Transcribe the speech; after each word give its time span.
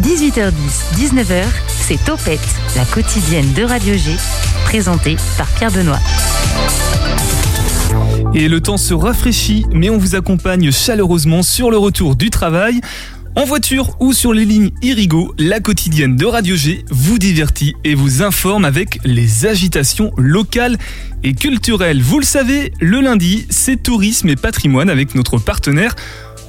18h10, 0.00 0.52
19h, 0.94 1.44
c'est 1.66 2.04
Topette, 2.04 2.38
la 2.76 2.84
quotidienne 2.84 3.52
de 3.54 3.64
Radio 3.64 3.94
G, 3.94 4.12
présentée 4.64 5.16
par 5.36 5.48
Pierre 5.48 5.72
Benoît. 5.72 5.98
Et 8.32 8.46
le 8.48 8.60
temps 8.60 8.76
se 8.76 8.94
rafraîchit, 8.94 9.66
mais 9.72 9.90
on 9.90 9.98
vous 9.98 10.14
accompagne 10.14 10.70
chaleureusement 10.70 11.42
sur 11.42 11.72
le 11.72 11.78
retour 11.78 12.14
du 12.14 12.30
travail. 12.30 12.80
En 13.36 13.44
voiture 13.44 13.96
ou 14.00 14.12
sur 14.12 14.32
les 14.32 14.44
lignes 14.44 14.70
Irigo, 14.82 15.34
la 15.38 15.58
quotidienne 15.60 16.16
de 16.16 16.26
Radio 16.26 16.54
G 16.54 16.84
vous 16.90 17.18
divertit 17.18 17.74
et 17.84 17.94
vous 17.94 18.22
informe 18.22 18.64
avec 18.64 18.98
les 19.04 19.46
agitations 19.46 20.12
locales 20.16 20.78
et 21.22 21.34
culturelles. 21.34 22.02
Vous 22.02 22.18
le 22.18 22.24
savez, 22.24 22.72
le 22.80 23.00
lundi, 23.00 23.46
c'est 23.50 23.82
tourisme 23.82 24.28
et 24.28 24.36
patrimoine 24.36 24.90
avec 24.90 25.14
notre 25.14 25.38
partenaire 25.38 25.94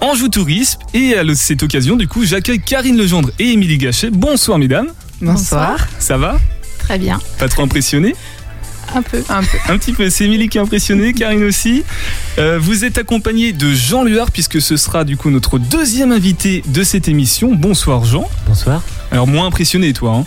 Anjou 0.02 0.30
Tourisme. 0.30 0.80
Et 0.94 1.16
à 1.16 1.24
cette 1.36 1.64
occasion, 1.64 1.96
du 1.96 2.08
coup, 2.08 2.26
j'accueille 2.26 2.60
Karine 2.60 2.98
Legendre 2.98 3.30
et 3.40 3.52
Émilie 3.52 3.78
Gachet. 3.78 4.10
Bonsoir, 4.10 4.58
mesdames. 4.58 4.90
Bonsoir. 5.22 5.88
Ça 6.00 6.18
va 6.18 6.40
Très 6.80 6.98
bien. 6.98 7.22
Pas 7.38 7.48
trop 7.48 7.64
impressionné 7.64 8.16
un 8.94 9.02
peu. 9.02 9.24
Un 9.30 9.42
peu. 9.42 9.58
Un 9.70 9.78
petit 9.78 9.94
peu. 9.94 10.10
C'est 10.10 10.26
Émilie 10.26 10.50
qui 10.50 10.58
est 10.58 10.62
impressionnée, 10.62 11.14
Karine 11.14 11.44
aussi. 11.44 11.84
Euh, 12.38 12.60
vous 12.60 12.84
êtes 12.84 12.98
accompagné 12.98 13.54
de 13.54 13.72
Jean 13.72 14.04
Luard, 14.04 14.32
puisque 14.32 14.62
ce 14.62 14.78
sera 14.78 15.04
du 15.04 15.18
coup 15.18 15.30
notre 15.30 15.60
deuxième 15.60 16.12
invité 16.12 16.64
de 16.68 16.84
cette 16.84 17.08
émission. 17.08 17.54
Bonsoir 17.56 18.04
Jean. 18.04 18.30
Bonsoir. 18.48 18.84
Alors 19.12 19.28
moins 19.28 19.46
impressionné 19.46 19.94
toi 19.94 20.16
hein 20.16 20.26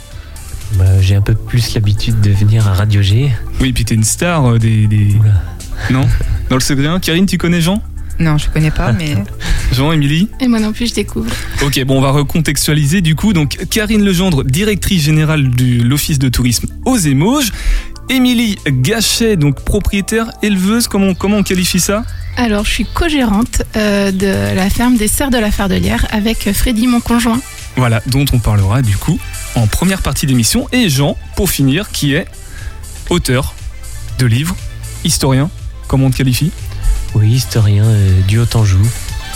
bah, 0.77 1.01
J'ai 1.01 1.15
un 1.15 1.21
peu 1.21 1.35
plus 1.35 1.75
l'habitude 1.75 2.21
de 2.21 2.31
venir 2.31 2.67
à 2.67 2.75
Radio 2.75 3.03
G. 3.03 3.31
Oui, 3.61 3.73
puis 3.73 3.85
t'es 3.85 3.95
une 3.95 4.05
star 4.05 4.47
euh, 4.47 4.59
des... 4.59 4.87
des... 4.87 5.15
Non? 5.91 6.09
Dans 6.49 6.57
le 6.57 6.63
secret 6.63 6.89
Karine, 7.03 7.27
tu 7.27 7.39
connais 7.39 7.61
Jean? 7.61 7.83
Non, 8.19 8.39
je 8.39 8.49
connais 8.49 8.71
pas, 8.71 8.93
mais. 8.93 9.17
Jean, 9.73 9.93
Émilie 9.93 10.29
Et 10.41 10.47
moi 10.47 10.61
non 10.61 10.73
plus, 10.73 10.89
je 10.89 10.95
découvre. 10.95 11.31
Ok, 11.63 11.83
bon, 11.85 11.99
on 11.99 12.01
va 12.01 12.11
recontextualiser 12.11 13.01
du 13.01 13.15
coup. 13.15 13.33
Donc, 13.33 13.59
Karine 13.71 14.05
Legendre, 14.05 14.45
directrice 14.45 15.03
générale 15.03 15.51
de 15.51 15.83
l'Office 15.83 16.19
de 16.19 16.29
tourisme 16.29 16.69
aux 16.85 16.97
Émauges. 16.97 17.53
Émilie 18.11 18.59
Gachet, 18.67 19.37
donc 19.37 19.65
propriétaire 19.65 20.31
éleveuse, 20.43 20.89
comment, 20.89 21.15
comment 21.15 21.39
on 21.39 21.43
qualifie 21.43 21.81
ça? 21.81 22.05
Alors, 22.37 22.65
je 22.65 22.71
suis 22.71 22.85
co-gérante 22.85 23.63
euh, 23.77 24.13
de 24.13 24.55
la 24.55 24.69
ferme 24.69 24.97
des 24.97 25.09
Serres 25.09 25.31
de 25.31 25.39
la 25.39 25.51
Fardelière 25.51 26.07
avec 26.11 26.53
Freddy, 26.53 26.87
mon 26.87 27.01
conjoint. 27.01 27.41
Voilà, 27.77 28.03
dont 28.07 28.25
on 28.33 28.39
parlera 28.39 28.83
du 28.83 28.97
coup 28.97 29.19
en 29.55 29.67
première 29.67 30.03
partie 30.03 30.27
d'émission. 30.27 30.69
Et 30.73 30.89
Jean, 30.89 31.17
pour 31.37 31.51
finir, 31.51 31.91
qui 31.91 32.15
est 32.15 32.27
auteur 33.09 33.55
de 34.19 34.27
livres, 34.27 34.57
historien, 35.05 35.51
comment 35.89 36.07
on 36.07 36.11
te 36.11 36.17
qualifie? 36.17 36.51
Oui, 37.15 37.33
historien 37.33 37.85
euh, 37.85 38.21
du 38.23 38.39
Haut-Anjou. 38.39 38.83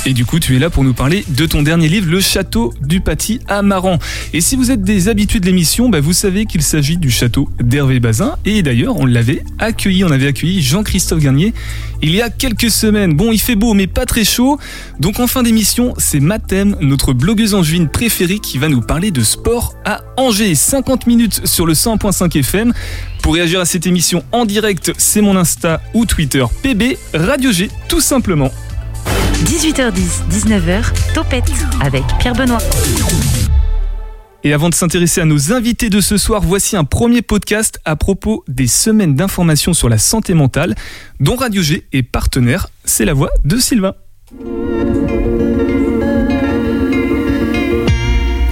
Et 0.07 0.15
du 0.15 0.25
coup, 0.25 0.39
tu 0.39 0.57
es 0.57 0.59
là 0.59 0.71
pour 0.71 0.85
nous 0.85 0.95
parler 0.95 1.25
de 1.29 1.45
ton 1.45 1.63
dernier 1.63 1.89
livre, 1.89 2.11
Le 2.11 2.21
Château 2.21 2.73
du 2.81 3.01
Paty 3.01 3.41
à 3.49 3.63
Maran. 3.63 3.99
Et 4.33 4.41
si 4.41 4.57
vous 4.57 4.71
êtes 4.71 4.83
des 4.83 5.09
habitués 5.09 5.41
de 5.41 5.47
l'émission, 5.47 5.89
bah 5.89 6.01
vous 6.01 6.13
savez 6.13 6.47
qu'il 6.47 6.63
s'agit 6.63 6.97
du 6.97 7.11
château 7.11 7.49
d'Hervé 7.61 8.01
Bazin. 8.01 8.37
Et 8.45 8.63
d'ailleurs, 8.63 8.97
on 8.97 9.07
l'avait 9.07 9.45
accueilli, 9.59 10.05
on 10.05 10.11
avait 10.11 10.29
accueilli 10.29 10.63
Jean-Christophe 10.63 11.21
Garnier 11.21 11.53
il 12.01 12.15
y 12.15 12.23
a 12.23 12.31
quelques 12.31 12.71
semaines. 12.71 13.15
Bon, 13.15 13.33
il 13.33 13.41
fait 13.41 13.57
beau, 13.57 13.75
mais 13.75 13.87
pas 13.87 14.07
très 14.07 14.25
chaud. 14.25 14.59
Donc 15.01 15.21
en 15.21 15.27
fin 15.27 15.43
d'émission, 15.43 15.95
c'est 15.99 16.21
Mathème, 16.21 16.77
notre 16.81 17.13
blogueuse 17.13 17.55
angevine 17.55 17.89
préférée, 17.89 18.39
qui 18.39 18.59
va 18.59 18.69
nous 18.69 18.81
parler 18.81 19.11
de 19.11 19.23
sport 19.23 19.75
à 19.85 20.01
Angers. 20.17 20.55
50 20.55 21.07
minutes 21.07 21.47
sur 21.47 21.67
le 21.67 21.75
100.5 21.75 22.39
FM. 22.39 22.73
Pour 23.23 23.35
réagir 23.35 23.61
à 23.61 23.65
cette 23.65 23.87
émission 23.87 24.23
en 24.33 24.45
direct, 24.45 24.93
c'est 24.97 25.21
mon 25.21 25.37
Insta 25.37 25.81
ou 25.93 26.07
Twitter 26.07 26.45
PB 26.63 26.97
Radio 27.15 27.53
G, 27.53 27.69
tout 27.89 28.01
simplement. 28.01 28.51
18h10, 29.45 30.29
19h, 30.31 31.13
Topette 31.15 31.51
avec 31.81 32.03
Pierre 32.19 32.35
Benoît. 32.35 32.59
Et 34.45 34.53
avant 34.53 34.69
de 34.69 34.75
s'intéresser 34.75 35.21
à 35.21 35.25
nos 35.25 35.53
invités 35.53 35.91
de 35.91 36.01
ce 36.01 36.17
soir, 36.17 36.43
voici 36.43 36.77
un 36.77 36.85
premier 36.85 37.23
podcast 37.23 37.81
à 37.85 37.97
propos 37.97 38.45
des 38.47 38.67
semaines 38.67 39.15
d'information 39.15 39.75
sur 39.75 39.89
la 39.89 39.99
santé 39.99 40.35
mentale 40.35 40.75
dont 41.21 41.37
Radio 41.37 41.63
G 41.63 41.87
est 41.93 42.03
partenaire. 42.03 42.69
C'est 42.85 43.05
la 43.05 43.15
voix 43.15 43.31
de 43.45 43.59
Sylvain. 43.59 43.95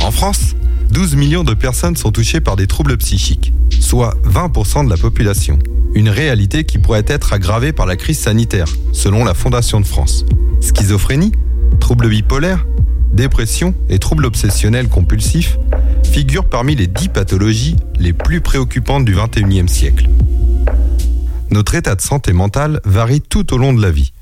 En 0.03 0.11
France, 0.11 0.56
12 0.97 1.15
millions 1.15 1.45
de 1.45 1.53
personnes 1.53 1.95
sont 1.95 2.11
touchées 2.11 2.41
par 2.41 2.57
des 2.57 2.67
troubles 2.67 2.97
psychiques, 2.97 3.53
soit 3.81 4.17
20% 4.25 4.87
de 4.87 4.89
la 4.89 4.97
population. 4.97 5.59
Une 5.95 6.09
réalité 6.09 6.65
qui 6.65 6.79
pourrait 6.79 7.05
être 7.07 7.35
aggravée 7.35 7.75
par 7.75 7.85
la 7.85 7.97
crise 7.97 8.19
sanitaire, 8.19 8.67
selon 8.95 9.23
la 9.23 9.35
Fondation 9.35 9.79
de 9.79 9.85
France. 9.85 10.25
Schizophrénie, 10.63 11.33
troubles 11.81 12.09
bipolaires, 12.09 12.65
dépression 13.13 13.75
et 13.91 13.99
troubles 13.99 14.25
obsessionnels 14.25 14.89
compulsifs 14.89 15.59
figurent 16.03 16.49
parmi 16.49 16.75
les 16.75 16.87
10 16.87 17.11
pathologies 17.11 17.77
les 17.99 18.15
plus 18.15 18.41
préoccupantes 18.41 19.05
du 19.05 19.15
XXIe 19.15 19.69
siècle. 19.69 20.09
Notre 21.51 21.75
état 21.75 21.95
de 21.95 22.01
santé 22.01 22.33
mentale 22.33 22.81
varie 22.87 23.21
tout 23.21 23.53
au 23.53 23.59
long 23.59 23.75
de 23.75 23.83
la 23.83 23.91
vie, 23.91 24.15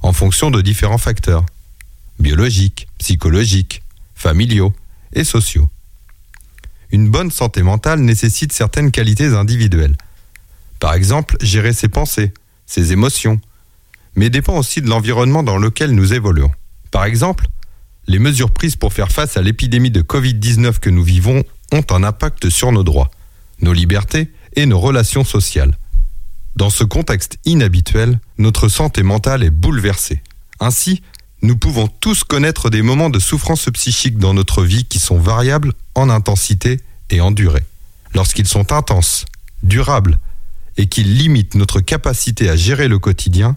en 0.00 0.14
fonction 0.14 0.50
de 0.50 0.62
différents 0.62 0.96
facteurs, 0.96 1.44
biologiques, 2.18 2.88
psychologiques, 2.96 3.82
familiaux 4.14 4.72
et 5.12 5.22
sociaux. 5.22 5.68
Une 6.96 7.10
bonne 7.10 7.30
santé 7.30 7.62
mentale 7.62 8.00
nécessite 8.00 8.54
certaines 8.54 8.90
qualités 8.90 9.26
individuelles. 9.26 9.98
Par 10.80 10.94
exemple, 10.94 11.36
gérer 11.42 11.74
ses 11.74 11.90
pensées, 11.90 12.32
ses 12.64 12.94
émotions, 12.94 13.38
mais 14.14 14.30
dépend 14.30 14.56
aussi 14.56 14.80
de 14.80 14.88
l'environnement 14.88 15.42
dans 15.42 15.58
lequel 15.58 15.90
nous 15.90 16.14
évoluons. 16.14 16.50
Par 16.90 17.04
exemple, 17.04 17.48
les 18.06 18.18
mesures 18.18 18.50
prises 18.50 18.76
pour 18.76 18.94
faire 18.94 19.12
face 19.12 19.36
à 19.36 19.42
l'épidémie 19.42 19.90
de 19.90 20.00
Covid-19 20.00 20.78
que 20.78 20.88
nous 20.88 21.02
vivons 21.02 21.44
ont 21.70 21.84
un 21.90 22.02
impact 22.02 22.48
sur 22.48 22.72
nos 22.72 22.82
droits, 22.82 23.10
nos 23.60 23.74
libertés 23.74 24.32
et 24.54 24.64
nos 24.64 24.80
relations 24.80 25.24
sociales. 25.24 25.76
Dans 26.54 26.70
ce 26.70 26.82
contexte 26.82 27.36
inhabituel, 27.44 28.20
notre 28.38 28.70
santé 28.70 29.02
mentale 29.02 29.44
est 29.44 29.50
bouleversée. 29.50 30.22
Ainsi, 30.60 31.02
nous 31.42 31.56
pouvons 31.56 31.86
tous 31.86 32.24
connaître 32.24 32.70
des 32.70 32.82
moments 32.82 33.10
de 33.10 33.18
souffrance 33.18 33.68
psychique 33.72 34.18
dans 34.18 34.34
notre 34.34 34.64
vie 34.64 34.84
qui 34.84 34.98
sont 34.98 35.18
variables 35.18 35.72
en 35.94 36.08
intensité 36.08 36.80
et 37.10 37.20
en 37.20 37.30
durée. 37.30 37.64
Lorsqu'ils 38.14 38.48
sont 38.48 38.72
intenses, 38.72 39.26
durables 39.62 40.18
et 40.76 40.86
qu'ils 40.86 41.16
limitent 41.16 41.54
notre 41.54 41.80
capacité 41.80 42.48
à 42.48 42.56
gérer 42.56 42.88
le 42.88 42.98
quotidien, 42.98 43.56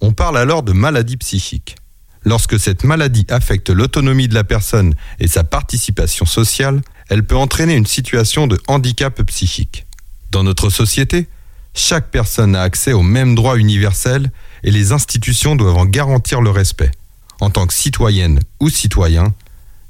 on 0.00 0.12
parle 0.12 0.38
alors 0.38 0.62
de 0.62 0.72
maladie 0.72 1.16
psychique. 1.18 1.76
Lorsque 2.24 2.58
cette 2.58 2.84
maladie 2.84 3.26
affecte 3.28 3.70
l'autonomie 3.70 4.28
de 4.28 4.34
la 4.34 4.44
personne 4.44 4.94
et 5.18 5.28
sa 5.28 5.44
participation 5.44 6.26
sociale, 6.26 6.82
elle 7.08 7.24
peut 7.24 7.36
entraîner 7.36 7.74
une 7.74 7.86
situation 7.86 8.46
de 8.46 8.60
handicap 8.66 9.22
psychique. 9.22 9.86
Dans 10.30 10.42
notre 10.42 10.70
société, 10.70 11.28
chaque 11.74 12.10
personne 12.10 12.56
a 12.56 12.62
accès 12.62 12.92
aux 12.92 13.02
mêmes 13.02 13.34
droits 13.34 13.58
universels 13.58 14.30
et 14.62 14.70
les 14.70 14.92
institutions 14.92 15.56
doivent 15.56 15.78
en 15.78 15.86
garantir 15.86 16.40
le 16.40 16.50
respect. 16.50 16.90
En 17.40 17.50
tant 17.50 17.66
que 17.66 17.74
citoyenne 17.74 18.40
ou 18.60 18.68
citoyen, 18.68 19.34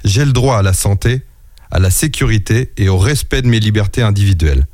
j'ai 0.03 0.25
le 0.25 0.33
droit 0.33 0.57
à 0.57 0.61
la 0.61 0.73
santé, 0.73 1.21
à 1.69 1.79
la 1.79 1.89
sécurité 1.89 2.71
et 2.77 2.89
au 2.89 2.97
respect 2.97 3.41
de 3.41 3.47
mes 3.47 3.59
libertés 3.59 4.01
individuelles, 4.01 4.67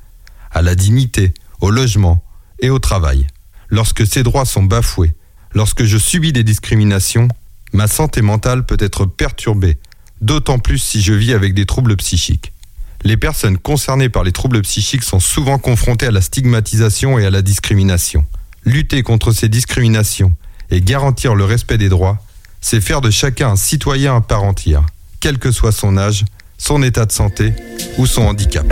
à 0.52 0.62
la 0.62 0.76
dignité, 0.76 1.34
au 1.60 1.70
logement 1.70 2.24
et 2.60 2.70
au 2.70 2.80
travail. 2.80 3.28
Lorsque 3.70 4.06
ces 4.08 4.24
droits 4.24 4.46
sont 4.46 4.64
bafoués, 4.64 5.14
Lorsque 5.54 5.86
je 5.86 5.98
subis 5.98 6.34
des 6.34 6.44
discriminations, 6.44 7.28
ma 7.74 7.88
santé 7.88 8.22
mentale 8.22 8.66
peut 8.66 8.78
être 8.80 9.06
perturbée, 9.06 9.78
d'autant 10.22 10.60
plus 10.60 10.78
si 10.78 11.02
je 11.02 11.14
vis 11.14 11.34
avec 11.34 11.54
des 11.54 11.66
troubles 11.66 11.96
psychiques. 11.98 12.54
Les 13.04 13.18
personnes 13.18 13.58
concernées 13.58 14.10
par 14.10 14.24
les 14.24 14.32
troubles 14.32 14.62
psychiques 14.62 15.04
sont 15.04 15.20
souvent 15.20 15.58
confrontées 15.58 16.08
à 16.08 16.12
la 16.12 16.22
stigmatisation 16.22 17.18
et 17.18 17.26
à 17.26 17.30
la 17.30 17.42
discrimination. 17.42 18.26
Lutter 18.66 19.04
contre 19.04 19.32
ces 19.32 19.50
discriminations 19.50 20.36
et 20.70 20.82
garantir 20.82 21.36
le 21.36 21.46
respect 21.46 21.78
des 21.78 21.90
droits, 21.90 22.22
c'est 22.62 22.82
faire 22.82 23.02
de 23.02 23.10
chacun 23.10 23.52
un 23.52 23.56
citoyen 23.56 24.16
à 24.16 24.22
part 24.22 24.44
entière, 24.44 24.86
quel 25.20 25.38
que 25.38 25.52
soit 25.52 25.72
son 25.72 25.98
âge, 25.98 26.26
son 26.58 26.84
état 26.84 27.06
de 27.06 27.12
santé 27.12 27.54
ou 27.98 28.06
son 28.06 28.24
handicap. 28.24 28.66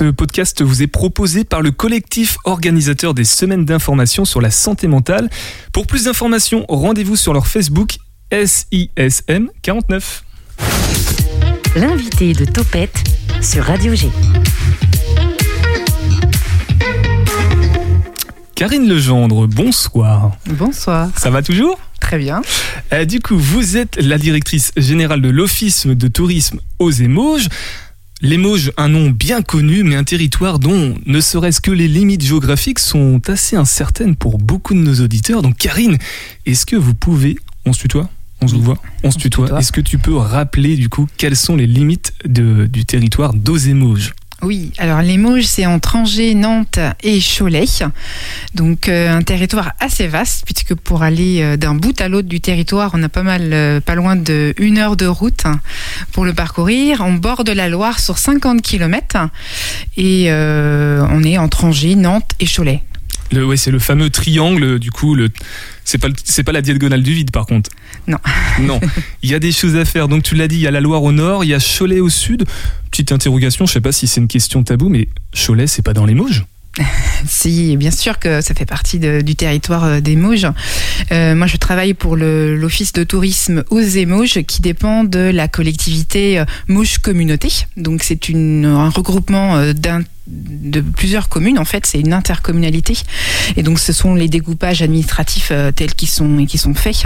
Ce 0.00 0.10
podcast 0.10 0.62
vous 0.62 0.82
est 0.82 0.86
proposé 0.86 1.44
par 1.44 1.60
le 1.60 1.72
collectif 1.72 2.38
organisateur 2.44 3.12
des 3.12 3.24
semaines 3.24 3.66
d'information 3.66 4.24
sur 4.24 4.40
la 4.40 4.50
santé 4.50 4.88
mentale. 4.88 5.28
Pour 5.74 5.86
plus 5.86 6.04
d'informations, 6.04 6.64
rendez-vous 6.70 7.16
sur 7.16 7.34
leur 7.34 7.46
Facebook 7.46 7.96
SISM49. 8.32 10.02
L'invité 11.76 12.32
de 12.32 12.46
Topette 12.46 12.96
sur 13.42 13.64
Radio 13.64 13.94
G. 13.94 14.08
Karine 18.60 18.86
Legendre, 18.86 19.48
bonsoir. 19.48 20.36
Bonsoir. 20.44 21.08
Ça 21.16 21.30
va 21.30 21.40
toujours? 21.40 21.78
Très 21.98 22.18
bien. 22.18 22.42
Euh, 22.92 23.06
du 23.06 23.18
coup, 23.18 23.38
vous 23.38 23.78
êtes 23.78 23.96
la 23.96 24.18
directrice 24.18 24.72
générale 24.76 25.22
de 25.22 25.30
l'Office 25.30 25.86
de 25.86 26.08
tourisme 26.08 26.60
aux 26.78 26.90
Émauges. 26.90 27.48
Les 28.20 28.36
Mauges, 28.36 28.70
un 28.76 28.90
nom 28.90 29.08
bien 29.08 29.40
connu, 29.40 29.82
mais 29.82 29.96
un 29.96 30.04
territoire 30.04 30.58
dont 30.58 30.94
ne 31.06 31.20
serait-ce 31.22 31.62
que 31.62 31.70
les 31.70 31.88
limites 31.88 32.22
géographiques 32.22 32.80
sont 32.80 33.22
assez 33.30 33.56
incertaines 33.56 34.14
pour 34.14 34.36
beaucoup 34.36 34.74
de 34.74 34.80
nos 34.80 35.00
auditeurs. 35.00 35.40
Donc 35.40 35.56
Karine, 35.56 35.96
est-ce 36.44 36.66
que 36.66 36.76
vous 36.76 36.92
pouvez, 36.92 37.38
on 37.64 37.72
se 37.72 37.80
tutoie? 37.80 38.10
On 38.42 38.48
se 38.48 38.56
voit, 38.56 38.76
on 39.02 39.10
se 39.10 39.16
tutoie. 39.16 39.58
Est-ce 39.58 39.72
que 39.72 39.80
tu 39.80 39.96
peux 39.96 40.16
rappeler 40.16 40.76
du 40.76 40.90
coup 40.90 41.06
quelles 41.16 41.36
sont 41.36 41.56
les 41.56 41.66
limites 41.66 42.12
de, 42.26 42.66
du 42.66 42.84
territoire 42.84 43.32
d'Ozé-Mauges 43.32 44.12
Oui, 44.42 44.72
alors 44.78 45.02
les 45.02 45.18
Mauges, 45.18 45.44
c'est 45.44 45.66
entre 45.66 45.96
Angers, 45.96 46.34
Nantes 46.34 46.78
et 47.02 47.20
Cholet. 47.20 47.66
Donc 48.54 48.88
euh, 48.88 49.14
un 49.14 49.20
territoire 49.20 49.72
assez 49.80 50.06
vaste, 50.06 50.44
puisque 50.46 50.74
pour 50.74 51.02
aller 51.02 51.42
euh, 51.42 51.56
d'un 51.58 51.74
bout 51.74 52.00
à 52.00 52.08
l'autre 52.08 52.28
du 52.28 52.40
territoire, 52.40 52.92
on 52.94 53.02
a 53.02 53.10
pas 53.10 53.22
mal, 53.22 53.52
euh, 53.52 53.80
pas 53.80 53.94
loin 53.94 54.16
de 54.16 54.54
une 54.56 54.78
heure 54.78 54.96
de 54.96 55.04
route 55.04 55.44
pour 56.12 56.24
le 56.24 56.32
parcourir. 56.32 57.02
On 57.04 57.12
borde 57.12 57.50
la 57.50 57.68
Loire 57.68 58.00
sur 58.00 58.16
50 58.16 58.62
km 58.62 59.28
et 59.98 60.32
on 60.32 61.22
est 61.22 61.36
entre 61.36 61.64
Angers, 61.64 61.94
Nantes 61.94 62.32
et 62.40 62.46
Cholet. 62.46 62.82
Le, 63.32 63.46
ouais, 63.46 63.56
c'est 63.56 63.70
le 63.70 63.78
fameux 63.78 64.10
triangle, 64.10 64.78
du 64.78 64.90
coup, 64.90 65.14
le, 65.14 65.28
c'est 65.84 65.98
pas, 65.98 66.08
le- 66.08 66.14
c'est 66.24 66.42
pas 66.42 66.52
la 66.52 66.62
diagonale 66.62 67.02
du 67.02 67.12
vide 67.12 67.30
par 67.30 67.46
contre. 67.46 67.70
Non. 68.06 68.18
Non. 68.60 68.80
Il 69.22 69.30
y 69.30 69.34
a 69.34 69.38
des 69.38 69.52
choses 69.52 69.76
à 69.76 69.84
faire. 69.84 70.08
Donc 70.08 70.22
tu 70.24 70.34
l'as 70.34 70.48
dit, 70.48 70.56
il 70.56 70.62
y 70.62 70.66
a 70.66 70.70
la 70.70 70.80
Loire 70.80 71.02
au 71.02 71.12
nord, 71.12 71.44
il 71.44 71.48
y 71.50 71.54
a 71.54 71.58
Cholet 71.60 72.00
au 72.00 72.08
sud. 72.08 72.44
Petite 72.90 73.12
interrogation, 73.12 73.64
je 73.66 73.72
sais 73.72 73.80
pas 73.80 73.92
si 73.92 74.06
c'est 74.06 74.20
une 74.20 74.28
question 74.28 74.62
taboue, 74.64 74.88
mais 74.88 75.08
Cholet, 75.32 75.66
c'est 75.66 75.82
pas 75.82 75.92
dans 75.94 76.06
les 76.06 76.14
Mauges? 76.14 76.44
Si, 77.26 77.76
bien 77.76 77.90
sûr 77.90 78.18
que 78.18 78.40
ça 78.40 78.54
fait 78.54 78.64
partie 78.64 78.98
de- 78.98 79.20
du 79.20 79.34
territoire 79.36 79.84
euh, 79.84 80.00
des 80.00 80.16
Mauges. 80.16 80.46
Euh, 81.12 81.34
moi, 81.34 81.46
je 81.46 81.56
travaille 81.58 81.92
pour 81.94 82.16
l'office 82.16 82.92
de 82.94 83.04
tourisme 83.04 83.62
Osez 83.70 84.06
Mauges, 84.06 84.40
qui 84.46 84.62
dépend 84.62 85.04
de 85.04 85.18
la 85.18 85.46
collectivité 85.48 86.38
euh, 86.40 86.44
Mauges 86.68 86.98
Communauté. 86.98 87.48
Donc, 87.76 88.02
c'est 88.02 88.30
un 88.30 88.88
regroupement 88.88 89.72
d'un 89.74 90.02
de 90.32 90.80
plusieurs 90.80 91.28
communes 91.28 91.58
en 91.58 91.64
fait 91.64 91.86
c'est 91.86 91.98
une 92.00 92.12
intercommunalité 92.12 92.96
et 93.56 93.62
donc 93.62 93.78
ce 93.78 93.92
sont 93.92 94.14
les 94.14 94.28
découpages 94.28 94.80
administratifs 94.82 95.48
euh, 95.50 95.72
tels 95.72 95.94
qu'ils 95.94 96.08
sont 96.08 96.44
qui 96.46 96.58
sont 96.58 96.74
faits 96.74 97.04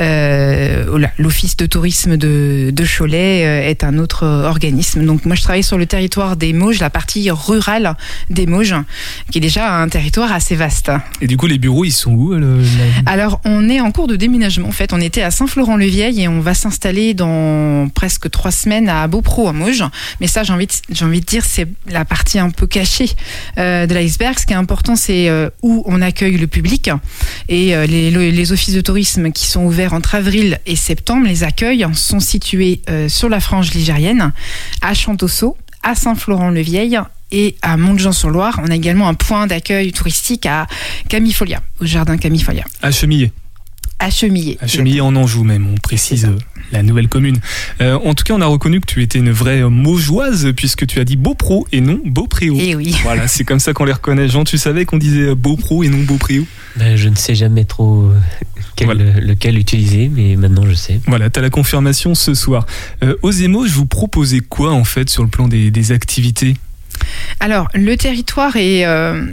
Euh, 0.00 1.08
l'office 1.18 1.56
de 1.56 1.66
tourisme 1.66 2.16
de, 2.16 2.70
de 2.72 2.84
Cholet 2.84 3.44
euh, 3.46 3.68
est 3.68 3.84
un 3.84 3.98
autre 3.98 4.24
organisme 4.26 5.04
donc 5.04 5.24
moi 5.26 5.36
je 5.36 5.42
travaille 5.42 5.62
sur 5.62 5.78
le 5.78 5.86
territoire 5.86 6.36
des 6.36 6.52
Mauges 6.52 6.80
la 6.80 6.90
partie 6.90 7.30
rurale 7.30 7.96
des 8.30 8.46
Mauges 8.46 8.74
qui 9.30 9.38
est 9.38 9.40
déjà 9.40 9.76
un 9.76 9.88
territoire 9.88 10.32
assez 10.32 10.56
vaste. 10.56 10.90
Et 11.20 11.26
du 11.26 11.36
coup, 11.36 11.46
les 11.46 11.58
bureaux, 11.58 11.84
ils 11.84 11.92
sont 11.92 12.12
où 12.12 12.32
le- 12.34 12.60
la- 13.04 13.12
Alors, 13.12 13.40
on 13.44 13.68
est 13.68 13.80
en 13.80 13.90
cours 13.92 14.06
de 14.08 14.16
déménagement. 14.16 14.68
En 14.68 14.72
fait, 14.72 14.92
on 14.92 15.00
était 15.00 15.22
à 15.22 15.30
Saint-Florent-le-Vieil 15.30 16.22
et 16.22 16.28
on 16.28 16.40
va 16.40 16.54
s'installer 16.54 17.14
dans 17.14 17.88
presque 17.88 18.30
trois 18.30 18.50
semaines 18.50 18.88
à 18.88 19.06
Beaupro, 19.06 19.48
à 19.48 19.52
Mauges. 19.52 19.84
Mais 20.20 20.26
ça, 20.26 20.42
j'ai 20.42 20.52
envie, 20.52 20.66
de, 20.66 21.04
envie 21.04 21.20
de 21.20 21.26
dire, 21.26 21.44
c'est 21.46 21.66
la 21.88 22.04
partie 22.04 22.38
un 22.38 22.49
peu 22.50 22.66
cachée 22.66 23.10
euh, 23.58 23.86
de 23.86 23.94
l'iceberg. 23.94 24.38
Ce 24.38 24.46
qui 24.46 24.52
est 24.52 24.56
important, 24.56 24.96
c'est 24.96 25.28
euh, 25.28 25.48
où 25.62 25.82
on 25.86 26.00
accueille 26.02 26.36
le 26.36 26.46
public. 26.46 26.90
Et 27.48 27.74
euh, 27.74 27.86
les, 27.86 28.10
le- 28.10 28.30
les 28.30 28.52
offices 28.52 28.74
de 28.74 28.80
tourisme 28.80 29.32
qui 29.32 29.46
sont 29.46 29.64
ouverts 29.64 29.92
entre 29.92 30.14
avril 30.14 30.58
et 30.66 30.76
septembre, 30.76 31.26
les 31.26 31.44
accueils 31.44 31.86
sont 31.94 32.20
situés 32.20 32.82
euh, 32.88 33.08
sur 33.08 33.28
la 33.28 33.40
frange 33.40 33.72
ligérienne, 33.72 34.32
à 34.82 34.94
Chantosso, 34.94 35.56
à 35.82 35.94
Saint-Florent-le-Vieil 35.94 36.98
et 37.32 37.56
à 37.62 37.76
Montjean-sur-Loire. 37.76 38.60
On 38.62 38.70
a 38.70 38.74
également 38.74 39.08
un 39.08 39.14
point 39.14 39.46
d'accueil 39.46 39.92
touristique 39.92 40.46
à 40.46 40.66
Camifolia, 41.08 41.60
au 41.80 41.86
jardin 41.86 42.16
Camifolia, 42.16 42.64
à 42.82 42.90
Chemillé 42.90 43.32
à 44.00 44.10
Chemillé. 44.10 44.58
À 44.60 44.66
Chemillé 44.66 45.00
en 45.00 45.14
Anjou 45.14 45.44
même, 45.44 45.66
on 45.72 45.76
précise 45.76 46.24
euh, 46.24 46.36
la 46.72 46.82
nouvelle 46.82 47.08
commune. 47.08 47.38
Euh, 47.80 47.98
en 48.04 48.14
tout 48.14 48.24
cas, 48.24 48.34
on 48.34 48.40
a 48.40 48.46
reconnu 48.46 48.80
que 48.80 48.86
tu 48.86 49.02
étais 49.02 49.18
une 49.18 49.30
vraie 49.30 49.62
Maugeoise 49.62 50.52
puisque 50.56 50.86
tu 50.86 50.98
as 51.00 51.04
dit 51.04 51.16
Beaupro 51.16 51.66
et 51.70 51.80
non 51.80 52.00
Beaupréau. 52.04 52.56
Et 52.58 52.74
oui. 52.74 52.94
Voilà, 53.02 53.28
c'est 53.28 53.44
comme 53.44 53.60
ça 53.60 53.72
qu'on 53.72 53.84
les 53.84 53.92
reconnaît. 53.92 54.28
Jean, 54.28 54.44
tu 54.44 54.58
savais 54.58 54.84
qu'on 54.86 54.98
disait 54.98 55.28
euh, 55.28 55.34
Beaupro 55.34 55.84
et 55.84 55.88
non 55.88 56.02
Beaupréau 56.02 56.46
Ben, 56.76 56.96
je 56.96 57.08
ne 57.08 57.14
sais 57.16 57.34
jamais 57.34 57.64
trop 57.64 58.04
euh, 58.04 58.14
quel- 58.76 58.86
Voilà. 58.86 59.20
lequel 59.20 59.58
utiliser, 59.58 60.08
mais 60.08 60.34
maintenant 60.36 60.64
je 60.66 60.74
sais. 60.74 61.00
Voilà, 61.06 61.28
t'as 61.30 61.42
la 61.42 61.50
confirmation 61.50 62.14
ce 62.14 62.34
soir. 62.34 62.66
Euh, 63.04 63.16
émos, 63.42 63.68
je 63.68 63.74
vous 63.74 63.86
proposais 63.86 64.40
quoi 64.40 64.72
en 64.72 64.84
fait 64.84 65.10
sur 65.10 65.22
le 65.22 65.28
plan 65.28 65.46
des, 65.48 65.70
des 65.70 65.92
activités? 65.92 66.56
Alors, 67.40 67.68
le 67.74 67.96
territoire 67.96 68.56
est, 68.56 68.84
euh, 68.84 69.24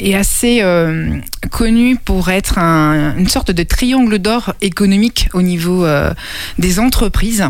est 0.00 0.14
assez 0.14 0.60
euh, 0.62 1.18
connu 1.50 1.96
pour 1.96 2.30
être 2.30 2.58
un- 2.58 3.16
une 3.16 3.28
sorte 3.28 3.50
de 3.50 3.62
triangle 3.62 4.18
d'or 4.18 4.54
économique 4.60 5.28
au 5.34 5.42
niveau 5.42 5.84
euh, 5.84 6.12
des 6.58 6.78
entreprises. 6.78 7.44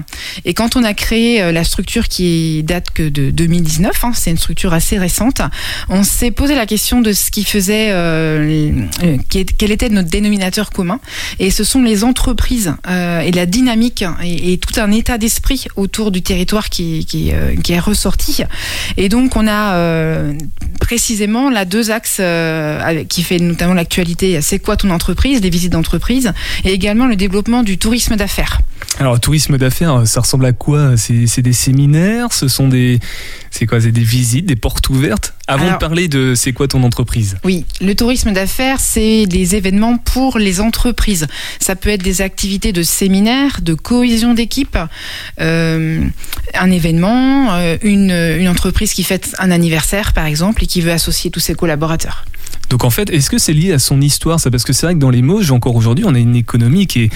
Et 0.45 0.55
quand 0.55 0.77
on 0.77 0.85
a 0.85 0.95
créé 0.95 1.43
euh, 1.43 1.53
la 1.53 1.65
structure 1.65 2.09
qui 2.09 2.63
date 2.63 2.91
que 2.91 3.09
de 3.09 3.31
2019, 3.31 4.05
hein, 4.05 4.13
c'est 4.15 4.31
une 4.31 4.39
structure 4.39 4.73
assez 4.73 4.99
récente, 4.99 5.43
on 5.89 6.03
s'est 6.03 6.31
posé 6.31 6.55
la 6.55 6.67
question 6.67 7.01
de 7.01 7.13
ce 7.13 7.31
qui 7.31 7.45
faisait, 7.45 7.89
euh, 7.91 8.85
quel 9.29 9.71
était 9.71 9.89
notre 9.89 10.09
dénominateur 10.09 10.71
commun. 10.71 11.01
Et 11.39 11.51
ce 11.51 11.65
sont 11.65 11.83
les 11.83 12.05
entreprises 12.05 12.75
et 12.89 13.31
la 13.33 13.47
dynamique 13.47 14.05
et, 14.23 14.59
tout 14.59 14.79
un 14.81 14.91
état 14.91 15.19
d'esprit 15.19 15.67
autour 15.77 16.11
du 16.11 16.23
territoire 16.23 16.69
qui, 16.71 17.05
qui, 17.07 17.33
qui 17.63 17.73
est 17.73 17.79
ressorti. 17.79 18.43
Et 18.97 19.09
donc, 19.09 19.37
on 19.37 19.47
a 19.49 19.75
précisément 20.81 21.51
là 21.51 21.65
deux 21.65 21.91
axes 21.91 22.21
euh, 22.41 23.05
qui 23.05 23.23
fait 23.23 23.39
notamment 23.39 23.75
l'actualité. 23.75 24.41
C'est 24.41 24.59
quoi 24.59 24.77
ton 24.77 24.91
entreprise, 24.91 25.41
les 25.41 25.51
visites 25.51 25.73
d'entreprise, 25.73 26.33
et 26.65 26.73
également 26.73 27.07
le 27.07 27.17
développement 27.17 27.63
du 27.63 27.79
tourisme 27.79 28.17
d'affaires. 28.17 28.61
Alors, 28.99 29.21
tourisme 29.21 29.59
d'affaires, 29.59 30.07
ça 30.07 30.21
ressemble 30.21 30.47
à 30.47 30.53
quoi? 30.53 30.97
C'est 30.97 31.43
des 31.43 31.53
séminaires? 31.53 32.33
Ce 32.33 32.49
sont 32.49 32.69
des. 32.69 32.99
C'est 33.51 33.67
quoi 33.67 33.81
C'est 33.81 33.91
des 33.93 34.03
visites, 34.05 34.47
des 34.47 34.57
portes 34.57 34.89
ouvertes 34.91 35.35
Avant 35.49 35.65
Alors- 35.65 35.75
de 35.75 35.79
parler 35.81 36.09
de 36.09 36.35
c'est 36.37 36.53
quoi 36.53 36.69
ton 36.69 36.83
entreprise? 36.85 37.37
Oui, 37.45 37.65
le 37.81 37.95
tourisme 37.95 38.33
d'affaires, 38.33 38.79
c'est 38.81 39.27
des 39.27 39.57
événements 39.57 39.99
pour 39.99 40.39
les 40.39 40.61
entreprises. 40.61 41.27
Ça 41.59 41.75
peut 41.77 41.91
être 41.91 42.03
des 42.03 42.23
activités 42.23 42.73
de 42.73 42.83
séminaires, 42.83 43.61
de 43.61 43.75
cohésion 43.75 44.35
d'équipe, 44.35 44.79
euh, 45.41 46.05
un 46.55 46.71
événement, 46.71 47.53
euh, 47.55 47.77
une, 47.83 48.13
une 48.13 48.49
entreprise 48.49 48.95
qui 48.95 49.03
fête 49.03 49.35
un 49.39 49.51
anniversaire, 49.51 50.13
par 50.13 50.27
exemple, 50.27 50.63
et 50.65 50.67
qui 50.67 50.81
veut 50.81 50.93
associer 50.93 51.31
tous 51.31 51.41
ses 51.41 51.55
collaborateurs. 51.55 52.25
Donc 52.71 52.85
en 52.85 52.91
fait, 52.91 53.11
est-ce 53.11 53.29
que 53.29 53.37
c'est 53.39 53.53
lié 53.53 53.73
à 53.73 53.79
son 53.79 54.01
histoire 54.01 54.39
ça? 54.41 54.51
Parce 54.51 54.65
que 54.65 54.73
c'est 54.73 54.87
vrai 54.87 54.95
que 54.95 55.01
dans 55.01 55.11
les 55.11 55.23
Mauges, 55.23 55.51
encore 55.51 55.75
aujourd'hui, 55.75 56.05
on 56.07 56.15
a 56.15 56.19
une 56.19 56.37
économie 56.37 56.87
qui 56.87 57.03
est 57.03 57.11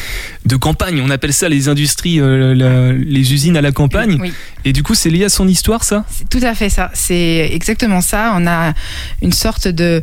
de 0.46 0.56
campagne. 0.56 1.00
On 1.00 1.10
appelle 1.10 1.32
ça 1.32 1.48
les 1.48 1.68
industries, 1.68 2.20
euh, 2.20 2.54
la- 2.54 2.92
les 2.92 3.32
usines 3.32 3.56
à 3.56 3.62
la 3.62 3.70
campagne. 3.72 4.18
Oui. 4.20 4.32
Et 4.64 4.72
du 4.72 4.82
coup, 4.82 4.94
c'est 4.94 5.10
lié 5.10 5.24
à 5.24 5.28
son 5.28 5.46
histoire, 5.46 5.84
ça? 5.84 6.04
C'est 6.10 6.28
tout 6.28 6.40
à 6.42 6.54
fait 6.54 6.70
ça. 6.70 6.90
C'est 6.94 7.50
exactement 7.52 8.00
ça. 8.00 8.32
On 8.36 8.46
a 8.46 8.74
une 9.22 9.32
sorte 9.32 9.68
de 9.68 10.02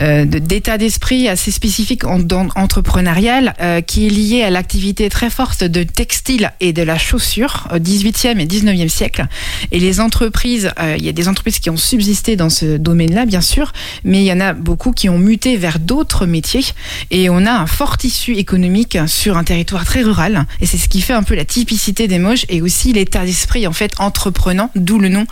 euh, 0.00 0.24
d'état 0.24 0.78
d'esprit 0.78 1.28
assez 1.28 1.50
spécifique 1.50 2.04
en- 2.04 2.18
dans- 2.18 2.48
entrepreneurial 2.56 3.54
euh, 3.60 3.82
qui 3.82 4.06
est 4.06 4.10
lié 4.10 4.42
à 4.42 4.48
l'activité 4.48 5.08
très 5.10 5.28
forte 5.28 5.64
de 5.64 5.82
textile 5.82 6.50
et 6.60 6.72
de 6.72 6.82
la 6.82 6.96
chaussure 6.98 7.68
au 7.72 7.76
18e 7.78 8.40
et 8.40 8.46
19e 8.46 8.88
siècle. 8.88 9.26
Et 9.70 9.78
les 9.80 10.00
entreprises, 10.00 10.70
il 10.98 11.04
y 11.04 11.08
a 11.10 11.12
des 11.12 11.28
entreprises 11.28 11.58
qui 11.60 11.68
ont 11.70 11.76
subsisté 11.76 12.36
dans 12.36 12.48
ce 12.50 12.76
domaine-là, 12.78 13.26
bien 13.26 13.42
sûr, 13.42 13.72
mais 14.04 14.22
il 14.22 14.26
y 14.26 14.32
en 14.32 14.40
a 14.40 14.54
beaucoup 14.54 14.81
qui 14.90 15.08
ont 15.08 15.18
muté 15.18 15.56
vers 15.56 15.78
d'autres 15.78 16.26
métiers. 16.26 16.64
Et 17.12 17.30
on 17.30 17.46
a 17.46 17.52
un 17.52 17.66
fort 17.66 17.96
tissu 17.96 18.34
économique 18.34 18.98
sur 19.06 19.36
un 19.36 19.44
territoire 19.44 19.84
très 19.84 20.02
rural. 20.02 20.46
Et 20.60 20.66
c'est 20.66 20.78
ce 20.78 20.88
qui 20.88 21.00
fait 21.00 21.12
un 21.12 21.22
peu 21.22 21.36
la 21.36 21.44
typicité 21.44 22.08
des 22.08 22.18
Mauges 22.18 22.44
et 22.48 22.60
aussi 22.62 22.92
l'état 22.92 23.24
d'esprit 23.24 23.66
en 23.66 23.72
fait 23.72 23.92
entreprenant, 23.98 24.70
d'où 24.74 24.98
le 24.98 25.08
nom 25.08 25.26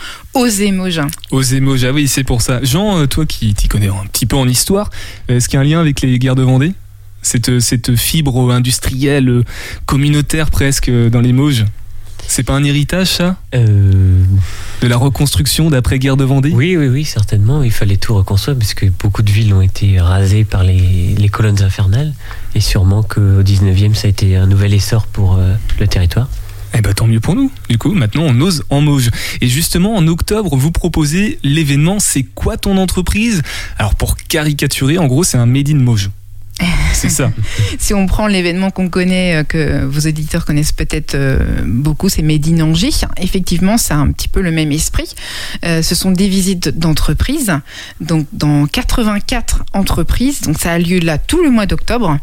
Oser 1.33 1.61
Mauges. 1.61 1.85
Ah 1.85 1.93
oui, 1.93 2.07
c'est 2.07 2.25
pour 2.25 2.43
ça. 2.43 2.63
Jean, 2.63 2.99
euh, 2.99 3.07
toi 3.07 3.27
qui 3.27 3.55
t'y 3.55 3.69
connais 3.69 3.89
un 3.89 4.07
petit 4.13 4.27
peu 4.27 4.37
en 4.37 4.47
histoire, 4.47 4.91
est-ce 5.29 5.49
qu'il 5.49 5.57
y 5.57 5.59
a 5.59 5.61
un 5.61 5.65
lien 5.65 5.81
avec 5.81 6.01
les 6.01 6.19
guerres 6.19 6.37
de 6.37 6.43
Vendée? 6.43 6.73
Cette, 7.23 7.61
cette 7.61 7.97
fibre 7.97 8.53
industrielle, 8.53 9.29
euh, 9.29 9.45
communautaire 9.87 10.51
presque 10.51 10.89
euh, 10.89 11.11
dans 11.11 11.21
les 11.21 11.33
Mauges? 11.33 11.65
C'est 12.31 12.45
pas 12.45 12.53
un 12.53 12.63
héritage, 12.63 13.09
ça 13.09 13.37
Euh, 13.57 14.23
De 14.83 14.87
la 14.87 14.97
reconstruction 14.97 15.69
d'après-guerre 15.69 16.17
de 16.17 16.23
Vendée 16.23 16.53
oui, 16.55 16.77
oui, 16.77 16.87
oui, 16.87 17.05
certainement. 17.05 17.65
Il 17.65 17.73
fallait 17.73 17.97
tout 17.97 18.15
reconstruire 18.15 18.57
parce 18.57 18.73
que 18.73 18.87
beaucoup 18.87 19.23
de 19.23 19.31
villes 19.33 19.53
ont 19.53 19.61
été 19.61 19.99
rasées 20.01 20.45
par 20.45 20.63
les, 20.63 21.13
les 21.19 21.29
colonnes 21.29 21.61
infernales. 21.61 22.15
Et 22.55 22.61
sûrement 22.61 23.03
qu'au 23.03 23.43
19e, 23.43 23.95
ça 23.95 24.07
a 24.07 24.11
été 24.11 24.37
un 24.37 24.47
nouvel 24.47 24.73
essor 24.75 25.09
pour 25.09 25.39
euh, 25.39 25.55
le 25.81 25.89
territoire. 25.89 26.29
Eh 26.73 26.83
ben 26.83 26.95
tant 26.95 27.09
mieux 27.09 27.19
pour 27.19 27.35
nous. 27.35 27.51
Du 27.69 27.79
coup, 27.79 27.95
maintenant 27.95 28.23
on 28.29 28.41
ose 28.41 28.63
en 28.71 28.81
Mauges. 28.81 29.11
Et 29.41 29.49
justement, 29.49 29.97
en 29.97 30.07
octobre, 30.07 30.55
vous 30.57 30.71
proposez 30.71 31.41
l'événement 31.43 31.99
C'est 31.99 32.23
quoi 32.23 32.57
ton 32.57 32.77
entreprise? 32.77 33.43
Alors 33.77 33.97
pour 33.97 34.17
caricaturer, 34.17 34.99
en 34.99 35.09
gros, 35.09 35.25
c'est 35.25 35.37
un 35.37 35.47
Made 35.47 35.69
in 35.69 35.79
Mauges. 35.79 36.11
C'est 37.01 37.09
ça. 37.09 37.33
si 37.79 37.95
on 37.95 38.07
prend 38.07 38.27
l'événement 38.27 38.71
qu'on 38.71 38.89
connaît, 38.89 39.37
euh, 39.37 39.45
que 39.45 39.85
vos 39.85 40.07
auditeurs 40.07 40.45
connaissent 40.45 40.73
peut-être 40.73 41.15
euh, 41.15 41.39
beaucoup, 41.65 42.09
c'est 42.09 42.23
Made 42.23 42.47
in 42.47 42.61
Angers. 42.61 43.07
Effectivement, 43.17 43.79
c'est 43.79 43.95
un 43.95 44.11
petit 44.13 44.29
peu 44.29 44.41
le 44.41 44.51
même 44.51 44.73
esprit. 44.73 45.15
Euh, 45.65 45.83
ce 45.83 45.95
sont 45.95 46.11
des 46.11 46.29
visites 46.29 46.69
d'entreprises, 46.69 47.53
donc 48.01 48.27
dans 48.33 48.67
84 48.67 49.65
entreprises. 49.73 50.43
Donc 50.43 50.59
ça 50.59 50.73
a 50.73 50.79
lieu 50.79 50.99
là 50.99 51.19
tout 51.19 51.43
le 51.43 51.51
mois 51.51 51.67
d'octobre 51.67 52.19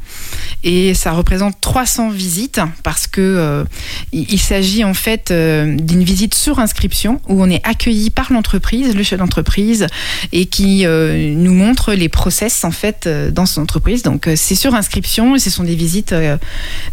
et 0.64 0.94
ça 0.94 1.12
représente 1.12 1.60
300 1.62 2.10
visites 2.10 2.62
parce 2.84 3.08
que 3.08 3.66
il, 4.12 4.40
s'agit 4.40 4.84
en 4.84 4.94
fait 4.94 5.32
d'une 5.32 6.04
visite 6.04 6.34
sur 6.34 6.60
inscription 6.60 7.22
où 7.28 7.42
on 7.42 7.50
est 7.50 7.66
accueilli 7.66 8.10
par 8.10 8.32
l'entreprise, 8.32 8.96
le 8.96 9.04
chef 9.04 9.20
d'entreprise, 9.20 9.88
et 10.32 10.46
qui 10.46 10.86
nous 10.86 11.54
montre 11.54 11.94
les 11.94 12.10
process 12.10 12.64
en 12.64 12.72
fait 12.72 13.08
dans 13.08 13.46
son 13.46 13.62
entreprise. 13.62 14.04
Donc 14.04 14.27
c'est 14.36 14.56
sur 14.56 14.74
inscription 14.76 15.36
et 15.36 15.40
ce 15.40 15.50
sont 15.50 15.64
des 15.64 15.76
visites 15.76 16.14
euh, 16.14 16.38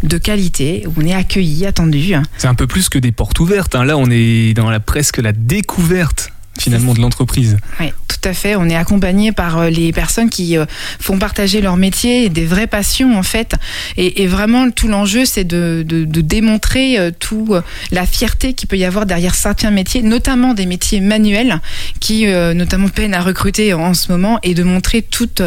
de 0.02 0.18
qualité 0.18 0.84
où 0.86 0.92
on 0.96 1.06
est 1.06 1.14
accueilli, 1.14 1.66
attendu. 1.66 2.14
C'est 2.38 2.48
un 2.48 2.54
peu 2.54 2.66
plus 2.66 2.88
que 2.88 2.98
des 2.98 3.12
portes 3.12 3.38
ouvertes. 3.40 3.74
Hein. 3.74 3.84
Là, 3.84 3.96
on 3.96 4.08
est 4.10 4.54
dans 4.54 4.70
la 4.70 4.80
presque 4.80 5.18
la 5.18 5.32
découverte 5.32 6.30
finalement 6.56 6.94
de 6.94 7.00
l'entreprise. 7.00 7.56
Oui, 7.80 7.92
tout 8.06 8.28
à 8.28 8.32
fait. 8.32 8.54
On 8.54 8.68
est 8.68 8.76
accompagné 8.76 9.32
par 9.32 9.58
euh, 9.58 9.70
les 9.70 9.92
personnes 9.92 10.30
qui 10.30 10.56
euh, 10.56 10.66
font 11.00 11.18
partager 11.18 11.60
leur 11.60 11.76
métier 11.76 12.28
des 12.28 12.44
vraies 12.44 12.68
passions 12.68 13.18
en 13.18 13.24
fait. 13.24 13.56
Et, 13.96 14.28
vraiment, 14.28 14.70
tout 14.70 14.86
l'enjeu, 14.86 15.24
c'est 15.24 15.42
de, 15.42 15.84
démontrer 15.84 17.12
tout 17.18 17.56
la 17.90 18.06
fierté 18.06 18.54
qu'il 18.54 18.68
peut 18.68 18.78
y 18.78 18.84
avoir 18.84 19.04
derrière 19.04 19.34
certains 19.34 19.70
métiers, 19.70 20.02
notamment 20.02 20.54
des 20.54 20.66
métiers 20.66 21.00
manuels 21.00 21.60
qui 22.00 22.26
notamment 22.26 22.88
peinent 22.88 23.14
à 23.14 23.20
recruter 23.20 23.74
en 23.74 23.94
ce 23.94 24.10
moment, 24.10 24.38
et 24.42 24.54
de 24.54 24.62
montrer 24.62 25.02
toute 25.02 25.42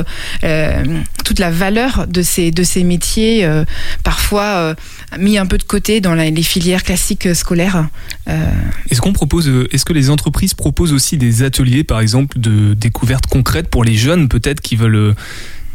toute 1.28 1.40
la 1.40 1.52
valeur 1.52 2.08
de 2.08 2.22
ces 2.22 2.52
de 2.52 2.64
métiers 2.84 3.46
parfois 4.02 4.76
mis 5.20 5.38
un 5.38 5.46
peu 5.46 5.58
de 5.58 5.64
côté 5.64 6.00
dans 6.00 6.14
les 6.14 6.42
filières 6.42 6.84
classiques 6.84 7.36
scolaires. 7.36 7.90
Est-ce 8.90 9.02
qu'on 9.02 9.12
propose, 9.12 9.52
est-ce 9.72 9.84
que 9.84 9.92
les 9.92 10.10
entreprises 10.10 10.54
proposent 10.54 10.94
aussi 10.94 11.18
des 11.18 11.44
ateliers, 11.44 11.84
par 11.84 12.00
exemple, 12.00 12.40
de 12.40 12.74
découvertes 12.74 13.28
concrètes 13.28 13.68
pour 13.68 13.84
les 13.84 13.96
jeunes, 13.96 14.30
peut-être, 14.30 14.62
qui 14.62 14.78
veulent 14.78 15.16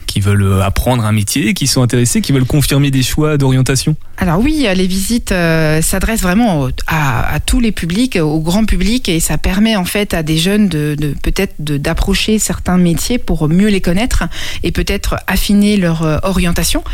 qui 0.06 0.20
veulent 0.20 0.42
euh, 0.42 0.62
apprendre 0.62 1.04
un 1.04 1.12
métier, 1.12 1.54
qui 1.54 1.66
sont 1.66 1.82
intéressés, 1.82 2.20
qui 2.20 2.32
veulent 2.32 2.44
confirmer 2.44 2.90
des 2.90 3.02
choix 3.02 3.36
d'orientation 3.36 3.96
Alors 4.18 4.40
oui, 4.40 4.66
les 4.74 4.86
visites 4.86 5.32
euh, 5.32 5.80
s'adressent 5.82 6.22
vraiment 6.22 6.68
à, 6.86 7.38
tous 7.44 7.60
les 7.60 7.72
publics, 7.72 8.18
au 8.20 8.40
grand 8.40 8.64
public, 8.64 9.08
et 9.08 9.20
ça 9.20 9.38
permet 9.38 9.76
en 9.76 9.84
fait 9.84 10.14
à 10.14 10.22
des 10.22 10.38
jeunes 10.38 10.68
de, 10.68 10.96
peut-être 11.22 11.54
d'approcher 11.58 12.38
certains 12.38 12.78
métiers 12.78 13.18
pour 13.18 13.48
mieux 13.48 13.68
les 13.68 13.80
connaître 13.80 14.24
et 14.62 14.72
peut-être 14.72 15.16
affiner 15.26 15.76
leur 15.76 16.02
euh, 16.02 16.18
orientation. 16.22 16.84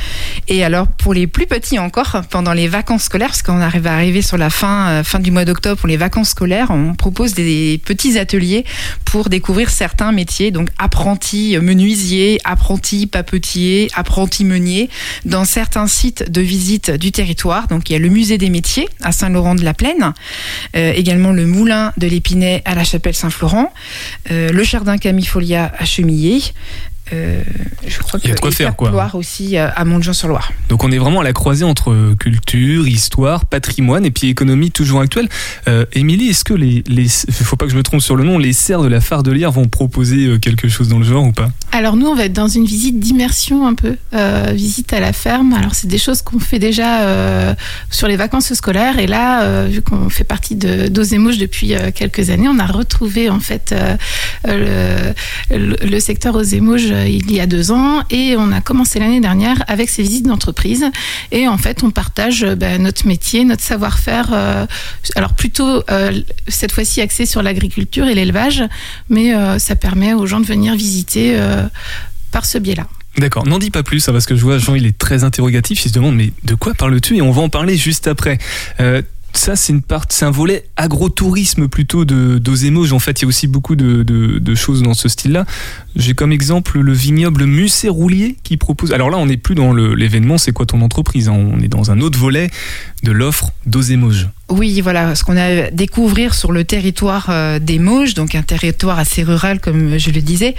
Et 0.48 0.64
alors 0.64 0.86
pour 0.86 1.14
les 1.14 1.26
plus 1.26 1.46
petits 1.46 1.78
encore, 1.78 2.22
pendant 2.30 2.52
les 2.52 2.68
vacances 2.68 3.04
scolaires, 3.04 3.28
parce 3.28 3.42
qu'on 3.42 3.60
arrive 3.60 3.86
à 3.86 3.94
arriver 3.94 4.22
sur 4.22 4.38
la 4.38 4.50
fin, 4.50 5.02
fin 5.02 5.18
du 5.18 5.30
mois 5.30 5.44
d'octobre 5.44 5.78
pour 5.78 5.88
les 5.88 5.96
vacances 5.96 6.30
scolaires, 6.30 6.70
on 6.70 6.94
propose 6.94 7.34
des 7.34 7.80
petits 7.84 8.18
ateliers 8.18 8.64
pour 9.04 9.28
découvrir 9.28 9.70
certains 9.70 10.12
métiers, 10.12 10.50
donc 10.50 10.68
apprenti 10.78 11.58
menuisier, 11.58 12.38
apprenti 12.44 12.97
papetier, 13.06 13.88
apprenti 13.94 14.44
meunier 14.44 14.90
dans 15.24 15.44
certains 15.44 15.86
sites 15.86 16.30
de 16.30 16.40
visite 16.40 16.90
du 16.90 17.12
territoire. 17.12 17.68
Donc 17.68 17.90
il 17.90 17.92
y 17.92 17.96
a 17.96 17.98
le 17.98 18.08
musée 18.08 18.38
des 18.38 18.50
métiers 18.50 18.88
à 19.02 19.12
Saint-Laurent-de-la-Plaine, 19.12 20.12
euh, 20.76 20.92
également 20.94 21.32
le 21.32 21.46
moulin 21.46 21.92
de 21.96 22.06
l'Épinay 22.06 22.62
à 22.64 22.74
la 22.74 22.84
chapelle 22.84 23.14
Saint-Florent, 23.14 23.72
euh, 24.30 24.50
le 24.50 24.62
jardin 24.62 24.98
Camille 24.98 25.26
Folia 25.26 25.72
à 25.78 25.84
Chemillé, 25.84 26.42
euh, 27.12 27.42
je 27.86 27.98
crois 27.98 28.20
qu'il 28.20 28.28
y 28.28 28.32
a 28.32 28.34
de 28.34 28.40
quoi 28.40 28.50
faire 28.50 28.76
quoi. 28.76 28.90
Loire 28.90 29.14
aussi 29.14 29.56
euh, 29.56 29.68
à 29.74 29.84
Montjean-sur-Loire. 29.84 30.52
Donc 30.68 30.84
on 30.84 30.92
est 30.92 30.98
vraiment 30.98 31.20
à 31.20 31.24
la 31.24 31.32
croisée 31.32 31.64
entre 31.64 32.14
culture, 32.18 32.86
histoire, 32.86 33.46
patrimoine 33.46 34.04
et 34.04 34.10
puis 34.10 34.28
économie 34.28 34.70
toujours 34.70 35.00
actuelle. 35.00 35.28
Euh, 35.68 35.86
Émilie, 35.92 36.28
est-ce 36.28 36.44
que 36.44 36.54
les, 36.54 36.84
les, 36.86 37.08
faut 37.08 37.56
pas 37.56 37.66
que 37.66 37.72
je 37.72 37.76
me 37.76 37.82
trompe 37.82 38.00
sur 38.00 38.16
le 38.16 38.24
nom, 38.24 38.38
les 38.38 38.52
serres 38.52 38.82
de 38.82 38.88
la 38.88 39.00
Fardelière 39.00 39.52
vont 39.52 39.68
proposer 39.68 40.38
quelque 40.40 40.68
chose 40.68 40.88
dans 40.88 40.98
le 40.98 41.04
genre 41.04 41.24
ou 41.24 41.32
pas? 41.32 41.50
Alors 41.72 41.96
nous 41.96 42.06
on 42.06 42.14
va 42.14 42.24
être 42.24 42.32
dans 42.32 42.48
une 42.48 42.64
visite 42.64 42.98
d'immersion 42.98 43.66
un 43.66 43.74
peu, 43.74 43.96
visite 44.52 44.92
à 44.92 45.00
la 45.00 45.12
ferme. 45.12 45.52
Alors 45.52 45.74
c'est 45.74 45.88
des 45.88 45.98
choses 45.98 46.22
qu'on 46.22 46.40
fait 46.40 46.58
déjà 46.58 47.54
sur 47.90 48.08
les 48.08 48.16
vacances 48.16 48.52
scolaires 48.54 48.98
et 48.98 49.06
là 49.06 49.64
vu 49.66 49.82
qu'on 49.82 50.08
fait 50.10 50.24
partie 50.24 50.56
de 50.56 50.88
d'Ozemouche 50.88 51.38
depuis 51.38 51.74
quelques 51.94 52.30
années, 52.30 52.48
on 52.48 52.58
a 52.58 52.66
retrouvé 52.66 53.30
en 53.30 53.40
fait 53.40 53.74
le, 54.46 55.14
le, 55.50 56.00
secteur 56.00 56.34
Ozemouche 56.34 56.90
euh, 56.97 56.97
il 57.06 57.30
y 57.30 57.40
a 57.40 57.46
deux 57.46 57.70
ans 57.70 58.02
et 58.10 58.36
on 58.36 58.52
a 58.52 58.60
commencé 58.60 58.98
l'année 58.98 59.20
dernière 59.20 59.62
avec 59.68 59.88
ces 59.88 60.02
visites 60.02 60.26
d'entreprise. 60.26 60.84
Et 61.32 61.48
en 61.48 61.58
fait 61.58 61.82
on 61.82 61.90
partage 61.90 62.44
euh, 62.44 62.54
ben, 62.54 62.82
notre 62.82 63.06
métier, 63.06 63.44
notre 63.44 63.62
savoir-faire, 63.62 64.30
euh, 64.32 64.66
alors 65.14 65.34
plutôt 65.34 65.82
cette 66.46 66.72
fois-ci 66.72 67.00
axé 67.00 67.26
sur 67.26 67.42
l'agriculture 67.42 68.06
et 68.06 68.14
l'élevage, 68.14 68.62
mais 69.08 69.32
ça 69.58 69.76
permet 69.76 70.14
aux 70.14 70.26
gens 70.26 70.40
de 70.40 70.46
venir 70.46 70.74
visiter 70.74 71.38
par 72.30 72.44
ce 72.44 72.58
biais-là. 72.58 72.86
D'accord, 73.16 73.46
n'en 73.46 73.58
dis 73.58 73.70
pas 73.70 73.82
plus, 73.82 74.08
hein, 74.08 74.12
parce 74.12 74.26
que 74.26 74.36
je 74.36 74.42
vois 74.42 74.58
Jean, 74.58 74.74
il 74.74 74.86
est 74.86 74.96
très 74.96 75.24
interrogatif, 75.24 75.84
il 75.84 75.88
se 75.88 75.94
demande 75.94 76.16
mais 76.16 76.32
de 76.44 76.54
quoi 76.54 76.74
parles-tu? 76.74 77.16
Et 77.16 77.22
on 77.22 77.30
va 77.30 77.42
en 77.42 77.48
parler 77.48 77.76
juste 77.76 78.06
après 78.06 78.38
ça, 79.38 79.56
c'est 79.56 79.72
une 79.72 79.82
part, 79.82 80.04
c'est 80.08 80.24
un 80.24 80.30
volet 80.30 80.64
agrotourisme 80.76 81.68
plutôt 81.68 82.04
de 82.04 82.38
d'Ozémoge. 82.38 82.92
En 82.92 82.98
fait, 82.98 83.20
il 83.20 83.22
y 83.22 83.24
a 83.26 83.28
aussi 83.28 83.46
beaucoup 83.46 83.76
de, 83.76 84.02
de, 84.02 84.54
choses 84.54 84.82
dans 84.82 84.94
ce 84.94 85.08
style-là. 85.08 85.46
J'ai 85.94 86.14
comme 86.14 86.32
exemple 86.32 86.80
le 86.80 86.92
vignoble 86.92 87.44
Musset 87.44 87.88
Roulier 87.88 88.36
qui 88.42 88.56
propose. 88.56 88.92
Alors 88.92 89.10
là, 89.10 89.16
on 89.18 89.26
n'est 89.26 89.36
plus 89.36 89.54
dans 89.54 89.72
l'événement. 89.72 90.38
C'est 90.38 90.52
quoi 90.52 90.66
ton 90.66 90.82
entreprise 90.82 91.28
hein? 91.28 91.32
On 91.32 91.60
est 91.60 91.68
dans 91.68 91.90
un 91.90 92.00
autre 92.00 92.18
volet 92.18 92.50
de 93.02 93.12
l'offre 93.12 93.52
d'Ozémoge. 93.66 94.28
Oui, 94.50 94.80
voilà, 94.80 95.14
ce 95.14 95.24
qu'on 95.24 95.36
a 95.36 95.70
découvrir 95.70 96.34
sur 96.34 96.52
le 96.52 96.64
territoire 96.64 97.26
euh, 97.28 97.58
des 97.58 97.78
Mauges, 97.78 98.14
donc 98.14 98.34
un 98.34 98.42
territoire 98.42 98.98
assez 98.98 99.22
rural, 99.22 99.60
comme 99.60 99.98
je 99.98 100.10
le 100.10 100.22
disais. 100.22 100.54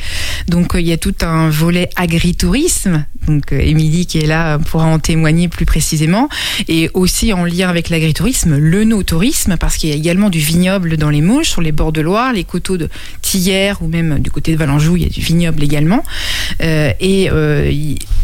Donc, 0.48 0.76
euh, 0.76 0.82
il 0.82 0.88
y 0.88 0.92
a 0.92 0.98
tout 0.98 1.16
un 1.22 1.50
volet 1.50 1.90
agritourisme. 1.96 3.04
Donc, 3.28 3.52
euh, 3.52 3.60
Émilie, 3.60 4.06
qui 4.06 4.20
est 4.20 4.28
là, 4.28 4.60
pourra 4.60 4.86
en 4.86 5.00
témoigner 5.00 5.48
plus 5.48 5.66
précisément. 5.66 6.30
Et 6.68 6.92
aussi 6.94 7.34
en 7.34 7.46
lien 7.46 7.68
avec 7.68 7.90
l'agritourisme, 7.90 8.58
le 8.58 8.84
no-tourisme, 8.84 9.58
parce 9.58 9.78
qu'il 9.78 9.90
y 9.90 9.94
a 9.94 9.96
également 9.96 10.30
du 10.30 10.40
vignoble 10.40 10.98
dans 10.98 11.10
les 11.10 11.22
Mauges, 11.22 11.50
sur 11.50 11.62
les 11.62 11.72
bords 11.72 11.92
de 11.92 12.02
Loire, 12.02 12.32
les 12.32 12.44
coteaux 12.44 12.78
de 12.78 12.90
Tillère 13.24 13.82
ou 13.82 13.88
même 13.88 14.20
du 14.20 14.30
côté 14.30 14.52
de 14.52 14.58
Valenjou, 14.58 14.98
il 14.98 15.04
y 15.04 15.06
a 15.08 15.10
du 15.10 15.22
vignoble 15.22 15.64
également. 15.64 16.04
et 16.60 17.30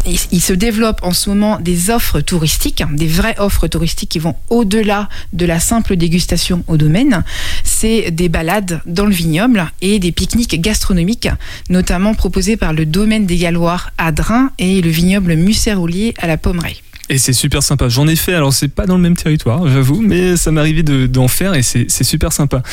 il, 0.05 0.41
se 0.41 0.53
développe 0.53 0.99
en 1.01 1.11
ce 1.11 1.29
moment 1.29 1.59
des 1.59 1.89
offres 1.89 2.21
touristiques, 2.21 2.83
des 2.93 3.07
vraies 3.07 3.35
offres 3.39 3.67
touristiques 3.67 4.04
qui 4.05 4.19
vont 4.19 4.35
au-delà 4.49 5.09
de 5.33 5.45
la 5.45 5.59
simple 5.59 5.95
dégustation 5.95 6.63
au 6.67 6.77
domaine, 6.77 7.23
c'est 7.63 8.11
des 8.11 8.29
balades 8.29 8.81
dans 8.85 9.05
le 9.05 9.13
vignoble 9.13 9.65
et 9.81 9.99
des 9.99 10.11
pique-niques 10.11 10.61
gastronomiques, 10.61 11.29
notamment 11.69 12.13
proposés 12.13 12.57
par 12.57 12.73
le 12.73 12.85
domaine 12.85 13.25
des 13.25 13.37
Galloirs 13.37 13.91
à 13.97 14.11
Drin 14.11 14.51
et 14.57 14.81
le 14.81 14.89
vignoble 14.89 15.35
Musseroulier 15.35 16.13
à 16.17 16.27
la 16.27 16.37
Pommeraye. 16.37 16.84
Et 17.07 17.19
c'est 17.19 17.33
super 17.33 17.61
sympa. 17.61 17.87
J'en 17.87 18.07
ai 18.07 18.15
fait, 18.15 18.33
alors 18.33 18.51
c'est 18.51 18.67
pas 18.67 18.87
dans 18.87 18.95
le 18.95 19.01
même 19.01 19.15
territoire, 19.15 19.67
j'avoue, 19.67 20.01
mais 20.01 20.37
ça 20.37 20.51
m'est 20.51 20.59
arrivé 20.59 20.81
d'en 20.81 21.27
faire 21.27 21.53
et 21.53 21.61
c'est 21.61 22.03
super 22.03 22.33
sympa. 22.33 22.63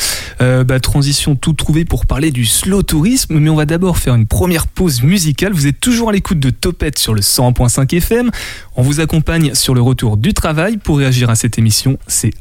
Euh, 0.41 0.63
bah, 0.63 0.79
transition 0.79 1.35
tout 1.35 1.53
trouvée 1.53 1.85
pour 1.85 2.07
parler 2.07 2.31
du 2.31 2.45
slow 2.45 2.81
tourisme, 2.81 3.37
mais 3.37 3.51
on 3.51 3.55
va 3.55 3.65
d'abord 3.65 3.99
faire 3.99 4.15
une 4.15 4.25
première 4.25 4.65
pause 4.65 5.03
musicale. 5.03 5.53
Vous 5.53 5.67
êtes 5.67 5.79
toujours 5.79 6.09
à 6.09 6.13
l'écoute 6.13 6.39
de 6.39 6.49
Topette 6.49 6.97
sur 6.97 7.13
le 7.13 7.21
100.5 7.21 7.95
FM. 7.95 8.31
On 8.75 8.81
vous 8.81 8.99
accompagne 8.99 9.53
sur 9.53 9.75
le 9.75 9.81
retour 9.81 10.17
du 10.17 10.33
travail. 10.33 10.77
Pour 10.77 10.97
réagir 10.97 11.29
à 11.29 11.35
cette 11.35 11.59
émission, 11.59 11.99
c'est 12.07 12.31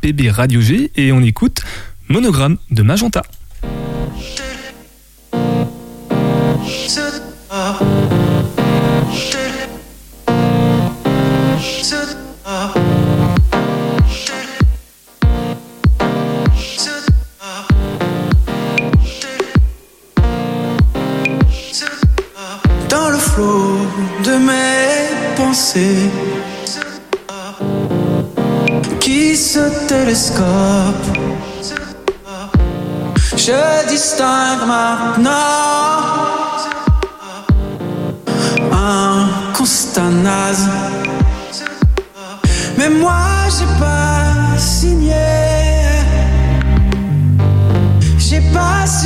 pb 0.00 0.30
radio 0.30 0.60
G 0.60 0.92
et 0.96 1.10
on 1.10 1.22
écoute 1.22 1.62
Monogramme 2.08 2.58
de 2.70 2.82
Magenta. 2.82 3.22
Maintenant 34.68 35.30
un 38.72 39.52
constat 39.52 40.10
naze. 40.22 41.07
Mais 42.78 42.90
moi 42.90 43.48
j'ai 43.58 43.66
pas 43.80 44.56
signé. 44.56 45.12
J'ai 48.16 48.40
pas 48.52 48.86
signé 48.86 48.97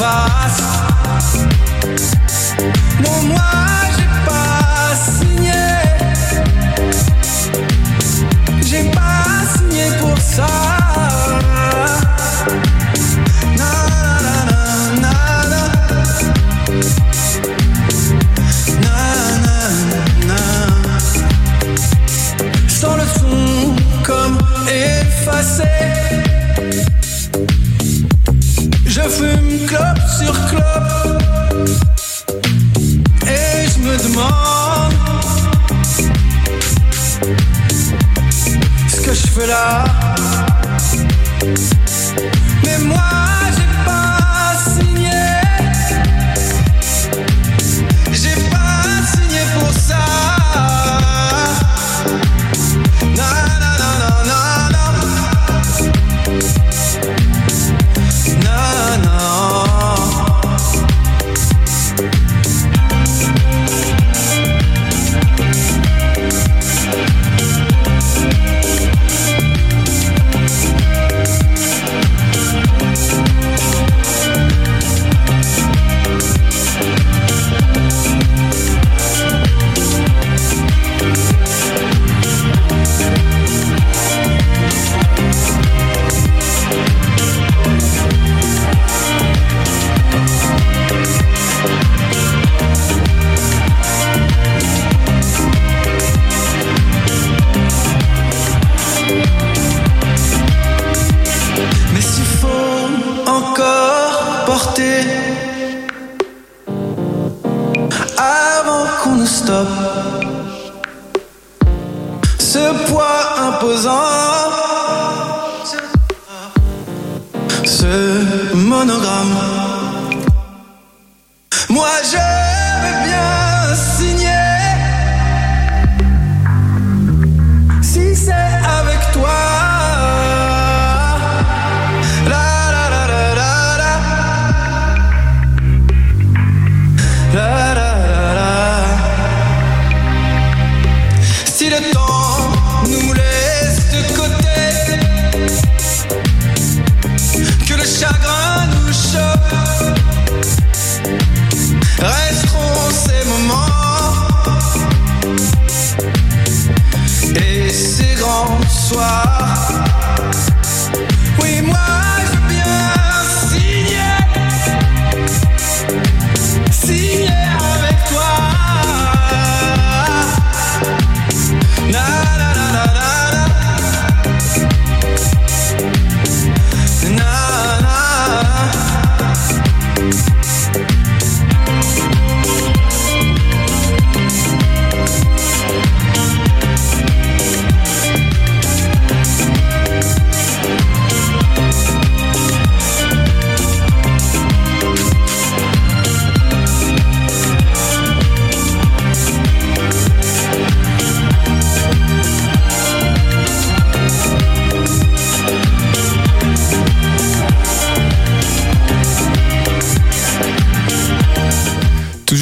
fast. 0.00 0.79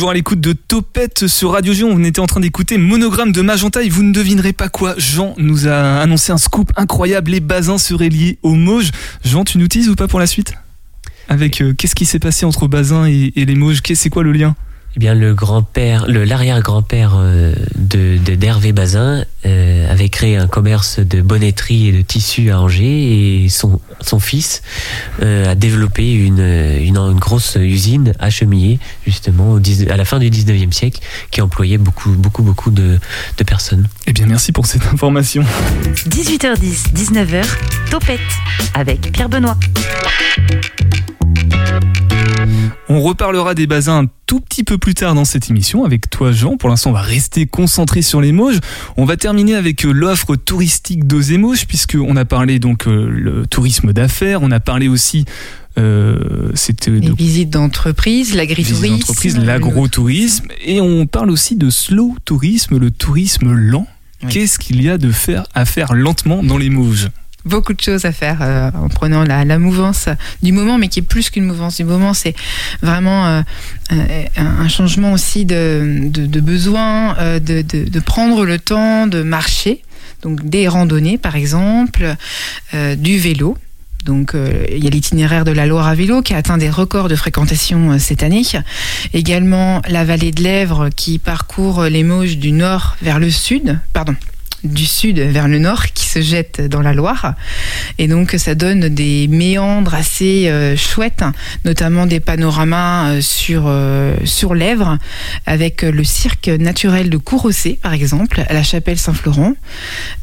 À 0.08 0.14
l'écoute 0.14 0.40
de 0.40 0.54
Topette 0.54 1.26
sur 1.26 1.52
Radio 1.52 1.74
G, 1.74 1.84
on 1.84 2.02
était 2.02 2.20
en 2.20 2.26
train 2.26 2.40
d'écouter 2.40 2.78
Monogramme 2.78 3.30
de 3.30 3.42
Magenta 3.42 3.80
vous 3.90 4.02
ne 4.02 4.10
devinerez 4.10 4.54
pas 4.54 4.70
quoi. 4.70 4.94
Jean 4.96 5.34
nous 5.36 5.68
a 5.68 6.00
annoncé 6.00 6.32
un 6.32 6.38
scoop 6.38 6.72
incroyable, 6.76 7.30
les 7.32 7.40
basins 7.40 7.76
seraient 7.76 8.08
liés 8.08 8.38
aux 8.42 8.54
Mauges. 8.54 8.90
Jean, 9.22 9.44
tu 9.44 9.58
nous 9.58 9.66
utilises 9.66 9.90
ou 9.90 9.96
pas 9.96 10.08
pour 10.08 10.18
la 10.18 10.26
suite? 10.26 10.54
Avec 11.28 11.60
euh, 11.60 11.74
qu'est-ce 11.74 11.94
qui 11.94 12.06
s'est 12.06 12.20
passé 12.20 12.46
entre 12.46 12.68
Bazin 12.68 13.06
et, 13.06 13.34
et 13.36 13.44
les 13.44 13.54
Mauges? 13.54 13.82
C'est 13.84 14.08
quoi 14.08 14.22
le 14.22 14.32
lien? 14.32 14.56
Eh 14.96 15.00
bien, 15.00 15.14
le 15.14 15.34
grand-père, 15.34 16.06
le 16.08 16.24
l'arrière-grand-père 16.24 17.12
euh, 17.16 17.52
de 17.76 18.16
de- 18.18 18.34
d'Hervé 18.34 18.72
Bazin 18.72 19.24
euh, 19.46 19.92
avait 19.92 20.08
créé 20.08 20.36
un 20.36 20.46
commerce 20.48 20.98
de 20.98 21.20
bonnetterie 21.20 21.88
et 21.88 21.92
de 21.92 22.02
tissus 22.02 22.50
à 22.50 22.60
Angers 22.60 23.44
et 23.44 23.48
son 23.48 23.80
son 24.00 24.18
fils 24.18 24.62
euh, 25.22 25.50
a 25.50 25.54
développé 25.54 26.12
une, 26.12 26.38
une 26.40 26.96
une 26.96 27.18
grosse 27.18 27.56
usine 27.60 28.12
à 28.18 28.30
Chemillé 28.30 28.80
justement 29.06 29.52
au 29.52 29.60
10 29.60 29.88
à 29.90 29.96
la 29.96 30.04
fin 30.04 30.18
du 30.18 30.30
19e 30.30 30.72
siècle 30.72 31.00
qui 31.30 31.42
employait 31.42 31.78
beaucoup 31.78 32.10
beaucoup 32.10 32.42
beaucoup 32.42 32.70
de 32.70 32.98
de 33.36 33.44
personnes. 33.44 33.86
Eh 34.06 34.12
bien, 34.12 34.26
merci 34.26 34.50
pour 34.52 34.66
cette 34.66 34.84
information. 34.86 35.44
18h10, 36.08 36.92
19h, 36.94 37.44
Topette 37.90 38.20
avec 38.74 39.12
Pierre 39.12 39.28
Benoît. 39.28 39.56
On 42.88 43.02
reparlera 43.02 43.54
des 43.54 43.66
basins 43.66 44.04
un 44.04 44.06
tout 44.26 44.40
petit 44.40 44.64
peu 44.64 44.78
plus 44.78 44.94
tard 44.94 45.14
dans 45.14 45.24
cette 45.24 45.50
émission 45.50 45.84
avec 45.84 46.10
toi 46.10 46.32
Jean. 46.32 46.56
Pour 46.56 46.68
l'instant, 46.68 46.90
on 46.90 46.94
va 46.94 47.02
rester 47.02 47.46
concentré 47.46 48.02
sur 48.02 48.20
les 48.20 48.32
Mauges. 48.32 48.58
On 48.96 49.04
va 49.04 49.16
terminer 49.16 49.54
avec 49.54 49.84
euh, 49.84 49.92
l'offre 49.92 50.36
touristique 50.36 51.06
d'Ozémauges 51.06 51.66
puisqu'on 51.66 52.16
a 52.16 52.24
parlé 52.24 52.58
donc 52.58 52.86
euh, 52.86 53.08
le 53.08 53.46
tourisme 53.46 53.92
d'affaires, 53.92 54.42
on 54.42 54.50
a 54.50 54.60
parlé 54.60 54.88
aussi 54.88 55.24
euh, 55.78 56.50
c'était 56.54 56.90
Les 56.90 57.00
de 57.00 57.12
visites 57.12 57.50
d'entreprise, 57.50 58.34
l'agritourisme. 58.34 59.44
l'agrotourisme 59.44 60.48
et 60.64 60.80
on 60.80 61.06
parle 61.06 61.30
aussi 61.30 61.56
de 61.56 61.70
slow 61.70 62.16
tourisme, 62.24 62.78
le 62.78 62.90
tourisme 62.90 63.52
lent. 63.52 63.86
Oui. 64.22 64.30
Qu'est-ce 64.30 64.58
qu'il 64.58 64.82
y 64.82 64.88
a 64.88 64.98
de 64.98 65.12
faire 65.12 65.44
à 65.54 65.64
faire 65.64 65.94
lentement 65.94 66.42
dans 66.42 66.58
les 66.58 66.70
Mauges? 66.70 67.10
Beaucoup 67.48 67.72
de 67.72 67.80
choses 67.80 68.04
à 68.04 68.12
faire 68.12 68.38
euh, 68.42 68.70
en 68.74 68.88
prenant 68.88 69.24
la, 69.24 69.58
mouvance 69.58 70.08
du 70.42 70.52
moment, 70.52 70.78
mais 70.78 70.88
qui 70.88 71.00
est 71.00 71.02
plus 71.02 71.30
qu'une 71.30 71.44
mouvance 71.44 71.76
du 71.76 71.84
moment. 71.84 72.14
C'est 72.14 72.34
vraiment 72.82 73.26
euh, 73.26 73.40
euh, 73.92 74.24
un 74.36 74.68
changement 74.68 75.12
aussi 75.12 75.44
de, 75.44 76.10
besoin, 76.40 77.16
de, 77.40 78.00
prendre 78.00 78.44
le 78.44 78.58
temps 78.58 79.06
de 79.06 79.22
marcher. 79.22 79.82
Donc 80.22 80.44
des 80.48 80.68
randonnées, 80.68 81.18
par 81.18 81.36
exemple, 81.36 82.14
du 82.72 83.18
vélo. 83.18 83.56
Donc 84.04 84.34
il 84.34 84.82
y 84.82 84.86
a 84.86 84.90
l'itinéraire 84.90 85.44
de 85.44 85.50
la 85.50 85.66
Loire 85.66 85.86
à 85.86 85.94
vélo 85.94 86.22
qui 86.22 86.34
a 86.34 86.38
atteint 86.38 86.58
des 86.58 86.70
records 86.70 87.08
de 87.08 87.16
fréquentation 87.16 87.98
cette 87.98 88.22
année. 88.22 88.42
Également 89.12 89.82
la 89.88 90.04
vallée 90.04 90.32
de 90.32 90.42
l'Èvre 90.42 90.88
qui 90.94 91.18
parcourt 91.18 91.84
les 91.84 92.04
Mauges 92.04 92.38
du 92.38 92.52
nord 92.52 92.96
vers 93.02 93.18
le 93.18 93.30
sud, 93.30 93.78
pardon, 93.92 94.14
du 94.64 94.86
sud 94.86 95.18
vers 95.18 95.48
le 95.48 95.58
nord 95.58 95.86
qui 95.86 96.06
se 96.06 96.20
jette 96.20 96.60
dans 96.60 96.80
la 96.80 96.92
Loire. 96.92 97.34
Et 97.98 98.08
donc 98.08 98.34
ça 98.38 98.54
donne 98.54 98.88
des 98.88 99.28
méandres 99.28 99.94
assez 99.94 100.48
euh, 100.48 100.76
chouettes, 100.76 101.24
notamment 101.64 102.06
des 102.06 102.20
panoramas 102.20 103.10
euh, 103.10 103.20
sur, 103.20 103.64
euh, 103.66 104.14
sur 104.24 104.54
l'Èvre, 104.54 104.98
avec 105.46 105.82
le 105.82 106.04
cirque 106.04 106.48
naturel 106.48 107.10
de 107.10 107.16
Courrossé, 107.16 107.78
par 107.82 107.92
exemple, 107.92 108.44
à 108.48 108.52
la 108.52 108.62
chapelle 108.62 108.98
Saint-Florent. 108.98 109.54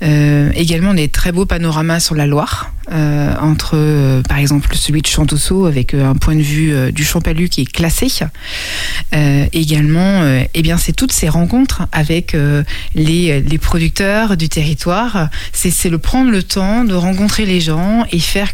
Euh, 0.03 0.51
également 0.55 0.93
des 0.93 1.09
très 1.09 1.31
beaux 1.31 1.45
panoramas 1.45 1.99
sur 1.99 2.15
la 2.15 2.27
Loire, 2.27 2.71
euh, 2.91 3.33
entre 3.39 3.71
euh, 3.75 4.21
par 4.21 4.37
exemple 4.37 4.69
celui 4.75 5.01
de 5.01 5.07
Chantosso 5.07 5.65
avec 5.65 5.93
euh, 5.93 6.07
un 6.07 6.13
point 6.13 6.35
de 6.35 6.41
vue 6.41 6.73
euh, 6.73 6.91
du 6.91 7.03
Champalu 7.03 7.49
qui 7.49 7.61
est 7.61 7.71
classé. 7.71 8.05
Euh, 9.13 9.45
également, 9.53 10.21
euh, 10.21 10.43
eh 10.53 10.61
bien, 10.61 10.77
c'est 10.77 10.93
toutes 10.93 11.11
ces 11.11 11.29
rencontres 11.29 11.87
avec 11.91 12.35
euh, 12.35 12.63
les, 12.93 13.41
les 13.41 13.57
producteurs 13.57 14.24
du 14.35 14.49
territoire. 14.49 15.29
C'est 15.53 15.89
le 15.89 15.97
prendre 15.99 16.31
le 16.31 16.43
temps 16.43 16.83
de 16.83 16.93
rencontrer 16.93 17.45
les 17.45 17.61
gens 17.61 18.05
et 18.11 18.19
faire 18.19 18.51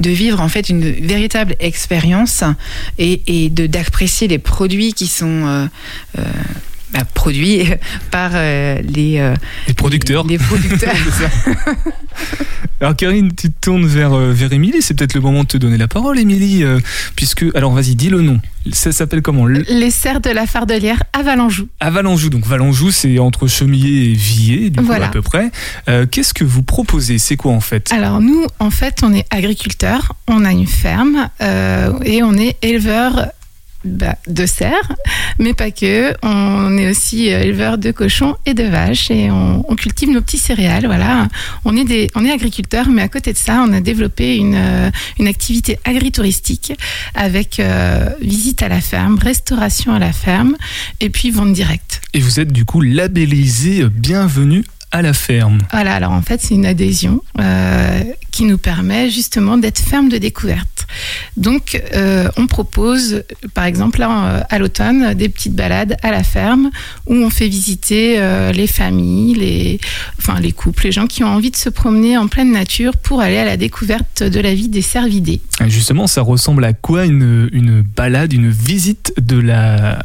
de 0.00 0.10
vivre 0.10 0.40
en 0.40 0.48
fait 0.48 0.68
une 0.68 0.90
véritable 0.90 1.56
expérience 1.58 2.44
et, 2.98 3.22
et 3.26 3.48
d'apprécier 3.50 4.28
les 4.28 4.38
produits 4.38 4.92
qui 4.92 5.06
sont 5.06 5.46
euh, 5.46 5.66
euh, 6.18 6.22
bah, 6.92 7.04
produits 7.14 7.64
par 8.10 8.32
euh, 8.34 8.80
les, 8.82 9.18
euh, 9.18 9.34
Les 9.68 9.74
producteurs. 9.74 10.26
les. 10.26 10.38
Alors 12.80 12.94
Karine, 12.94 13.32
tu 13.34 13.50
te 13.50 13.60
tournes 13.60 13.86
vers, 13.86 14.12
euh, 14.12 14.32
vers 14.32 14.52
Émilie, 14.52 14.82
c'est 14.82 14.92
peut-être 14.94 15.14
le 15.14 15.20
moment 15.20 15.44
de 15.44 15.48
te 15.48 15.56
donner 15.56 15.78
la 15.78 15.88
parole 15.88 16.18
Émilie, 16.18 16.62
euh, 16.62 16.78
puisque, 17.14 17.44
alors 17.54 17.72
vas-y, 17.72 17.94
dis 17.94 18.10
le 18.10 18.20
nom. 18.20 18.38
Ça 18.72 18.92
s'appelle 18.92 19.22
comment? 19.22 19.46
Le- 19.46 19.64
Les 19.68 19.90
serres 19.90 20.20
de 20.20 20.28
la 20.28 20.46
Fardelière 20.46 21.02
à 21.14 21.22
Valenjou. 21.22 21.68
À 21.80 21.90
Valenjou, 21.90 22.28
donc 22.28 22.44
Valenjou 22.44 22.90
c'est 22.90 23.18
entre 23.18 23.46
Chemillé 23.46 24.10
et 24.10 24.14
Villers, 24.14 24.70
du 24.70 24.78
coup 24.80 24.84
Voilà. 24.84 25.06
à 25.06 25.08
peu 25.08 25.22
près. 25.22 25.50
Euh, 25.88 26.04
Qu'est-ce 26.10 26.34
que 26.34 26.44
vous 26.44 26.62
proposez? 26.62 27.18
C'est 27.18 27.36
quoi 27.36 27.52
en 27.52 27.60
fait? 27.60 27.90
Alors 27.92 28.20
nous, 28.20 28.44
en 28.58 28.70
fait, 28.70 28.98
on 29.02 29.14
est 29.14 29.24
agriculteurs, 29.30 30.12
on 30.28 30.44
a 30.44 30.52
une 30.52 30.66
ferme 30.66 31.30
euh, 31.42 31.92
et 32.04 32.22
on 32.22 32.34
est 32.34 32.56
éleveurs 32.60 33.28
bah, 33.86 34.16
de 34.26 34.46
cerfs, 34.46 34.92
mais 35.38 35.54
pas 35.54 35.70
que. 35.70 36.14
On 36.22 36.76
est 36.76 36.90
aussi 36.90 37.32
euh, 37.32 37.42
éleveurs 37.42 37.78
de 37.78 37.90
cochons 37.90 38.36
et 38.44 38.54
de 38.54 38.64
vaches 38.64 39.10
et 39.10 39.30
on, 39.30 39.64
on 39.68 39.76
cultive 39.76 40.10
nos 40.10 40.20
petits 40.20 40.38
céréales. 40.38 40.86
Voilà, 40.86 41.28
on 41.64 41.76
est 41.76 41.84
des, 41.84 42.08
on 42.14 42.24
est 42.24 42.30
agriculteurs, 42.30 42.88
mais 42.88 43.02
à 43.02 43.08
côté 43.08 43.32
de 43.32 43.38
ça, 43.38 43.64
on 43.66 43.72
a 43.72 43.80
développé 43.80 44.36
une 44.36 44.54
euh, 44.54 44.90
une 45.18 45.28
activité 45.28 45.78
agritouristique 45.84 46.72
avec 47.14 47.60
euh, 47.60 48.08
visite 48.20 48.62
à 48.62 48.68
la 48.68 48.80
ferme, 48.80 49.18
restauration 49.18 49.94
à 49.94 49.98
la 49.98 50.12
ferme 50.12 50.56
et 51.00 51.10
puis 51.10 51.30
vente 51.30 51.52
directe. 51.52 52.00
Et 52.12 52.20
vous 52.20 52.40
êtes 52.40 52.52
du 52.52 52.64
coup 52.64 52.80
labellisé 52.80 53.84
Bienvenue 53.88 54.64
à 54.92 55.02
la 55.02 55.12
ferme. 55.12 55.58
Voilà, 55.72 55.94
alors 55.94 56.12
en 56.12 56.22
fait, 56.22 56.40
c'est 56.40 56.54
une 56.54 56.66
adhésion 56.66 57.22
euh, 57.40 58.02
qui 58.30 58.44
nous 58.44 58.58
permet 58.58 59.10
justement 59.10 59.58
d'être 59.58 59.78
ferme 59.78 60.08
de 60.08 60.18
découverte. 60.18 60.75
Donc, 61.36 61.82
euh, 61.94 62.28
on 62.36 62.46
propose, 62.46 63.22
par 63.54 63.64
exemple, 63.64 64.00
là, 64.00 64.08
euh, 64.10 64.40
à 64.48 64.58
l'automne, 64.58 65.14
des 65.14 65.28
petites 65.28 65.54
balades 65.54 65.96
à 66.02 66.10
la 66.10 66.22
ferme 66.22 66.70
où 67.06 67.14
on 67.14 67.30
fait 67.30 67.48
visiter 67.48 68.16
euh, 68.18 68.52
les 68.52 68.66
familles, 68.66 69.34
les, 69.34 69.80
enfin, 70.18 70.40
les 70.40 70.52
couples, 70.52 70.84
les 70.84 70.92
gens 70.92 71.06
qui 71.06 71.24
ont 71.24 71.28
envie 71.28 71.50
de 71.50 71.56
se 71.56 71.68
promener 71.68 72.16
en 72.16 72.28
pleine 72.28 72.52
nature 72.52 72.96
pour 72.96 73.20
aller 73.20 73.36
à 73.36 73.44
la 73.44 73.56
découverte 73.56 74.22
de 74.22 74.40
la 74.40 74.54
vie 74.54 74.68
des 74.68 74.82
cervidés. 74.82 75.40
Et 75.64 75.70
Justement, 75.70 76.06
ça 76.06 76.22
ressemble 76.22 76.64
à 76.64 76.72
quoi 76.72 77.04
une, 77.04 77.48
une 77.52 77.82
balade, 77.82 78.32
une 78.32 78.50
visite 78.50 79.12
de 79.18 79.38
la 79.38 79.98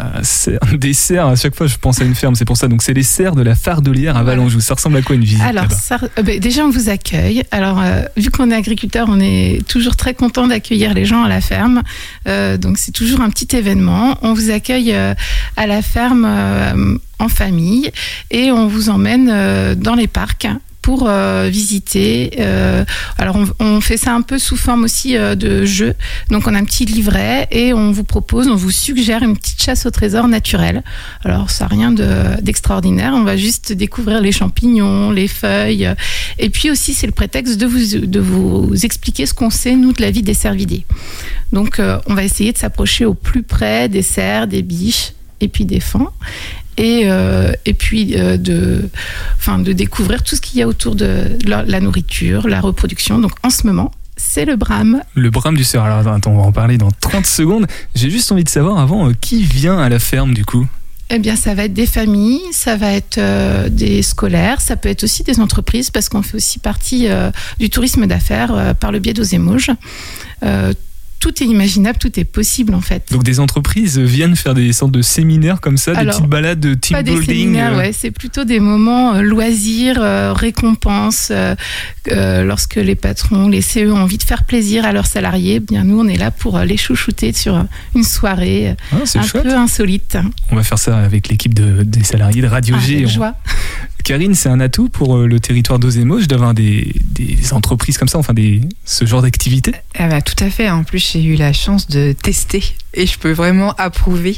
des 0.73 0.93
serres 0.93 1.27
À 1.27 1.35
chaque 1.35 1.55
fois, 1.55 1.67
je 1.67 1.77
pense 1.77 2.01
à 2.01 2.05
une 2.05 2.15
ferme, 2.15 2.35
c'est 2.35 2.45
pour 2.45 2.57
ça. 2.57 2.67
Donc, 2.67 2.81
c'est 2.81 2.93
les 2.93 3.03
serres 3.03 3.35
de 3.35 3.41
la 3.41 3.55
Fardelière 3.55 4.17
à. 4.17 4.23
Valenjou. 4.23 4.59
Ça 4.59 4.75
ressemble 4.75 4.97
à 4.97 5.01
quoi 5.01 5.15
une 5.15 5.23
visite 5.23 5.41
Alors, 5.41 5.71
ça, 5.71 5.97
euh, 6.17 6.21
ben, 6.21 6.39
déjà, 6.39 6.65
on 6.65 6.69
vous 6.69 6.89
accueille. 6.89 7.43
Alors, 7.51 7.81
vu 8.17 8.29
qu'on 8.29 8.51
est 8.51 8.55
agriculteur, 8.55 9.07
on 9.09 9.19
est 9.19 9.65
toujours 9.67 9.95
très 9.95 10.13
content 10.13 10.47
d'accueillir 10.47 10.70
les 10.71 11.05
gens 11.05 11.23
à 11.23 11.29
la 11.29 11.41
ferme. 11.41 11.83
Euh, 12.27 12.57
donc, 12.57 12.77
c'est 12.77 12.91
toujours 12.91 13.21
un 13.21 13.29
petit 13.29 13.55
événement. 13.55 14.17
On 14.21 14.33
vous 14.33 14.49
accueille 14.49 14.93
euh, 14.93 15.13
à 15.57 15.67
la 15.67 15.81
ferme 15.81 16.25
euh, 16.25 16.97
en 17.19 17.29
famille 17.29 17.91
et 18.31 18.51
on 18.51 18.67
vous 18.67 18.89
emmène 18.89 19.75
dans 19.75 19.95
les 19.95 20.07
parcs 20.07 20.47
pour 20.81 21.07
euh, 21.07 21.47
visiter. 21.49 22.31
Euh, 22.39 22.83
alors 23.17 23.37
on, 23.59 23.81
fait 23.81 23.97
ça 23.97 24.13
un 24.13 24.21
peu 24.21 24.39
sous 24.39 24.57
forme 24.57 24.83
aussi 24.83 25.15
euh, 25.15 25.35
de 25.35 25.65
jeu. 25.65 25.93
Donc 26.29 26.47
on 26.47 26.55
a 26.55 26.57
un 26.57 26.63
petit 26.63 26.85
livret 26.85 27.47
et 27.51 27.73
on 27.73 27.91
vous 27.91 28.03
propose, 28.03 28.47
on 28.47 28.55
vous 28.55 28.71
suggère 28.71 29.23
une 29.23 29.37
petite 29.37 29.61
chasse 29.61 29.85
au 29.85 29.91
trésor 29.91 30.27
naturel. 30.27 30.83
Alors 31.23 31.49
ça 31.49 31.67
rien 31.67 31.91
de- 31.91 32.41
d'extraordinaire. 32.41 33.13
on 33.15 33.23
va 33.23 33.37
juste 33.37 33.73
découvrir 33.73 34.21
les 34.21 34.31
champignons, 34.31 35.11
les 35.11 35.27
feuilles. 35.27 35.93
Et 36.39 36.49
puis 36.49 36.71
aussi 36.71 36.93
c'est 36.93 37.07
le 37.07 37.13
prétexte 37.13 37.57
de 37.57 37.65
vous, 37.65 38.05
de 38.05 38.19
vous 38.19 38.73
expliquer 38.83 39.25
ce 39.25 39.33
qu'on 39.33 39.49
sait 39.49 39.75
nous 39.75 39.93
de 39.93 40.01
la 40.01 40.11
vie 40.11 40.23
des 40.23 40.33
cervidés. 40.33 40.85
Donc 41.53 41.81
on 42.07 42.13
va 42.13 42.23
essayer 42.23 42.53
de 42.53 42.57
s'approcher 42.57 43.05
au 43.05 43.13
plus 43.13 43.43
près 43.43 43.89
des 43.89 44.01
cerfs, 44.01 44.47
des 44.47 44.61
biches 44.61 45.13
et 45.41 45.47
puis 45.47 45.65
des 45.65 45.79
fans. 45.79 46.13
Et, 46.81 47.03
euh, 47.05 47.51
et 47.65 47.75
puis 47.75 48.15
euh, 48.15 48.37
de, 48.37 48.89
enfin, 49.37 49.59
de 49.59 49.71
découvrir 49.71 50.23
tout 50.23 50.35
ce 50.35 50.41
qu'il 50.41 50.59
y 50.59 50.63
a 50.63 50.67
autour 50.67 50.95
de 50.95 51.37
la, 51.45 51.63
la 51.63 51.79
nourriture, 51.79 52.47
la 52.47 52.59
reproduction. 52.59 53.19
Donc 53.19 53.33
en 53.43 53.51
ce 53.51 53.67
moment, 53.67 53.91
c'est 54.17 54.45
le 54.45 54.55
brame. 54.55 55.01
Le 55.13 55.29
brame 55.29 55.55
du 55.55 55.63
cerf. 55.63 55.83
Alors, 55.83 56.11
attends, 56.11 56.31
on 56.31 56.37
va 56.37 56.43
en 56.43 56.51
parler 56.51 56.79
dans 56.79 56.89
30 56.89 57.25
secondes. 57.27 57.67
J'ai 57.93 58.09
juste 58.09 58.31
envie 58.31 58.43
de 58.43 58.49
savoir 58.49 58.79
avant 58.79 59.09
euh, 59.09 59.13
qui 59.19 59.43
vient 59.43 59.77
à 59.77 59.89
la 59.89 59.99
ferme 59.99 60.33
du 60.33 60.43
coup? 60.43 60.67
Eh 61.13 61.19
bien, 61.19 61.35
ça 61.35 61.53
va 61.53 61.65
être 61.65 61.73
des 61.73 61.85
familles, 61.85 62.41
ça 62.53 62.77
va 62.77 62.93
être 62.93 63.17
euh, 63.17 63.67
des 63.67 64.01
scolaires, 64.01 64.61
ça 64.61 64.77
peut 64.77 64.87
être 64.87 65.03
aussi 65.03 65.23
des 65.23 65.41
entreprises 65.41 65.91
parce 65.91 66.07
qu'on 66.07 66.21
fait 66.21 66.37
aussi 66.37 66.57
partie 66.57 67.09
euh, 67.09 67.31
du 67.59 67.69
tourisme 67.69 68.07
d'affaires 68.07 68.53
euh, 68.55 68.73
par 68.73 68.93
le 68.93 68.99
biais 68.99 69.13
d'Osémauge. 69.13 69.71
Euh, 71.21 71.31
tout 71.31 71.43
est 71.43 71.47
imaginable, 71.47 71.97
tout 71.99 72.19
est 72.19 72.23
possible 72.23 72.73
en 72.73 72.81
fait. 72.81 73.03
Donc 73.11 73.23
des 73.23 73.39
entreprises 73.39 73.99
viennent 73.99 74.35
faire 74.35 74.53
des 74.55 74.73
sortes 74.73 74.91
de 74.91 75.01
séminaires 75.01 75.61
comme 75.61 75.77
ça, 75.77 75.93
des 75.93 76.05
petites 76.09 76.25
balades 76.25 76.59
de 76.59 76.73
team 76.73 76.97
Pas 76.97 77.03
des 77.03 77.11
building. 77.11 77.27
séminaires, 77.37 77.73
euh, 77.73 77.77
ouais, 77.77 77.93
c'est 77.93 78.11
plutôt 78.11 78.43
des 78.43 78.59
moments 78.59 79.13
euh, 79.15 79.21
loisirs, 79.21 79.97
euh, 79.99 80.33
récompenses. 80.33 81.29
euh, 81.31 81.55
euh, 82.11 82.43
lorsque 82.43 82.75
les 82.77 82.95
patrons, 82.95 83.47
les 83.47 83.61
CE 83.61 83.91
ont 83.91 83.97
envie 84.01 84.17
de 84.17 84.23
faire 84.23 84.43
plaisir 84.45 84.85
à 84.85 84.91
leurs 84.91 85.05
salariés, 85.05 85.55
eh 85.55 85.59
bien 85.59 85.83
nous 85.83 85.99
on 85.99 86.07
est 86.07 86.17
là 86.17 86.31
pour 86.31 86.57
euh, 86.57 86.65
les 86.65 86.77
chouchouter 86.77 87.33
sur 87.33 87.65
une 87.95 88.03
soirée 88.03 88.69
euh, 88.69 88.73
ah, 88.93 88.97
un 89.19 89.21
chouette. 89.23 89.43
peu 89.43 89.55
insolite. 89.55 90.17
On 90.51 90.55
va 90.55 90.63
faire 90.63 90.79
ça 90.79 90.97
avec 90.97 91.27
l'équipe 91.29 91.53
de, 91.53 91.83
des 91.83 92.03
salariés 92.03 92.41
de 92.41 92.47
Radio 92.47 92.75
Ah, 92.77 92.83
G. 92.85 92.95
avec 92.95 93.07
On- 93.07 93.09
joie. 93.09 93.35
Karine, 94.03 94.33
c'est 94.33 94.49
un 94.49 94.59
atout 94.59 94.89
pour 94.89 95.15
euh, 95.15 95.27
le 95.27 95.39
territoire 95.39 95.77
d'Osémoche 95.77 96.27
d'avoir 96.27 96.55
des, 96.55 96.91
des 97.11 97.53
entreprises 97.53 97.99
comme 97.99 98.07
ça, 98.07 98.17
enfin 98.17 98.33
des, 98.33 98.61
ce 98.83 99.05
genre 99.05 99.21
d'activité? 99.21 99.73
Ah 99.95 100.07
bah, 100.07 100.21
tout 100.21 100.43
à 100.43 100.49
fait. 100.49 100.71
En 100.71 100.83
plus, 100.83 101.10
j'ai 101.11 101.23
eu 101.23 101.35
la 101.35 101.53
chance 101.53 101.87
de 101.87 102.13
tester 102.13 102.63
et 102.93 103.05
je 103.05 103.17
peux 103.19 103.31
vraiment 103.31 103.73
approuver 103.77 104.37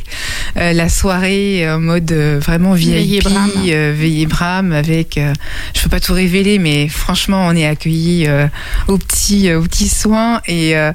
euh, 0.58 0.74
la 0.74 0.90
soirée 0.90 1.70
en 1.70 1.80
mode 1.80 2.12
euh, 2.12 2.40
vraiment 2.40 2.74
Veillée 2.74 3.20
VIP, 3.20 3.24
Brame. 3.24 3.52
euh, 3.68 3.94
veillée 3.96 4.26
Brame 4.26 4.72
avec. 4.72 5.18
euh, 5.18 5.34
je 5.76 5.82
peux 5.82 5.90
pas 5.90 6.00
tout 6.00 6.14
révéler, 6.14 6.60
mais 6.60 6.88
franchement, 6.88 7.48
on 7.48 7.56
est 7.56 7.66
accueillis 7.66 8.28
euh, 8.28 8.48
aux 8.88 8.98
petits, 8.98 9.50
euh, 9.50 9.60
aux 9.60 9.64
petits 9.64 9.90
soins 9.90 10.42
et 10.48 10.76
euh, 10.78 10.92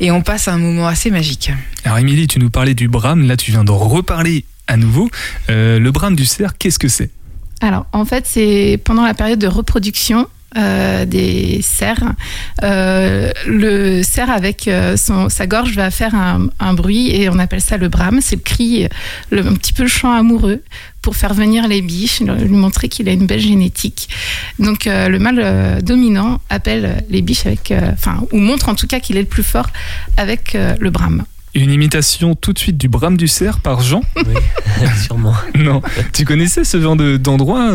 et 0.00 0.10
on 0.10 0.22
passe 0.22 0.48
un 0.48 0.58
moment 0.58 0.86
assez 0.88 1.10
magique. 1.10 1.50
Alors 1.84 1.98
Émilie, 1.98 2.26
tu 2.26 2.38
nous 2.38 2.50
parlais 2.50 2.74
du 2.74 2.88
brame, 2.88 3.26
là 3.26 3.36
tu 3.36 3.50
viens 3.50 3.64
de 3.64 3.70
reparler 3.72 4.44
à 4.66 4.76
nouveau. 4.76 5.08
Euh, 5.50 5.78
le 5.78 5.90
brame 5.92 6.16
du 6.16 6.24
cerf, 6.26 6.52
qu'est-ce 6.58 6.78
que 6.78 6.88
c'est? 6.88 7.10
Alors, 7.62 7.86
en 7.92 8.04
fait, 8.04 8.26
c'est 8.26 8.78
pendant 8.84 9.04
la 9.06 9.14
période 9.14 9.38
de 9.38 9.46
reproduction 9.46 10.26
euh, 10.56 11.04
des 11.04 11.60
cerfs. 11.62 12.12
Euh, 12.62 13.30
le 13.46 14.02
cerf, 14.02 14.30
avec 14.30 14.68
euh, 14.68 14.96
son, 14.96 15.28
sa 15.28 15.46
gorge, 15.46 15.72
va 15.74 15.90
faire 15.90 16.14
un, 16.14 16.48
un 16.60 16.74
bruit 16.74 17.10
et 17.14 17.28
on 17.28 17.38
appelle 17.38 17.60
ça 17.60 17.76
le 17.76 17.88
brame. 17.88 18.20
C'est 18.22 18.36
le 18.36 18.42
cri, 18.42 18.88
le, 19.30 19.46
un 19.46 19.54
petit 19.54 19.72
peu 19.72 19.82
le 19.82 19.88
chant 19.88 20.12
amoureux 20.12 20.62
pour 21.02 21.14
faire 21.16 21.34
venir 21.34 21.68
les 21.68 21.82
biches, 21.82 22.20
lui 22.20 22.48
montrer 22.48 22.88
qu'il 22.88 23.08
a 23.08 23.12
une 23.12 23.26
belle 23.26 23.40
génétique. 23.40 24.08
Donc, 24.58 24.86
euh, 24.86 25.08
le 25.08 25.18
mâle 25.18 25.40
euh, 25.42 25.80
dominant 25.80 26.40
appelle 26.50 27.04
les 27.10 27.22
biches 27.22 27.46
avec, 27.46 27.70
euh, 27.70 27.90
enfin, 27.92 28.22
ou 28.32 28.38
montre 28.38 28.68
en 28.68 28.74
tout 28.74 28.86
cas 28.88 28.98
qu'il 29.00 29.16
est 29.16 29.20
le 29.22 29.26
plus 29.28 29.44
fort 29.44 29.68
avec 30.16 30.54
euh, 30.54 30.74
le 30.80 30.90
brame. 30.90 31.24
Une 31.54 31.70
imitation 31.70 32.34
tout 32.34 32.52
de 32.52 32.58
suite 32.58 32.76
du 32.76 32.88
brame 32.88 33.16
du 33.16 33.28
cerf 33.28 33.60
par 33.60 33.80
Jean? 33.82 34.02
Oui, 34.16 34.34
sûrement. 35.06 35.34
Non. 35.54 35.80
tu 36.12 36.24
connaissais 36.24 36.64
ce 36.64 36.80
genre 36.80 36.96
de- 36.96 37.16
d'endroit 37.16 37.70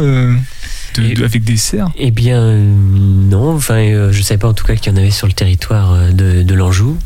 de- 0.95 1.03
Et- 1.03 1.13
de- 1.13 1.23
avec 1.25 1.43
des 1.43 1.57
cerfs? 1.57 1.89
Eh 1.97 2.11
bien, 2.11 2.55
non. 2.55 3.55
Enfin, 3.55 3.75
euh, 3.75 4.11
je 4.11 4.21
savais 4.21 4.37
pas 4.37 4.47
en 4.47 4.53
tout 4.53 4.65
cas 4.65 4.75
qu'il 4.75 4.91
y 4.91 4.95
en 4.95 4.97
avait 4.97 5.11
sur 5.11 5.27
le 5.27 5.33
territoire 5.33 5.93
euh, 5.93 6.11
de, 6.11 6.43
de 6.43 6.53
l'Anjou. 6.53 6.97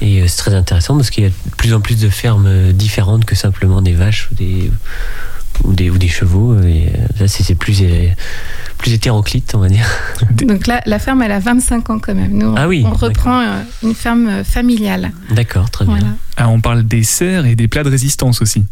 Et 0.00 0.20
euh, 0.22 0.24
c'est 0.28 0.36
très 0.38 0.54
intéressant 0.54 0.96
parce 0.96 1.10
qu'il 1.10 1.24
y 1.24 1.26
a 1.26 1.30
de 1.30 1.34
plus 1.56 1.72
en 1.74 1.80
plus 1.80 2.00
de 2.00 2.08
fermes 2.08 2.72
différentes 2.72 3.24
que 3.24 3.34
simplement 3.34 3.80
des 3.82 3.92
vaches 3.92 4.28
ou 4.30 4.34
des, 4.34 4.70
ou 5.64 5.72
des, 5.72 5.90
ou 5.90 5.98
des 5.98 6.08
chevaux. 6.08 6.58
Et 6.62 6.92
là, 7.20 7.28
c'est 7.28 7.42
c'est 7.44 7.54
plus, 7.54 7.82
plus 8.78 8.92
hétéroclite, 8.92 9.52
on 9.54 9.58
va 9.60 9.68
dire. 9.68 9.86
Donc 10.30 10.66
là, 10.66 10.82
la 10.86 10.98
ferme, 10.98 11.22
elle 11.22 11.32
a 11.32 11.38
25 11.38 11.90
ans 11.90 11.98
quand 12.00 12.14
même. 12.14 12.32
Nous, 12.36 12.46
on, 12.46 12.54
Ah 12.56 12.68
oui, 12.68 12.82
on 12.86 12.92
reprend 12.92 13.42
une 13.82 13.94
ferme 13.94 14.42
familiale. 14.44 15.12
D'accord, 15.30 15.70
très 15.70 15.84
bien. 15.84 15.94
Voilà. 15.96 16.14
Ah, 16.36 16.48
on 16.48 16.60
parle 16.60 16.82
des 16.82 17.04
serres 17.04 17.46
et 17.46 17.54
des 17.54 17.68
plats 17.68 17.84
de 17.84 17.90
résistance 17.90 18.42
aussi. 18.42 18.64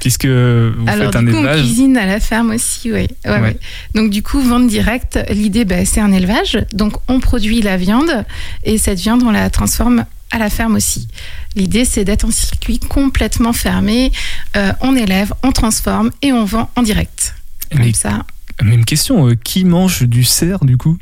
Puisque 0.00 0.26
vous 0.26 0.84
Alors 0.86 1.06
faites 1.06 1.16
un 1.16 1.22
du 1.22 1.32
coup, 1.32 1.38
on 1.38 1.52
cuisine 1.54 1.96
à 1.96 2.06
la 2.06 2.20
ferme 2.20 2.50
aussi, 2.50 2.92
oui. 2.92 3.06
Ouais, 3.24 3.30
Ouais. 3.32 3.40
ouais. 3.40 3.56
Donc 3.94 4.10
du 4.10 4.22
coup, 4.22 4.40
vente 4.40 4.66
directe, 4.68 5.18
l'idée, 5.30 5.64
bah, 5.64 5.84
c'est 5.84 6.00
un 6.00 6.12
élevage. 6.12 6.58
Donc 6.72 6.94
on 7.08 7.18
produit 7.20 7.62
la 7.62 7.76
viande 7.76 8.24
et 8.64 8.78
cette 8.78 8.98
viande, 9.00 9.22
on 9.22 9.30
la 9.30 9.50
transforme 9.50 10.04
à 10.30 10.38
la 10.38 10.50
ferme 10.50 10.74
aussi. 10.76 11.08
L'idée, 11.54 11.84
c'est 11.84 12.04
d'être 12.04 12.24
en 12.24 12.30
circuit 12.30 12.78
complètement 12.78 13.52
fermé. 13.52 14.12
Euh, 14.56 14.72
on 14.80 14.94
élève, 14.96 15.32
on 15.42 15.52
transforme 15.52 16.10
et 16.22 16.32
on 16.32 16.44
vend 16.44 16.70
en 16.76 16.82
direct. 16.82 17.34
Comme 17.70 17.80
Mais 17.80 17.92
ça. 17.92 18.24
même 18.62 18.84
question, 18.84 19.28
euh, 19.28 19.34
qui 19.34 19.64
mange 19.64 20.02
du 20.02 20.24
cerf 20.24 20.64
du 20.64 20.76
coup? 20.76 20.98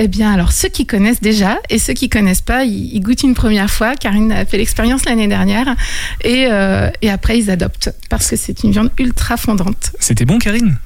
Eh 0.00 0.06
bien, 0.06 0.32
alors 0.32 0.52
ceux 0.52 0.68
qui 0.68 0.86
connaissent 0.86 1.20
déjà 1.20 1.58
et 1.70 1.80
ceux 1.80 1.92
qui 1.92 2.08
connaissent 2.08 2.40
pas, 2.40 2.62
ils, 2.62 2.94
ils 2.94 3.00
goûtent 3.00 3.24
une 3.24 3.34
première 3.34 3.68
fois. 3.68 3.96
Karine 3.96 4.30
a 4.30 4.44
fait 4.44 4.56
l'expérience 4.56 5.04
l'année 5.04 5.26
dernière 5.26 5.74
et, 6.22 6.46
euh, 6.48 6.88
et 7.02 7.10
après 7.10 7.36
ils 7.36 7.50
adoptent 7.50 7.90
parce 8.08 8.28
que 8.28 8.36
c'est 8.36 8.62
une 8.62 8.70
viande 8.70 8.90
ultra 8.98 9.36
fondante. 9.36 9.90
C'était 9.98 10.24
bon, 10.24 10.38
Karine? 10.38 10.78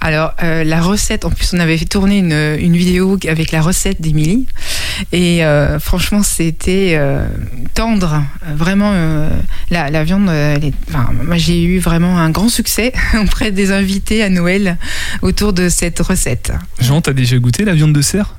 Alors, 0.00 0.32
euh, 0.42 0.64
la 0.64 0.80
recette, 0.80 1.24
en 1.24 1.30
plus, 1.30 1.52
on 1.54 1.60
avait 1.60 1.78
fait 1.78 1.84
tourner 1.84 2.18
une, 2.18 2.56
une 2.58 2.76
vidéo 2.76 3.16
avec 3.28 3.52
la 3.52 3.62
recette 3.62 4.00
d'Émilie. 4.00 4.48
Et 5.12 5.44
euh, 5.44 5.78
franchement, 5.78 6.22
c'était 6.22 6.94
euh, 6.96 7.26
tendre. 7.74 8.22
Vraiment, 8.54 8.90
euh, 8.94 9.28
la, 9.70 9.90
la 9.90 10.04
viande, 10.04 10.28
elle 10.28 10.64
est- 10.64 10.74
enfin, 10.88 11.08
moi, 11.24 11.36
j'ai 11.36 11.62
eu 11.62 11.78
vraiment 11.78 12.18
un 12.18 12.30
grand 12.30 12.48
succès 12.48 12.92
auprès 13.22 13.50
des 13.52 13.72
invités 13.72 14.22
à 14.22 14.28
Noël 14.28 14.76
autour 15.22 15.52
de 15.52 15.68
cette 15.68 16.00
recette. 16.00 16.52
Jean, 16.80 17.00
t'as 17.00 17.12
déjà 17.12 17.38
goûté 17.38 17.64
la 17.64 17.74
viande 17.74 17.92
de 17.92 18.02
cerf 18.02 18.34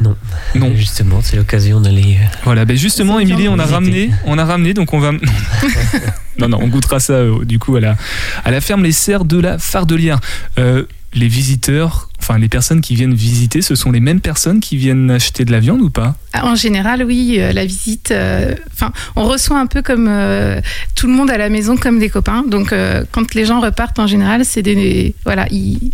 Non. 0.00 0.16
Non. 0.54 0.74
Justement, 0.74 1.20
c'est 1.22 1.36
l'occasion 1.36 1.80
d'aller. 1.80 2.18
Voilà, 2.44 2.64
ben 2.64 2.76
justement, 2.76 3.18
Émilie, 3.20 3.48
on 3.48 3.54
a 3.58 3.64
visiter. 3.64 3.74
ramené, 3.74 4.10
on 4.26 4.38
a 4.38 4.44
ramené, 4.44 4.74
donc 4.74 4.92
on 4.92 4.98
va. 4.98 5.12
non, 6.38 6.48
non, 6.48 6.58
on 6.60 6.68
goûtera 6.68 6.98
ça 7.00 7.12
euh, 7.14 7.44
du 7.44 7.58
coup 7.58 7.76
à 7.76 7.80
la, 7.80 7.96
à 8.44 8.50
la 8.50 8.60
ferme 8.60 8.82
Les 8.82 8.92
Serres 8.92 9.24
de 9.24 9.38
la 9.38 9.58
Fardelière. 9.58 10.18
Euh, 10.58 10.84
les 11.14 11.28
visiteurs, 11.28 12.08
enfin 12.22 12.38
les 12.38 12.48
personnes 12.48 12.80
qui 12.80 12.94
viennent 12.94 13.14
visiter, 13.14 13.62
ce 13.62 13.74
sont 13.74 13.90
les 13.90 14.00
mêmes 14.00 14.20
personnes 14.20 14.60
qui 14.60 14.76
viennent 14.76 15.10
acheter 15.10 15.44
de 15.44 15.50
la 15.52 15.60
viande 15.60 15.80
ou 15.82 15.90
pas? 15.90 16.14
Ah, 16.32 16.46
En 16.46 16.54
général, 16.54 17.02
oui, 17.04 17.36
euh, 17.38 17.52
la 17.52 17.66
visite. 17.66 18.10
euh, 18.12 18.54
Enfin, 18.72 18.92
on 19.16 19.24
reçoit 19.24 19.58
un 19.58 19.66
peu 19.66 19.82
comme 19.82 20.06
euh, 20.08 20.60
tout 20.94 21.06
le 21.06 21.12
monde 21.12 21.30
à 21.30 21.36
la 21.38 21.48
maison, 21.48 21.76
comme 21.76 21.98
des 21.98 22.08
copains. 22.08 22.44
Donc, 22.48 22.74
quand 23.10 23.34
les 23.34 23.44
gens 23.44 23.60
repartent, 23.60 23.98
en 23.98 24.06
général, 24.06 24.44
c'est 24.44 24.62
des 24.62 25.14
voilà, 25.24 25.46
ils, 25.50 25.92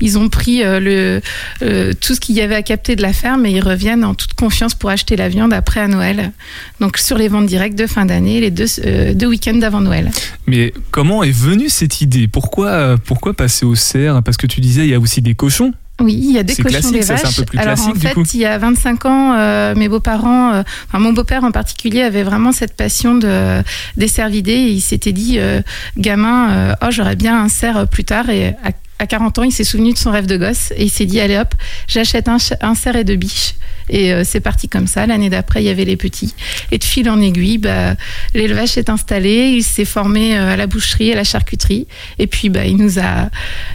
ils 0.00 0.18
ont 0.18 0.28
pris 0.28 0.62
le 0.64 1.20
tout 2.00 2.14
ce 2.14 2.20
qu'il 2.20 2.34
y 2.36 2.40
avait 2.40 2.54
à 2.54 2.62
capter 2.62 2.94
de 2.96 3.02
la 3.02 3.12
ferme 3.12 3.46
et 3.46 3.50
ils 3.52 3.62
reviennent 3.62 4.04
en 4.04 4.14
toute 4.14 4.34
confiance 4.34 4.74
pour 4.74 4.90
acheter 4.90 5.16
la 5.16 5.28
viande 5.28 5.52
après 5.52 5.80
à 5.80 5.88
Noël. 5.88 6.32
Donc, 6.80 6.98
sur 6.98 7.16
les 7.18 7.28
ventes 7.28 7.46
directes 7.46 7.78
de 7.78 7.86
fin 7.86 8.06
d'année, 8.06 8.40
les 8.40 8.50
deux 8.50 8.66
euh, 8.84 9.14
deux 9.14 9.26
week-ends 9.26 9.54
d'avant 9.56 9.80
Noël. 9.80 10.10
Mais 10.46 10.72
comment 10.90 11.22
est 11.22 11.30
venue 11.30 11.68
cette 11.68 12.00
idée? 12.00 12.28
Pourquoi, 12.28 12.96
pourquoi 13.04 13.34
passer 13.34 13.64
au 13.66 13.74
cerf? 13.74 14.22
Parce 14.22 14.36
que 14.36 14.46
tu 14.46 14.60
disais, 14.60 14.82
il 14.82 14.90
y 14.90 14.94
a 14.94 15.00
aussi 15.00 15.20
des 15.22 15.34
cochons. 15.34 15.69
Oui, 16.00 16.18
il 16.20 16.32
y 16.32 16.38
a 16.38 16.42
des 16.42 16.56
cochons, 16.56 16.90
des 16.90 17.02
ça, 17.02 17.14
vaches. 17.14 17.24
un 17.24 17.32
peu 17.32 17.44
plus 17.44 17.58
Alors 17.58 17.78
en 17.80 17.94
fait, 17.94 18.34
il 18.34 18.40
y 18.40 18.46
a 18.46 18.58
25 18.58 19.04
ans, 19.06 19.34
euh, 19.36 19.74
mes 19.74 19.88
beaux-parents, 19.88 20.52
euh, 20.54 20.62
enfin 20.88 20.98
mon 20.98 21.12
beau-père 21.12 21.44
en 21.44 21.50
particulier, 21.50 22.02
avait 22.02 22.22
vraiment 22.22 22.52
cette 22.52 22.74
passion 22.74 23.14
de 23.14 23.62
des 23.96 24.08
cervidés. 24.08 24.52
Et 24.52 24.70
il 24.70 24.80
s'était 24.80 25.12
dit, 25.12 25.38
euh, 25.38 25.60
gamin, 25.96 26.50
euh, 26.50 26.74
oh 26.82 26.86
j'aurais 26.90 27.16
bien 27.16 27.42
un 27.42 27.48
cerf 27.48 27.86
plus 27.86 28.04
tard. 28.04 28.30
Et 28.30 28.48
à, 28.64 28.70
à 28.98 29.06
40 29.06 29.38
ans, 29.38 29.42
il 29.44 29.52
s'est 29.52 29.64
souvenu 29.64 29.92
de 29.92 29.98
son 29.98 30.10
rêve 30.10 30.26
de 30.26 30.36
gosse 30.36 30.72
et 30.76 30.84
il 30.84 30.90
s'est 30.90 31.06
dit, 31.06 31.20
allez 31.20 31.38
hop, 31.38 31.54
j'achète 31.88 32.28
un, 32.28 32.38
un 32.60 32.74
cerf 32.74 32.96
et 32.96 33.04
deux 33.04 33.16
biches. 33.16 33.54
Et 33.90 34.12
euh, 34.12 34.22
c'est 34.24 34.40
parti 34.40 34.68
comme 34.68 34.86
ça. 34.86 35.06
L'année 35.06 35.28
d'après, 35.28 35.62
il 35.62 35.66
y 35.66 35.68
avait 35.68 35.84
les 35.84 35.96
petits. 35.96 36.34
Et 36.70 36.78
de 36.78 36.84
fil 36.84 37.10
en 37.10 37.20
aiguille, 37.20 37.58
bah, 37.58 37.94
l'élevage 38.34 38.70
s'est 38.70 38.88
installé. 38.88 39.52
Il 39.54 39.62
s'est 39.62 39.84
formé 39.84 40.38
euh, 40.38 40.54
à 40.54 40.56
la 40.56 40.66
boucherie, 40.66 41.12
à 41.12 41.16
la 41.16 41.24
charcuterie. 41.24 41.86
Et 42.18 42.26
puis, 42.26 42.48
bah, 42.48 42.64
il 42.64 42.76
nous 42.76 42.98
a, 42.98 43.28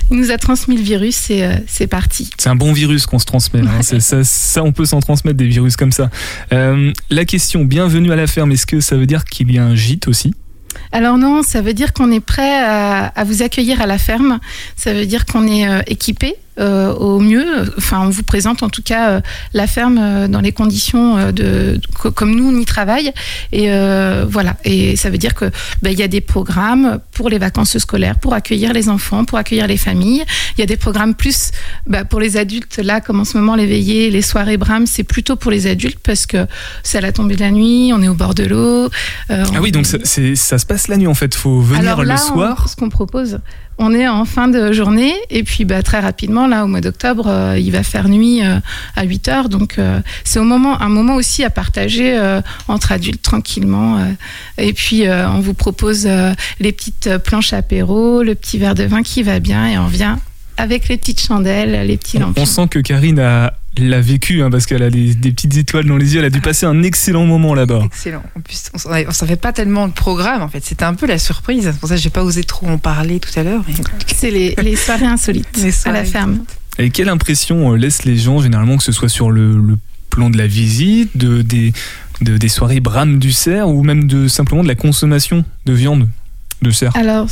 il 0.09 0.17
nous 0.17 0.31
a 0.31 0.37
transmis 0.37 0.77
le 0.77 0.83
virus 0.83 1.29
et 1.29 1.43
euh, 1.43 1.53
c'est 1.67 1.87
parti. 1.87 2.29
C'est 2.37 2.49
un 2.49 2.55
bon 2.55 2.73
virus 2.73 3.05
qu'on 3.05 3.19
se 3.19 3.25
transmet. 3.25 3.59
hein. 3.59 3.81
Ça, 3.81 4.23
ça, 4.23 4.63
on 4.63 4.71
peut 4.71 4.85
s'en 4.85 5.01
transmettre 5.01 5.37
des 5.37 5.47
virus 5.47 5.75
comme 5.75 5.91
ça. 5.91 6.09
Euh, 6.53 6.91
la 7.09 7.25
question, 7.25 7.65
bienvenue 7.65 8.11
à 8.11 8.15
la 8.15 8.27
ferme, 8.27 8.51
est-ce 8.51 8.65
que 8.65 8.79
ça 8.79 8.95
veut 8.95 9.05
dire 9.05 9.25
qu'il 9.25 9.51
y 9.51 9.57
a 9.57 9.63
un 9.63 9.75
gîte 9.75 10.07
aussi? 10.07 10.33
Alors 10.91 11.17
non, 11.17 11.41
ça 11.43 11.61
veut 11.61 11.73
dire 11.73 11.93
qu'on 11.93 12.11
est 12.11 12.19
prêt 12.19 12.57
à, 12.61 13.07
à 13.07 13.23
vous 13.23 13.41
accueillir 13.43 13.81
à 13.81 13.85
la 13.85 13.97
ferme. 13.97 14.39
Ça 14.75 14.93
veut 14.93 15.05
dire 15.05 15.25
qu'on 15.25 15.47
est 15.47 15.67
euh, 15.67 15.81
équipé 15.87 16.35
euh, 16.59 16.93
au 16.93 17.19
mieux. 17.19 17.45
Enfin, 17.77 18.01
on 18.01 18.09
vous 18.09 18.23
présente 18.23 18.63
en 18.63 18.69
tout 18.69 18.81
cas 18.81 19.09
euh, 19.09 19.21
la 19.53 19.67
ferme 19.67 19.97
euh, 19.99 20.27
dans 20.27 20.41
les 20.41 20.51
conditions 20.51 21.17
euh, 21.17 21.31
de 21.31 21.79
co- 21.99 22.11
comme 22.11 22.35
nous 22.35 22.47
on 22.49 22.59
y 22.59 22.65
travaille. 22.65 23.11
Et 23.51 23.71
euh, 23.71 24.25
voilà. 24.29 24.55
Et 24.63 24.95
ça 24.95 25.09
veut 25.09 25.17
dire 25.17 25.33
que 25.35 25.45
ben, 25.81 25.89
il 25.91 25.99
y 25.99 26.03
a 26.03 26.07
des 26.07 26.21
programmes 26.21 26.99
pour 27.13 27.29
les 27.29 27.37
vacances 27.37 27.77
scolaires, 27.77 28.17
pour 28.19 28.33
accueillir 28.33 28.73
les 28.73 28.89
enfants, 28.89 29.25
pour 29.25 29.37
accueillir 29.37 29.67
les 29.67 29.77
familles. 29.77 30.23
Il 30.57 30.61
y 30.61 30.63
a 30.63 30.67
des 30.67 30.77
programmes 30.77 31.13
plus 31.15 31.51
bah, 31.87 32.05
pour 32.05 32.19
les 32.19 32.37
adultes. 32.37 32.77
Là, 32.83 33.01
comme 33.01 33.19
en 33.19 33.25
ce 33.25 33.37
moment 33.37 33.55
les 33.55 33.65
veillées, 33.65 34.09
les 34.09 34.21
soirées 34.21 34.57
Bram, 34.57 34.85
c'est 34.87 35.03
plutôt 35.03 35.35
pour 35.35 35.51
les 35.51 35.67
adultes 35.67 35.99
parce 36.03 36.25
que 36.25 36.45
c'est 36.83 36.97
à 36.97 37.01
la 37.01 37.11
tombée 37.11 37.35
de 37.35 37.41
la 37.41 37.51
nuit, 37.51 37.91
on 37.93 38.01
est 38.01 38.07
au 38.07 38.13
bord 38.13 38.33
de 38.35 38.43
l'eau. 38.45 38.85
euh, 38.85 38.89
Ah 39.29 39.43
oui, 39.61 39.69
on- 39.73 39.77
donc 39.79 39.85
ça, 39.85 39.97
se 40.57 40.65
passe 40.65 40.87
la 40.87 40.97
nuit 40.97 41.07
en 41.07 41.13
fait. 41.13 41.35
Faut 41.35 41.59
venir 41.59 41.81
alors 41.81 42.03
là, 42.03 42.13
le 42.15 42.19
soir. 42.19 42.61
on- 42.65 42.67
ce 42.67 42.75
qu'on 42.75 42.89
propose, 42.89 43.39
on 43.77 43.93
est 43.93 44.07
en 44.07 44.25
fin 44.25 44.47
de 44.47 44.71
journée 44.71 45.13
et 45.29 45.43
puis 45.43 45.65
bah, 45.65 45.83
très 45.83 45.99
rapidement, 45.99 46.47
là, 46.47 46.63
au 46.63 46.67
mois 46.67 46.81
d'octobre, 46.81 47.27
euh, 47.27 47.59
il 47.59 47.71
va 47.71 47.83
faire 47.83 48.07
nuit 48.07 48.43
euh, 48.43 48.59
à 48.95 49.03
8 49.03 49.27
heures. 49.27 49.49
Donc 49.49 49.77
euh, 49.77 49.99
c'est 50.23 50.39
au 50.39 50.43
moment, 50.43 50.81
un 50.81 50.89
moment 50.89 51.15
aussi 51.15 51.43
à 51.43 51.49
partager 51.49 52.17
euh, 52.17 52.41
entre 52.67 52.91
adultes 52.91 53.21
tranquillement. 53.21 54.05
et 54.57 54.73
puis 54.73 55.03
on 55.07 55.39
vous 55.39 55.53
propose 55.53 56.07
les 56.59 56.71
petites 56.71 57.17
planches 57.19 57.53
apéro, 57.53 58.23
le 58.23 58.35
petit 58.35 58.57
verre 58.57 58.75
de 58.75 58.83
vin 58.83 59.03
qui 59.03 59.23
va 59.23 59.39
bien 59.39 59.67
et 59.67 59.77
on 59.77 59.87
vient 59.87 60.19
avec 60.57 60.87
les 60.87 60.97
petites 60.97 61.21
chandelles, 61.21 61.85
les 61.87 61.97
petits 61.97 62.17
On, 62.17 62.21
lampions. 62.27 62.43
on 62.43 62.45
sent 62.45 62.67
que 62.69 62.79
Karine 62.79 63.19
a 63.19 63.53
l'a 63.77 63.99
vécu 63.99 64.41
hein, 64.41 64.49
parce 64.49 64.65
qu'elle 64.65 64.83
a 64.83 64.89
des, 64.89 65.13
des 65.15 65.31
petites 65.33 65.57
étoiles 65.57 65.85
dans 65.85 65.97
les 65.97 66.13
yeux. 66.13 66.19
Elle 66.19 66.25
a 66.25 66.29
dû 66.29 66.39
passer 66.39 66.65
un 66.65 66.81
excellent 66.81 67.25
moment 67.25 67.53
là-bas. 67.53 67.81
Excellent. 67.85 68.23
En 68.37 68.39
plus, 68.39 68.71
on 68.85 68.89
ne 69.07 69.11
savait 69.11 69.35
pas 69.35 69.51
tellement 69.51 69.85
le 69.85 69.91
programme, 69.91 70.41
en 70.41 70.47
fait. 70.47 70.63
C'était 70.63 70.85
un 70.85 70.93
peu 70.93 71.05
la 71.07 71.17
surprise. 71.19 71.63
C'est 71.73 71.79
pour 71.79 71.89
ça 71.89 71.95
que 71.95 72.01
j'ai 72.01 72.09
pas 72.09 72.23
osé 72.23 72.45
trop 72.45 72.67
en 72.67 72.77
parler 72.77 73.19
tout 73.19 73.37
à 73.37 73.43
l'heure. 73.43 73.63
mais- 73.67 73.73
C'est 74.15 74.31
les, 74.31 74.55
les 74.63 74.75
soirées 74.77 75.05
insolites 75.07 75.45
Les 75.57 75.67
à 75.67 75.71
soirées 75.73 75.97
la 75.99 76.05
ferme. 76.05 76.45
Et 76.79 76.89
quelle 76.89 77.09
impression 77.09 77.73
euh, 77.73 77.75
laissent 77.75 78.05
les 78.05 78.17
gens 78.17 78.39
généralement 78.39 78.77
que 78.77 78.83
ce 78.83 78.93
soit 78.93 79.09
sur 79.09 79.29
le, 79.31 79.57
le 79.57 79.77
plan 80.09 80.29
de 80.29 80.37
la 80.37 80.47
visite, 80.47 81.17
de, 81.17 81.41
des, 81.41 81.73
de- 82.21 82.37
des 82.37 82.47
soirées 82.49 82.79
Bram 82.79 83.19
du 83.19 83.33
cerf 83.33 83.67
ou 83.67 83.83
même 83.83 84.07
de 84.07 84.29
simplement 84.29 84.63
de 84.63 84.69
la 84.69 84.75
consommation 84.75 85.43
de 85.65 85.73
viande 85.73 86.07
de 86.61 86.71
cerf? 86.71 86.95
Alors, 86.95 87.27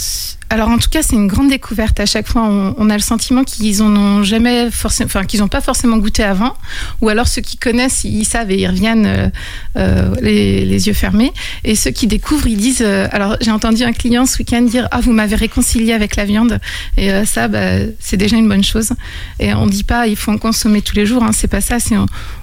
alors 0.53 0.69
en 0.69 0.77
tout 0.77 0.89
cas, 0.91 1.01
c'est 1.01 1.15
une 1.15 1.25
grande 1.25 1.49
découverte. 1.49 1.99
À 1.99 2.05
chaque 2.05 2.27
fois, 2.27 2.43
on, 2.43 2.89
a 2.91 2.93
le 2.93 3.01
sentiment 3.01 3.43
qu'ils 3.43 3.81
en 3.81 4.21
jamais 4.21 4.69
forcément, 4.69 5.07
enfin 5.07 5.23
qu'ils 5.23 5.39
n'ont 5.39 5.47
pas 5.47 5.61
forcément 5.61 5.97
goûté 5.97 6.21
avant, 6.21 6.53
ou 7.01 7.09
alors 7.09 7.27
ceux 7.27 7.41
qui 7.41 7.57
connaissent, 7.57 8.03
ils 8.03 8.23
savent 8.23 8.51
et 8.51 8.59
ils 8.59 8.67
reviennent 8.67 9.07
euh, 9.07 9.29
euh, 9.77 10.13
les, 10.21 10.87
yeux 10.87 10.93
fermés. 10.93 11.33
Et 11.63 11.73
ceux 11.75 11.89
qui 11.89 12.05
découvrent, 12.05 12.45
ils 12.45 12.57
disent. 12.57 12.83
euh, 12.85 13.07
alors, 13.11 13.35
j'ai 13.41 13.49
entendu 13.49 13.81
un 13.81 13.93
client 13.93 14.27
ce 14.27 14.37
week-end 14.37 14.61
dire 14.61 14.87
ah 14.91 14.99
vous 15.01 15.11
m'avez 15.11 15.35
réconcilié 15.35 15.91
avec 15.91 16.15
la 16.17 16.25
viande, 16.25 16.59
et 16.97 17.09
ça, 17.25 17.47
bah, 17.47 17.79
c'est 17.99 18.17
déjà 18.17 18.37
une 18.37 18.47
bonne 18.47 18.63
chose. 18.63 18.91
Et 19.39 19.55
on 19.55 19.65
dit 19.65 19.83
pas 19.83 20.05
il 20.05 20.15
faut 20.15 20.31
en 20.31 20.37
consommer 20.37 20.83
tous 20.83 20.95
les 20.95 21.07
jours. 21.07 21.23
Hein, 21.23 21.31
c'est 21.33 21.47
pas 21.47 21.61
ça. 21.61 21.77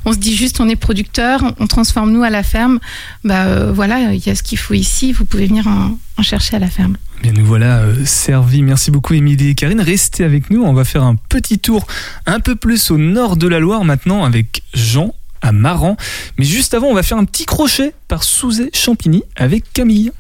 On, 0.05 0.13
se 0.13 0.19
dit 0.19 0.35
juste 0.35 0.59
on 0.59 0.69
est 0.69 0.75
producteur, 0.75 1.45
on, 1.61 1.69
transforme 1.69 2.11
nous 2.11 2.25
à 2.25 2.31
la 2.31 2.43
ferme. 2.43 2.81
Bah 3.23 3.71
voilà, 3.71 4.15
il 4.15 4.27
y 4.27 4.31
a 4.31 4.35
ce 4.35 4.43
qu'il 4.43 4.59
faut 4.59 4.75
ici. 4.75 5.13
Vous 5.13 5.25
pouvez 5.25 5.47
venir 5.47 5.69
en, 5.69 5.97
en 6.17 6.23
chercher 6.25 6.57
à 6.57 6.59
la 6.59 6.69
ferme. 6.69 6.97
Bien, 7.23 7.33
nous 7.33 7.45
voilà 7.45 7.81
euh, 7.81 8.05
servis. 8.07 8.63
Merci 8.63 8.91
beaucoup, 8.91 9.13
Émilie 9.13 9.51
et 9.51 9.55
Karine. 9.55 9.81
Restez 9.83 10.25
avec 10.25 10.49
nous. 10.49 10.63
On 10.63 10.73
va 10.73 10.85
faire 10.85 11.03
un 11.03 11.17
petit 11.17 11.59
tour 11.59 11.87
un 12.25 12.41
peu 12.41 12.57
plus 12.57 12.91
au 12.91 12.97
nord 12.97 13.37
de 13.37 13.47
la 13.47 13.59
Loire 13.59 13.85
maintenant 13.85 14.25
avec 14.25 14.63
Jean 14.73 15.15
à 15.43 15.53
Maran. 15.53 15.97
Mais 16.39 16.47
juste 16.47 16.73
avant, 16.73 16.87
on 16.87 16.95
va 16.95 17.03
faire 17.03 17.19
un 17.19 17.27
petit 17.27 17.45
crochet 17.45 17.93
par 18.09 18.25
Souzé-Champigny 18.25 19.23
avec 19.37 19.71
Camille. 19.75 20.13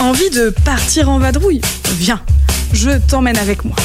Envie 0.00 0.30
de 0.30 0.50
partir 0.50 1.08
en 1.08 1.20
vadrouille? 1.20 1.60
Viens, 1.98 2.20
je 2.72 2.98
t'emmène 3.06 3.38
avec 3.38 3.64
moi. 3.64 3.76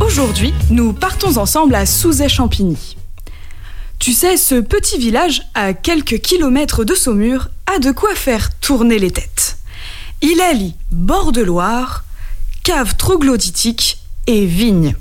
Aujourd'hui, 0.00 0.54
nous 0.70 0.94
partons 0.94 1.36
ensemble 1.36 1.74
à 1.74 1.84
Souzay-Champigny. 1.84 2.96
Tu 4.00 4.14
sais, 4.14 4.38
ce 4.38 4.54
petit 4.54 4.96
village, 4.96 5.42
à 5.52 5.74
quelques 5.74 6.20
kilomètres 6.20 6.84
de 6.84 6.94
Saumur, 6.94 7.48
a 7.66 7.78
de 7.78 7.92
quoi 7.92 8.14
faire 8.14 8.58
tourner 8.58 8.98
les 8.98 9.10
têtes. 9.10 9.58
Il 10.22 10.40
allie 10.40 10.74
bord 10.90 11.32
de 11.32 11.42
Loire, 11.42 12.04
cave 12.64 12.96
troglodytique 12.96 13.98
et 14.26 14.46
vigne. 14.46 14.96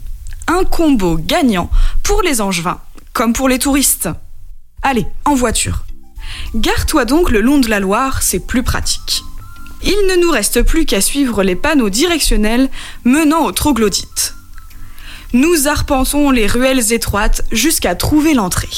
Un 0.48 0.66
combo 0.66 1.18
gagnant 1.18 1.70
pour 2.04 2.22
les 2.24 2.42
angevins 2.42 2.82
comme 3.14 3.32
pour 3.32 3.48
les 3.48 3.58
touristes. 3.58 4.10
Allez, 4.82 5.06
en 5.24 5.34
voiture. 5.34 5.86
Gare-toi 6.54 7.06
donc 7.06 7.32
le 7.32 7.40
long 7.40 7.58
de 7.58 7.70
la 7.70 7.80
Loire, 7.80 8.22
c'est 8.22 8.46
plus 8.46 8.64
pratique. 8.64 9.24
Il 9.82 10.08
ne 10.10 10.22
nous 10.22 10.30
reste 10.30 10.62
plus 10.64 10.86
qu'à 10.86 11.00
suivre 11.00 11.42
les 11.42 11.56
panneaux 11.56 11.90
directionnels 11.90 12.70
menant 13.06 13.46
au 13.46 13.54
troglodyte. 13.54 14.36
Nous 15.34 15.68
arpentons 15.68 16.32
les 16.32 16.48
ruelles 16.48 16.92
étroites 16.92 17.44
jusqu'à 17.52 17.94
trouver 17.94 18.34
l'entrée. 18.34 18.70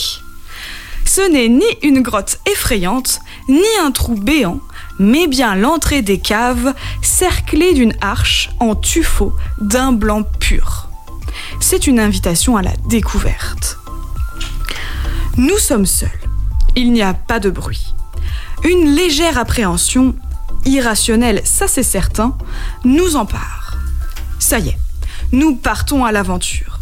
Ce 1.05 1.21
n'est 1.31 1.47
ni 1.47 1.65
une 1.81 2.01
grotte 2.01 2.39
effrayante, 2.45 3.21
ni 3.47 3.63
un 3.81 3.91
trou 3.91 4.15
béant, 4.15 4.59
mais 4.99 5.27
bien 5.27 5.55
l'entrée 5.55 6.01
des 6.01 6.19
caves 6.19 6.73
cerclée 7.01 7.73
d'une 7.73 7.95
arche 8.01 8.49
en 8.59 8.75
tuffeau 8.75 9.33
d'un 9.61 9.93
blanc 9.93 10.23
pur. 10.23 10.89
C'est 11.61 11.87
une 11.87 12.01
invitation 12.01 12.57
à 12.57 12.61
la 12.61 12.73
découverte. 12.89 13.77
Nous 15.37 15.57
sommes 15.57 15.85
seuls. 15.85 16.09
Il 16.75 16.91
n'y 16.91 17.01
a 17.01 17.13
pas 17.13 17.39
de 17.39 17.49
bruit. 17.49 17.93
Une 18.65 18.93
légère 18.93 19.37
appréhension, 19.37 20.15
irrationnelle, 20.65 21.41
ça 21.45 21.69
c'est 21.69 21.81
certain, 21.81 22.37
nous 22.83 23.15
empare. 23.15 23.77
Ça 24.39 24.59
y 24.59 24.69
est, 24.69 24.77
nous 25.31 25.55
partons 25.55 26.03
à 26.03 26.11
l'aventure. 26.11 26.79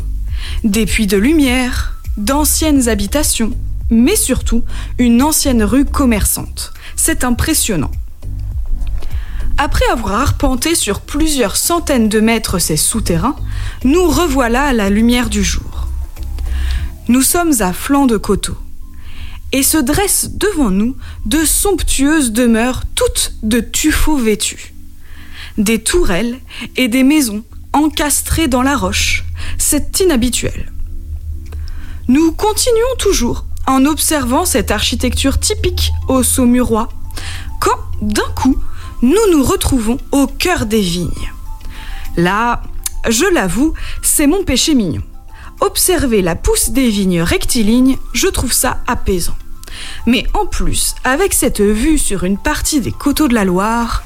Des 0.64 0.86
puits 0.86 1.08
de 1.08 1.18
lumière, 1.18 1.96
d'anciennes 2.18 2.90
habitations, 2.90 3.52
mais 3.90 4.16
surtout 4.16 4.64
une 4.98 5.22
ancienne 5.22 5.64
rue 5.64 5.86
commerçante. 5.86 6.74
C'est 6.96 7.24
impressionnant. 7.24 7.92
Après 9.58 9.88
avoir 9.92 10.22
arpenté 10.22 10.74
sur 10.74 11.02
plusieurs 11.02 11.58
centaines 11.58 12.10
de 12.10 12.20
mètres 12.20 12.60
ces 12.60 12.78
souterrains, 12.78 13.36
nous 13.84 14.08
revoilà 14.08 14.64
à 14.64 14.74
la 14.74 14.90
lumière 14.90 15.30
du 15.30 15.44
jour. 15.44 15.88
Nous 17.08 17.22
sommes 17.22 17.54
à 17.60 17.74
flanc 17.74 18.06
de 18.06 18.18
coteau. 18.18 18.58
Et 19.52 19.64
se 19.64 19.78
dressent 19.78 20.30
devant 20.36 20.70
nous 20.70 20.96
de 21.26 21.44
somptueuses 21.44 22.32
demeures 22.32 22.84
toutes 22.96 23.34
de 23.42 23.60
tuffeaux 23.60 24.18
vêtus. 24.18 24.74
Des 25.58 25.84
tourelles 25.84 26.38
et 26.78 26.88
des 26.88 27.04
maisons 27.04 27.44
encastrées 27.74 28.48
dans 28.48 28.62
la 28.62 28.76
roche. 28.76 29.24
C'est 29.58 30.00
inhabituel. 30.00 30.72
Nous 32.08 32.32
continuons 32.32 32.96
toujours 32.98 33.46
en 33.68 33.86
observant 33.86 34.46
cette 34.46 34.72
architecture 34.72 35.40
typique 35.40 35.92
au 36.08 36.24
Saumurois, 36.24 36.90
quand, 37.60 37.78
d'un 38.02 38.30
coup, 38.36 38.58
nous 39.02 39.32
nous 39.32 39.44
retrouvons 39.44 39.98
au 40.12 40.26
cœur 40.26 40.66
des 40.66 40.82
vignes. 40.82 41.32
Là, 42.18 42.64
je 43.08 43.26
l'avoue, 43.32 43.74
c'est 44.02 44.28
mon 44.28 44.44
péché 44.44 44.74
mignon. 44.74 45.04
Observer 45.62 46.22
la 46.22 46.36
pousse 46.36 46.72
des 46.72 46.90
vignes 46.90 47.22
rectilignes, 47.22 47.98
je 48.14 48.28
trouve 48.28 48.54
ça 48.54 48.82
apaisant. 48.88 49.36
Mais 50.06 50.26
en 50.34 50.46
plus, 50.46 50.96
avec 51.04 51.34
cette 51.34 51.62
vue 51.62 51.98
sur 51.98 52.24
une 52.24 52.38
partie 52.38 52.82
des 52.82 52.92
coteaux 52.92 53.28
de 53.28 53.36
la 53.36 53.46
Loire, 53.46 54.04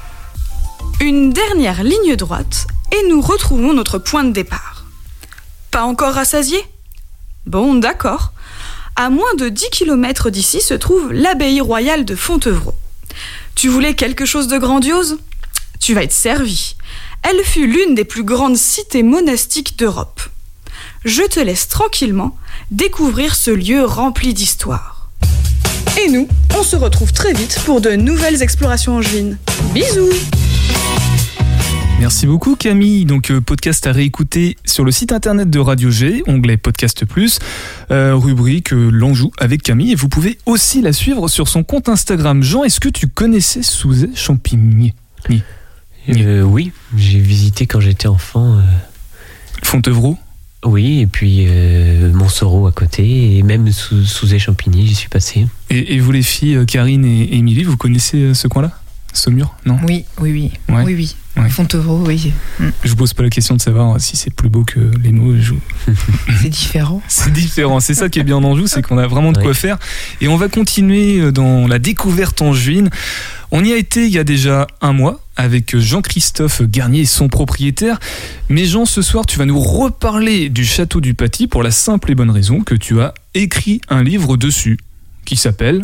une 1.00 1.32
dernière 1.32 1.82
ligne 1.82 2.16
droite 2.16 2.66
et 2.92 3.08
nous 3.08 3.20
retrouvons 3.20 3.72
notre 3.72 3.98
point 3.98 4.24
de 4.24 4.32
départ. 4.32 4.84
Pas 5.70 5.82
encore 5.82 6.14
rassasié? 6.14 6.58
Bon, 7.46 7.74
d'accord. 7.74 8.32
À 8.96 9.10
moins 9.10 9.34
de 9.36 9.48
10 9.48 9.70
km 9.70 10.30
d'ici 10.30 10.60
se 10.60 10.74
trouve 10.74 11.12
l'abbaye 11.12 11.60
royale 11.60 12.04
de 12.04 12.14
Fontevraud. 12.14 12.74
Tu 13.54 13.68
voulais 13.68 13.94
quelque 13.94 14.24
chose 14.24 14.46
de 14.46 14.58
grandiose? 14.58 15.18
Tu 15.80 15.94
vas 15.94 16.04
être 16.04 16.12
servi. 16.12 16.76
Elle 17.22 17.42
fut 17.44 17.66
l'une 17.66 17.94
des 17.94 18.04
plus 18.04 18.22
grandes 18.24 18.56
cités 18.56 19.02
monastiques 19.02 19.78
d'Europe. 19.78 20.20
Je 21.04 21.22
te 21.22 21.40
laisse 21.40 21.68
tranquillement 21.68 22.36
découvrir 22.70 23.34
ce 23.34 23.50
lieu 23.50 23.84
rempli 23.84 24.32
d'histoire. 24.32 25.08
Et 26.02 26.08
nous, 26.08 26.28
on 26.56 26.62
se 26.62 26.76
retrouve 26.76 27.12
très 27.12 27.32
vite 27.32 27.60
pour 27.64 27.80
de 27.80 27.90
nouvelles 27.90 28.42
explorations 28.42 28.96
angevines. 28.96 29.38
Bisous 29.72 30.10
Merci 32.04 32.26
beaucoup 32.26 32.54
Camille. 32.54 33.06
Donc 33.06 33.30
euh, 33.30 33.40
podcast 33.40 33.86
à 33.86 33.92
réécouter 33.92 34.58
sur 34.66 34.84
le 34.84 34.90
site 34.90 35.10
internet 35.10 35.48
de 35.48 35.58
Radio 35.58 35.90
G, 35.90 36.22
onglet 36.26 36.58
Podcast 36.58 37.06
Plus, 37.06 37.38
euh, 37.90 38.14
rubrique 38.14 38.74
euh, 38.74 38.90
L'Anjou 38.90 39.30
avec 39.38 39.62
Camille. 39.62 39.92
Et 39.92 39.94
vous 39.94 40.10
pouvez 40.10 40.38
aussi 40.44 40.82
la 40.82 40.92
suivre 40.92 41.28
sur 41.28 41.48
son 41.48 41.62
compte 41.64 41.88
Instagram. 41.88 42.42
Jean, 42.42 42.62
est-ce 42.62 42.78
que 42.78 42.90
tu 42.90 43.06
connaissais 43.06 43.62
Souzet 43.62 44.10
Champigny? 44.14 44.92
Euh, 46.10 46.42
oui, 46.42 46.72
j'ai 46.94 47.20
visité 47.20 47.64
quand 47.64 47.80
j'étais 47.80 48.08
enfant. 48.08 48.58
euh, 48.58 48.62
Fontevraud? 49.62 50.18
Oui, 50.62 51.00
et 51.00 51.06
puis 51.06 51.46
euh, 51.48 52.12
Montsoreau 52.12 52.66
à 52.66 52.72
côté, 52.72 53.38
et 53.38 53.42
même 53.42 53.72
sous, 53.72 54.04
sous 54.04 54.38
Champigny, 54.38 54.86
j'y 54.86 54.94
suis 54.94 55.08
passé. 55.08 55.46
et, 55.70 55.94
et 55.94 56.00
vous 56.00 56.12
les 56.12 56.22
filles, 56.22 56.66
Karine 56.66 57.06
et 57.06 57.34
Émilie, 57.34 57.64
vous 57.64 57.78
connaissez 57.78 58.34
ce 58.34 58.46
coin-là? 58.46 58.72
Saumur 59.14 59.54
Non? 59.64 59.78
Oui, 59.88 60.04
oui, 60.20 60.32
oui. 60.32 60.52
Ouais. 60.68 60.82
Oui, 60.84 60.94
oui. 60.96 61.16
Ouais. 61.36 61.48
Fontevraud, 61.48 62.04
oui. 62.06 62.32
Je 62.84 62.88
vous 62.90 62.96
pose 62.96 63.12
pas 63.12 63.24
la 63.24 63.30
question 63.30 63.56
de 63.56 63.60
savoir 63.60 64.00
si 64.00 64.16
c'est 64.16 64.32
plus 64.32 64.48
beau 64.48 64.62
que 64.64 64.78
les 65.02 65.10
mots. 65.10 65.34
je- 65.36 65.54
C'est 66.40 66.48
différent. 66.48 67.02
C'est 67.08 67.32
différent. 67.32 67.80
C'est 67.80 67.94
ça 67.94 68.08
qui 68.08 68.20
est 68.20 68.24
bien 68.24 68.36
en 68.36 68.44
Anjou, 68.44 68.66
c'est 68.68 68.82
qu'on 68.82 68.98
a 68.98 69.06
vraiment 69.08 69.32
de 69.32 69.38
quoi 69.38 69.48
Oui. 69.48 69.54
faire. 69.56 69.78
Et 70.20 70.28
on 70.28 70.36
va 70.36 70.48
continuer 70.48 71.20
euh, 71.20 71.32
dans 71.32 71.66
la 71.66 71.78
découverte 71.80 72.40
angevine. 72.40 72.88
On 73.50 73.64
y 73.64 73.72
a 73.72 73.76
été 73.76 74.04
il 74.06 74.12
y 74.12 74.18
a 74.18 74.24
déjà 74.24 74.66
un 74.80 74.92
mois 74.92 75.20
avec 75.36 75.76
Jean-Christophe 75.76 76.62
Garnier, 76.62 77.04
son 77.04 77.28
propriétaire. 77.28 77.98
Mais 78.48 78.64
Jean, 78.64 78.84
ce 78.84 79.02
soir, 79.02 79.26
tu 79.26 79.38
vas 79.38 79.44
nous 79.46 79.58
reparler 79.60 80.48
du 80.48 80.64
château 80.64 81.00
du 81.00 81.14
Paty 81.14 81.48
pour 81.48 81.62
la 81.64 81.70
simple 81.72 82.12
et 82.12 82.14
bonne 82.14 82.30
raison 82.30 82.60
que 82.60 82.74
tu 82.76 83.00
as 83.00 83.12
écrit 83.34 83.80
un 83.88 84.02
livre 84.04 84.36
dessus 84.36 84.78
qui 85.24 85.36
s'appelle 85.36 85.82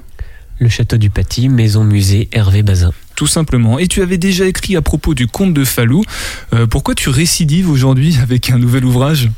Le 0.61 0.69
château 0.69 0.99
du 0.99 1.09
Paty, 1.09 1.49
maison 1.49 1.85
musée 1.85 2.29
Hervé 2.33 2.63
Bazin. 2.63 2.93
tout 3.17 3.27
simplement. 3.27 3.79
Et 3.79 3.89
tu 3.89 4.03
avais 4.03 4.19
déjà 4.19 4.47
écrit 4.47 4.77
à 4.77 4.83
propos 4.83 5.15
du 5.15 5.27
comte 5.27 5.55
de 5.55 5.65
Falou. 5.65 6.05
Euh, 6.53 6.67
pourquoi 6.67 6.95
tu 6.95 7.09
récidives 7.09 7.71
aujourd'hui 7.71 8.19
avec 8.23 8.51
un 8.51 8.59
nouvel 8.59 8.85
ouvrage? 8.85 9.31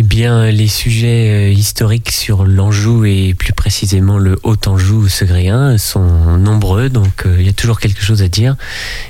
Eh 0.00 0.04
bien, 0.04 0.48
les 0.52 0.68
sujets 0.68 1.28
euh, 1.28 1.50
historiques 1.50 2.12
sur 2.12 2.44
l'Anjou 2.44 3.04
et 3.04 3.34
plus 3.34 3.52
précisément 3.52 4.16
le 4.16 4.38
Haut-Anjou 4.44 5.08
segréen 5.08 5.76
sont 5.76 6.38
nombreux, 6.38 6.88
donc 6.88 7.26
euh, 7.26 7.34
il 7.40 7.46
y 7.46 7.48
a 7.48 7.52
toujours 7.52 7.80
quelque 7.80 8.00
chose 8.00 8.22
à 8.22 8.28
dire. 8.28 8.54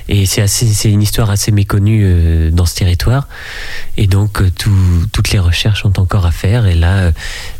Et 0.07 0.25
c'est 0.25 0.89
une 0.91 1.03
histoire 1.03 1.29
assez 1.29 1.51
méconnue 1.51 2.01
euh, 2.03 2.49
dans 2.49 2.65
ce 2.65 2.73
territoire. 2.73 3.27
Et 3.97 4.07
donc, 4.07 4.41
tout- 4.55 5.05
toutes 5.11 5.29
les 5.29 5.37
recherches 5.37 5.85
ont 5.85 5.93
encore 5.97 6.25
à 6.25 6.31
faire. 6.31 6.65
Et 6.65 6.73
là, 6.73 7.11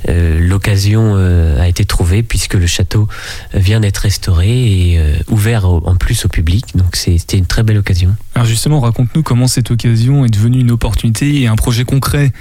l'occasion 0.07 1.15
a 1.15 1.67
été 1.67 1.85
trouvée 1.85 2.23
puisque 2.23 2.53
le 2.55 2.65
château 2.65 3.07
vient 3.53 3.79
d'être 3.81 3.97
restauré 3.97 4.47
et 4.49 4.99
ouvert 5.27 5.67
en 5.67 5.95
plus 5.97 6.25
au 6.25 6.29
public. 6.29 6.65
Donc, 6.75 6.95
c'était 6.95 7.37
une 7.37 7.45
très 7.45 7.61
belle 7.63 7.77
occasion. 7.77 8.15
Alors 8.35 8.47
justement, 8.47 8.79
raconte-nous 8.79 9.21
comment 9.21 9.47
cette 9.47 9.69
occasion 9.69 10.25
est 10.25 10.29
devenue 10.29 10.61
une 10.61 10.71
opportunité 10.71 11.41
et 11.41 11.47
un 11.47 11.55
projet 11.57 11.83
concret. 11.83 12.31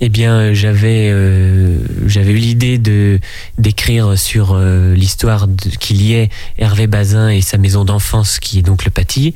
Eh 0.00 0.08
bien, 0.08 0.52
j'avais 0.52 1.08
euh, 1.10 1.78
j'avais 2.06 2.32
eu 2.32 2.36
l'idée 2.36 2.78
de 2.78 3.18
d'écrire 3.58 4.18
sur 4.18 4.52
euh, 4.54 4.94
l'histoire 4.94 5.48
qu'il 5.80 6.02
y 6.02 6.14
ait 6.14 6.28
Hervé 6.58 6.86
Bazin 6.86 7.28
et 7.30 7.40
sa 7.40 7.56
maison 7.58 7.84
d'enfance 7.84 8.38
qui 8.38 8.58
est 8.58 8.62
donc 8.62 8.84
le 8.84 8.90
Paty. 8.90 9.34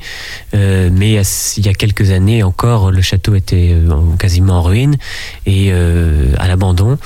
Euh, 0.53 0.89
mais 0.91 1.21
il 1.57 1.65
y 1.65 1.69
a 1.69 1.73
quelques 1.73 2.11
années 2.11 2.43
encore, 2.43 2.91
le 2.91 3.01
château 3.01 3.35
était 3.35 3.71
euh, 3.73 3.89
en- 3.91 4.15
quasiment 4.17 4.59
en 4.59 4.61
ruine 4.61 4.97
et 5.45 5.69
euh, 5.71 6.33
à 6.37 6.47
l'abandon. 6.47 6.97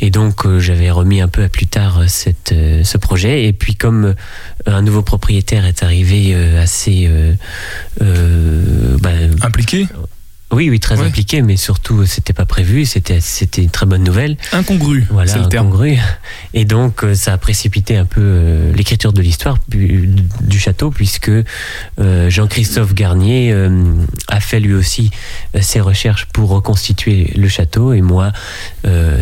Et 0.00 0.10
donc, 0.10 0.44
euh, 0.46 0.58
j'avais 0.58 0.90
remis 0.90 1.20
un 1.20 1.28
peu 1.28 1.42
à 1.44 1.48
plus 1.48 1.66
tard 1.66 1.98
euh, 2.00 2.06
euh, 2.52 2.84
ce 2.84 2.98
projet. 2.98 3.44
Et 3.46 3.52
puis, 3.52 3.76
comme 3.76 4.04
euh, 4.06 4.14
un 4.66 4.82
nouveau 4.82 5.02
propriétaire 5.02 5.64
est 5.64 5.82
arrivé 5.82 6.32
euh, 6.34 6.60
assez 6.62 7.06
euh, 7.08 7.32
euh, 8.02 8.96
bah, 9.00 9.10
Impliqué? 9.42 9.86
Oui, 10.52 10.70
oui, 10.70 10.78
très 10.80 10.98
Ouais. 10.98 11.06
impliqué, 11.06 11.42
mais 11.42 11.56
surtout, 11.56 12.06
c'était 12.06 12.32
pas 12.32 12.46
prévu. 12.46 12.84
C'était, 12.86 13.20
c'était 13.20 13.62
une 13.62 13.70
très 13.70 13.84
bonne 13.84 14.04
nouvelle. 14.04 14.36
Incongru, 14.52 15.04
Voilà, 15.10 15.30
c'est 15.30 15.38
le 15.40 15.48
terme. 15.48 15.66
incongru. 15.66 15.98
Et 16.54 16.64
donc, 16.64 17.02
euh, 17.04 17.14
ça 17.14 17.32
a 17.32 17.38
précipité 17.38 17.96
un 17.96 18.04
peu 18.04 18.20
euh, 18.22 18.72
l'écriture 18.72 19.12
de 19.12 19.20
l'histoire 19.22 19.58
du 19.68 20.58
château, 20.58 20.90
puisque 20.90 21.30
euh, 21.30 22.30
Jean-Christophe 22.30 22.94
Garnier 22.94 23.50
euh, 23.52 23.92
a 24.28 24.40
fait 24.40 24.60
lui 24.60 24.74
aussi 24.74 25.10
ses 25.60 25.80
recherches 25.80 26.26
pour 26.32 26.50
reconstituer 26.50 27.32
le 27.36 27.48
château, 27.48 27.92
et 27.92 28.00
moi 28.00 28.32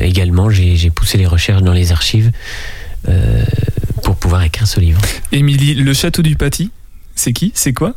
également, 0.00 0.50
j'ai, 0.50 0.76
j'ai 0.76 0.90
poussé 0.90 1.16
les 1.18 1.26
recherches 1.26 1.62
dans 1.62 1.72
les 1.72 1.90
archives 1.90 2.30
pour 4.02 4.16
pouvoir 4.16 4.42
écrire 4.42 4.66
ce 4.66 4.80
livre. 4.80 5.00
Émilie, 5.32 5.74
le 5.74 5.94
château 5.94 6.22
du 6.22 6.36
Paty, 6.36 6.70
c'est 7.14 7.32
qui? 7.32 7.50
C'est 7.54 7.72
quoi? 7.72 7.94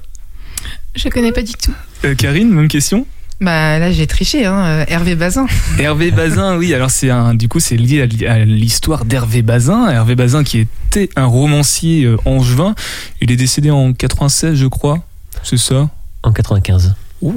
Je 0.95 1.09
connais 1.09 1.31
pas 1.31 1.43
du 1.43 1.53
tout. 1.53 1.73
Euh, 2.05 2.15
Karine, 2.15 2.49
même 2.49 2.67
question 2.67 3.05
Bah 3.39 3.77
là, 3.77 3.91
j'ai 3.91 4.07
triché, 4.07 4.45
hein. 4.45 4.63
euh, 4.65 4.85
Hervé 4.87 5.13
Bazin. 5.15 5.45
Hervé 5.79 6.09
Bazin, 6.11 6.57
oui, 6.57 6.73
alors 6.73 6.89
c'est 6.89 7.11
un, 7.11 7.35
du 7.35 7.47
coup, 7.47 7.59
c'est 7.59 7.77
lié 7.77 8.01
à 8.27 8.39
l'histoire 8.45 9.05
d'Hervé 9.05 9.43
Bazin. 9.43 9.89
Hervé 9.89 10.15
Bazin 10.15 10.43
qui 10.43 10.59
était 10.59 11.09
un 11.15 11.25
romancier 11.25 12.05
euh, 12.05 12.17
angevin. 12.25 12.73
Il 13.21 13.31
est 13.31 13.35
décédé 13.35 13.69
en 13.69 13.93
96, 13.93 14.55
je 14.55 14.65
crois. 14.65 15.03
C'est 15.43 15.57
ça? 15.57 15.89
En 16.23 16.31
95. 16.31 16.95
Ouh, 17.21 17.31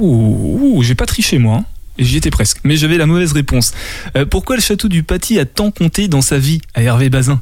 ouh, 0.75 0.83
j'ai 0.83 0.95
pas 0.95 1.05
triché 1.05 1.37
moi. 1.37 1.57
hein. 1.57 1.65
Et 1.97 2.03
J'y 2.03 2.17
étais 2.17 2.31
presque, 2.31 2.59
mais 2.63 2.77
j'avais 2.77 2.97
la 2.97 3.05
mauvaise 3.05 3.33
réponse. 3.33 3.73
Euh, 4.15 4.25
pourquoi 4.25 4.55
le 4.55 4.61
château 4.61 4.87
du 4.87 5.03
Paty 5.03 5.37
a 5.39 5.45
tant 5.45 5.69
compté 5.71 6.07
dans 6.07 6.21
sa 6.21 6.39
vie 6.39 6.61
à 6.73 6.81
Hervé 6.81 7.09
Bazin? 7.09 7.41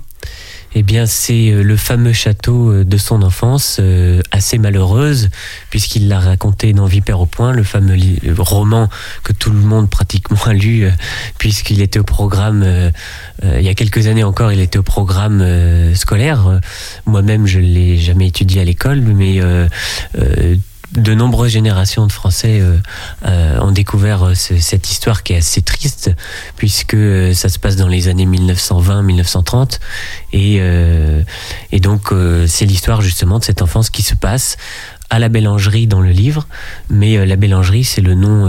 Eh 0.76 0.84
bien, 0.84 1.06
c'est 1.06 1.50
euh, 1.50 1.64
le 1.64 1.76
fameux 1.78 2.14
château 2.14 2.72
euh, 2.72 2.86
de 2.86 2.98
son 2.98 3.24
enfance, 3.24 3.78
euh, 3.80 4.22
assez 4.32 4.60
malheureuse, 4.60 5.30
puisqu'il 5.72 6.08
l'a 6.08 6.20
raconté 6.20 6.74
dans 6.74 6.86
Vipère 6.86 7.20
au 7.20 7.26
point, 7.26 7.54
le 7.54 7.64
fameux 7.64 7.98
roman 8.38 8.88
que 9.24 9.34
tout 9.34 9.50
le 9.50 9.60
monde 9.60 9.90
pratiquement 9.90 10.38
a 10.46 10.54
lu, 10.54 10.88
puisqu'il 11.38 11.82
était 11.82 12.00
au 12.00 12.04
programme, 12.04 12.92
il 13.44 13.62
y 13.62 13.70
a 13.70 13.74
quelques 13.74 14.08
années 14.08 14.24
encore, 14.24 14.52
il 14.52 14.60
était 14.60 14.80
au 14.80 14.84
programme 14.84 15.44
scolaire. 15.96 16.60
Moi-même, 17.06 17.48
je 17.48 17.60
l'ai 17.60 17.98
jamais 17.98 18.28
étudié 18.28 18.62
à 18.62 18.64
l'école, 18.64 19.02
mais 19.02 19.40
de 20.94 21.14
nombreuses 21.14 21.52
générations 21.52 22.08
de 22.08 22.12
Français 22.12 22.60
euh, 22.62 22.78
euh, 23.26 23.60
ont 23.60 23.72
découvert 23.72 24.24
euh, 24.24 24.34
cette 24.34 24.90
histoire 24.90 25.24
qui 25.24 25.34
est 25.34 25.38
assez 25.38 25.62
triste 25.62 26.12
puisque 26.56 26.98
ça 27.34 27.50
se 27.50 27.60
passe 27.60 27.76
dans 27.76 27.88
les 27.88 28.08
années 28.08 28.26
1920-1930 28.26 29.80
et, 30.34 30.62
et 31.72 31.80
donc 31.80 32.14
c'est 32.48 32.66
l'histoire 32.66 33.02
justement 33.02 33.40
de 33.40 33.44
cette 33.44 33.62
enfance 33.62 33.90
qui 33.90 34.02
se 34.02 34.16
passe 34.16 34.58
à 35.10 35.20
la 35.20 35.30
Bélangerie 35.30 35.88
dans 35.88 36.02
le 36.02 36.12
livre, 36.12 36.48
mais 36.90 37.26
la 37.26 37.36
Bélangerie 37.36 37.84
c'est 37.84 38.02
le 38.02 38.14
nom 38.14 38.46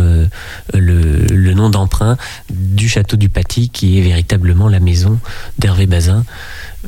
le, 0.75 1.27
le, 1.27 1.55
nom 1.55 1.71
d'emprunt 1.71 2.17
du 2.51 2.89
château 2.89 3.17
du 3.17 3.29
Paty 3.29 3.71
qui 3.71 3.99
est 3.99 4.03
véritablement 4.03 4.69
la 4.69 4.81
maison 4.81 5.19
d'Hervé 5.59 5.87
Bazin. 5.87 6.25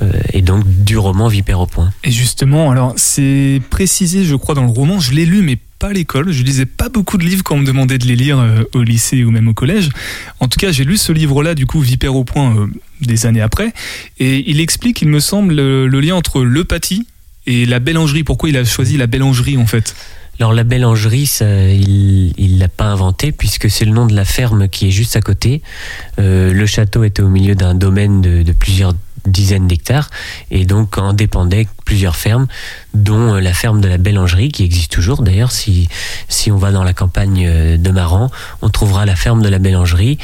Euh, 0.01 0.11
et 0.32 0.40
donc 0.40 0.64
du 0.66 0.97
roman 0.97 1.28
Vipère 1.28 1.61
au 1.61 1.66
point. 1.66 1.93
Et 2.05 2.11
justement, 2.11 2.70
alors 2.70 2.95
c'est 2.97 3.61
précisé, 3.70 4.24
je 4.24 4.34
crois, 4.34 4.55
dans 4.55 4.62
le 4.62 4.70
roman, 4.70 5.01
je 5.01 5.12
l'ai 5.12 5.26
lu, 5.26 5.43
mais 5.43 5.59
pas 5.78 5.88
à 5.88 5.93
l'école. 5.93 6.32
Je 6.32 6.43
lisais 6.43 6.66
pas 6.66 6.88
beaucoup 6.88 7.18
de 7.18 7.24
livres 7.24 7.43
quand 7.45 7.57
on 7.57 7.59
me 7.59 7.66
demandait 7.66 7.99
de 7.99 8.07
les 8.07 8.16
lire 8.16 8.38
euh, 8.38 8.62
au 8.74 8.82
lycée 8.82 9.24
ou 9.24 9.30
même 9.30 9.49
au 9.49 9.55
collège. 9.55 9.90
En 10.40 10.49
tout 10.49 10.59
cas, 10.59 10.72
j'ai 10.72 10.84
lu 10.84 10.97
ce 10.97 11.12
livre-là, 11.12 11.55
du 11.55 11.66
coup, 11.66 11.80
Vipère 11.80 12.16
au 12.16 12.24
point, 12.24 12.57
euh, 12.57 12.66
des 13.01 13.26
années 13.26 13.43
après. 13.43 13.72
Et 14.18 14.49
il 14.51 14.61
explique, 14.61 15.03
il 15.03 15.09
me 15.09 15.20
semble, 15.20 15.55
le, 15.55 16.01
lien 16.01 16.14
entre 16.14 16.43
le 16.43 16.64
pâtis 16.64 17.07
et 17.47 17.66
la 17.66 17.78
bélangerie. 17.78 18.24
Pourquoi 18.24 18.49
il 18.49 18.57
a 18.57 18.64
choisi 18.64 18.97
la 18.97 19.07
bélangerie, 19.07 19.57
en 19.57 19.66
fait? 19.66 19.95
Alors 20.40 20.55
la 20.55 20.64
bélangerie, 20.64 21.30
il 21.40 22.32
il 22.38 22.59
l'a 22.59 22.68
pas 22.68 22.86
inventé 22.86 23.32
puisque 23.32 23.70
c'est 23.70 23.84
le 23.84 23.93
nom 23.93 24.07
de 24.07 24.14
la 24.14 24.24
ferme 24.24 24.66
qui 24.68 24.88
est 24.88 24.90
juste 24.90 25.14
à 25.14 25.20
côté. 25.20 25.61
le 26.16 26.66
château 26.66 27.05
était 27.05 27.22
au 27.22 27.28
milieu 27.28 27.55
d'un 27.55 27.74
domaine 27.74 28.22
de, 28.22 28.43
de 28.43 28.53
plusieurs 28.53 28.95
dizaines 29.27 29.68
d'hectares. 29.68 30.11
Et 30.51 30.64
donc 30.64 30.99
en 30.99 31.12
dépendaient 31.12 31.68
plusieurs 31.85 32.16
fermes 32.16 32.47
dont 32.95 33.35
euh, 33.35 33.41
la 33.41 33.53
ferme 33.53 33.81
de 33.81 33.89
la 33.89 33.99
Bélangerie 33.99 34.51
qui 34.51 34.64
existe 34.64 34.93
toujours 34.93 35.23
d'ailleurs 35.23 35.53
si, 35.53 35.89
si 36.29 36.51
on 36.51 36.57
va 36.57 36.73
dans 36.73 36.85
la 36.85 36.93
campagne 36.93 37.45
euh, 37.47 37.77
de 37.77 37.91
Maran 37.91 38.31
on 38.61 38.68
trouvera 38.68 39.07
la 39.07 39.16
ferme 39.16 39.43
de 39.43 39.49
la 39.49 39.59
Bélangerie. 39.59 40.18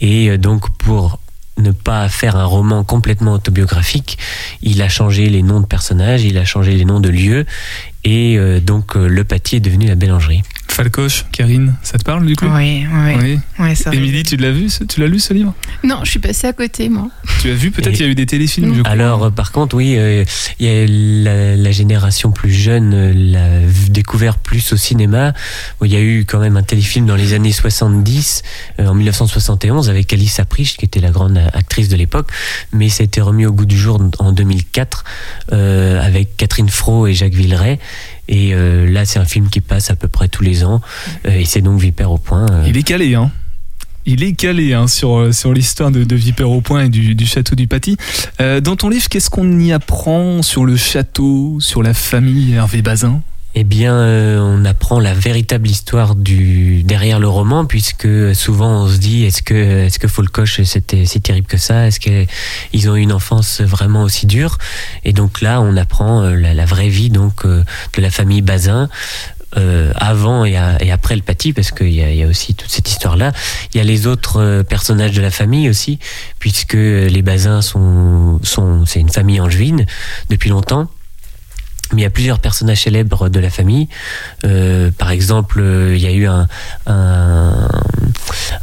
Et 0.00 0.30
euh, 0.30 0.38
donc 0.38 0.70
pour 0.78 1.18
ne 1.58 1.72
pas 1.72 2.08
faire 2.08 2.36
un 2.36 2.46
roman 2.46 2.84
complètement 2.84 3.32
autobiographique, 3.32 4.16
il 4.62 4.80
a 4.80 4.88
changé 4.88 5.28
les 5.28 5.42
noms 5.42 5.60
de 5.60 5.66
personnages, 5.66 6.24
il 6.24 6.38
a 6.38 6.44
changé 6.46 6.72
les 6.72 6.86
noms 6.86 7.00
de 7.00 7.10
lieux, 7.10 7.44
et 8.02 8.38
donc 8.62 8.94
le 8.94 9.24
pâtis 9.24 9.56
est 9.56 9.60
devenu 9.60 9.86
la 9.86 9.94
Bélangerie. 9.94 10.42
Falcoche, 10.70 11.26
Karine, 11.32 11.74
ça 11.82 11.98
te 11.98 12.04
parle 12.04 12.24
du 12.24 12.36
coup 12.36 12.46
Oui, 12.46 12.86
oui. 12.90 13.38
oui. 13.58 13.74
Émilie, 13.92 14.22
tu 14.22 14.36
l'as 14.36 14.52
vu 14.52 14.68
Tu 14.88 15.00
l'as 15.00 15.08
lu 15.08 15.18
ce 15.18 15.34
livre? 15.34 15.52
Non, 15.82 16.00
je 16.04 16.10
suis 16.10 16.20
passée 16.20 16.46
à 16.46 16.52
côté, 16.52 16.88
moi. 16.88 17.08
Tu 17.40 17.50
as 17.50 17.54
vu 17.54 17.70
Peut-être 17.70 17.92
qu'il 17.92 18.06
y 18.06 18.08
a 18.08 18.12
eu 18.12 18.14
des 18.14 18.26
téléfilms, 18.26 18.74
je 18.74 18.82
crois. 18.82 18.92
Alors, 18.92 19.24
euh, 19.24 19.30
par 19.30 19.50
contre, 19.50 19.76
oui, 19.76 19.96
euh, 19.98 20.24
il 20.58 20.66
y 20.66 20.70
a 20.70 20.86
la, 20.86 21.56
la, 21.56 21.70
génération 21.72 22.30
plus 22.30 22.52
jeune 22.52 22.94
euh, 22.94 23.12
l'a 23.14 23.68
découvert 23.88 24.38
plus 24.38 24.72
au 24.72 24.76
cinéma. 24.76 25.34
il 25.84 25.92
y 25.92 25.96
a 25.96 26.00
eu 26.00 26.24
quand 26.24 26.38
même 26.38 26.56
un 26.56 26.62
téléfilm 26.62 27.04
dans 27.04 27.16
les 27.16 27.34
années 27.34 27.52
70, 27.52 28.42
en 28.78 28.94
1971, 28.94 29.90
avec 29.90 30.12
Alice 30.12 30.38
Apriche, 30.38 30.76
qui 30.76 30.84
était 30.84 31.00
la 31.00 31.10
grande 31.10 31.38
actrice 31.52 31.88
de 31.88 31.96
l'époque, 31.96 32.28
mais 32.72 32.88
ça 32.88 33.02
a 33.02 33.04
été 33.04 33.20
remis 33.20 33.44
au 33.44 33.52
goût 33.52 33.66
du 33.66 33.76
jour 33.76 34.00
en 34.18 34.32
2004 34.32 35.04
avec 35.50 36.36
Catherine 36.36 36.68
Fro 36.68 37.06
et 37.06 37.14
Jacques 37.14 37.34
Villeray. 37.34 37.78
Et 38.30 38.54
euh, 38.54 38.88
là, 38.88 39.04
c'est 39.04 39.18
un 39.18 39.24
film 39.24 39.50
qui 39.50 39.60
passe 39.60 39.90
à 39.90 39.96
peu 39.96 40.08
près 40.08 40.28
tous 40.28 40.44
les 40.44 40.64
ans. 40.64 40.80
Euh, 41.26 41.30
et 41.40 41.44
c'est 41.44 41.60
donc 41.60 41.80
Vipère 41.80 42.12
au 42.12 42.18
point. 42.18 42.46
Euh. 42.50 42.64
Il 42.66 42.78
est 42.78 42.84
calé, 42.84 43.14
hein 43.14 43.30
il 44.06 44.24
est 44.24 44.32
calé 44.32 44.72
hein, 44.72 44.86
sur, 44.88 45.32
sur 45.34 45.52
l'histoire 45.52 45.90
de, 45.90 46.04
de 46.04 46.16
Vipère 46.16 46.50
au 46.50 46.62
point 46.62 46.84
et 46.84 46.88
du, 46.88 47.14
du 47.14 47.26
château 47.26 47.54
du 47.54 47.66
Paty. 47.66 47.98
dans 48.38 48.74
ton 48.74 48.88
livre, 48.88 49.06
qu'est-ce 49.10 49.28
qu'on 49.28 49.60
y 49.60 49.72
apprend 49.72 50.40
sur 50.40 50.64
le 50.64 50.74
château, 50.74 51.58
sur 51.60 51.82
la 51.82 51.92
famille 51.92 52.54
Hervé 52.54 52.80
Bazin? 52.80 53.20
Eh 53.56 53.64
bien, 53.64 53.94
euh, 53.94 54.38
on 54.38 54.64
apprend 54.64 55.00
la 55.00 55.12
véritable 55.12 55.68
histoire 55.68 56.14
du 56.14 56.84
derrière 56.84 57.18
le 57.18 57.26
roman, 57.26 57.64
puisque 57.64 58.06
souvent 58.34 58.84
on 58.84 58.88
se 58.88 58.98
dit 58.98 59.24
est-ce 59.24 59.42
que 59.42 59.86
est-ce 59.86 59.98
que 59.98 60.06
Folcoche 60.06 60.62
c'était 60.62 61.04
si 61.04 61.20
terrible 61.20 61.48
que 61.48 61.56
ça? 61.56 61.88
Est-ce 61.88 61.98
qu'ils 61.98 62.90
ont 62.90 62.94
eu 62.94 63.00
une 63.00 63.12
enfance 63.12 63.60
vraiment 63.60 64.02
aussi 64.02 64.26
dure? 64.26 64.58
Et 65.04 65.12
donc 65.12 65.40
là, 65.40 65.60
on 65.60 65.76
apprend 65.76 66.22
euh, 66.22 66.36
la, 66.36 66.64
vraie 66.64 66.88
vie 66.88 67.10
donc 67.10 67.44
euh, 67.44 67.64
de 67.96 68.02
la 68.02 68.10
famille 68.10 68.42
Bazin. 68.42 68.88
avant 69.96 70.44
et, 70.44 70.56
après 70.56 71.16
le 71.16 71.22
Paty, 71.22 71.52
parce 71.52 71.72
qu'il 71.72 71.88
y, 71.88 71.96
y, 71.96 72.22
a 72.22 72.26
aussi 72.28 72.54
toute 72.54 72.70
cette 72.70 72.88
histoire-là. 72.88 73.32
Il 73.74 73.78
y 73.78 73.80
a 73.80 73.84
les 73.84 74.06
autres 74.06 74.62
personnages 74.62 75.12
de 75.12 75.20
la 75.20 75.32
famille 75.32 75.68
aussi, 75.68 75.98
puisque 76.38 76.74
les 76.74 77.22
Bazins 77.22 77.60
sont, 77.60 78.38
sont 78.44 78.86
c'est 78.86 79.00
une 79.00 79.10
famille 79.10 79.40
angevine 79.40 79.86
depuis 80.28 80.50
longtemps. 80.50 80.88
Mais 81.92 82.02
il 82.02 82.04
y 82.04 82.06
a 82.06 82.10
plusieurs 82.10 82.38
personnages 82.38 82.82
célèbres 82.82 83.28
de 83.28 83.40
la 83.40 83.50
famille. 83.50 83.88
Euh, 84.44 84.90
par 84.96 85.10
exemple, 85.10 85.60
euh, 85.60 85.96
il 85.96 86.02
y 86.02 86.06
a 86.06 86.12
eu 86.12 86.26
un, 86.26 86.46
un, 86.86 87.68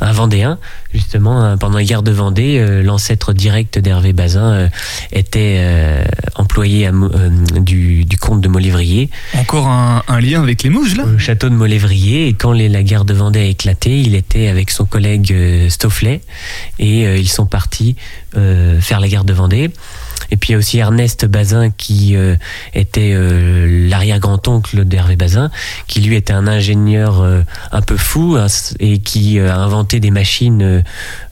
un 0.01 0.11
Vendéen, 0.11 0.57
justement, 0.93 1.57
pendant 1.57 1.77
la 1.77 1.83
guerre 1.83 2.03
de 2.03 2.11
Vendée, 2.11 2.57
euh, 2.59 2.81
l'ancêtre 2.81 3.33
direct 3.33 3.79
d'Hervé 3.79 4.13
Bazin 4.13 4.51
euh, 4.51 4.67
était 5.11 5.57
euh, 5.59 6.03
employé 6.35 6.87
à, 6.87 6.91
du, 7.59 8.05
du, 8.05 8.17
comte 8.17 8.41
de 8.41 8.47
Molévrier. 8.47 9.09
Encore 9.35 9.67
un, 9.67 10.03
un, 10.07 10.19
lien 10.19 10.41
avec 10.41 10.63
les 10.63 10.69
mouches, 10.69 10.95
là? 10.95 11.05
Le 11.05 11.17
château 11.17 11.49
de 11.49 11.55
Molévrier. 11.55 12.27
Et 12.27 12.33
quand 12.33 12.51
les, 12.51 12.69
la 12.69 12.83
guerre 12.83 13.05
de 13.05 13.13
Vendée 13.13 13.39
a 13.39 13.45
éclaté, 13.45 13.99
il 13.99 14.15
était 14.15 14.47
avec 14.47 14.71
son 14.71 14.85
collègue 14.85 15.33
Stofflet. 15.69 16.21
Et 16.79 17.03
ils 17.19 17.29
sont 17.29 17.45
partis 17.45 17.95
faire 18.33 18.99
la 18.99 19.07
guerre 19.07 19.23
de 19.23 19.33
Vendée. 19.33 19.71
Et 20.31 20.37
puis 20.37 20.49
il 20.49 20.51
y 20.53 20.55
a 20.55 20.57
aussi 20.57 20.77
Ernest 20.77 21.25
Bazin 21.25 21.69
qui 21.69 22.15
euh, 22.15 22.35
était 22.73 23.13
euh, 23.13 23.87
l'arrière-grand-oncle 23.89 24.85
d'Hervé 24.85 25.15
Bazin, 25.15 25.51
qui 25.87 26.01
lui 26.01 26.15
était 26.15 26.33
un 26.33 26.47
ingénieur 26.47 27.21
euh, 27.21 27.41
un 27.71 27.81
peu 27.81 27.97
fou 27.97 28.35
hein, 28.37 28.47
et 28.79 28.99
qui 28.99 29.39
a 29.39 29.57
inventé 29.57 29.99
des 29.99 30.11
machines. 30.11 30.83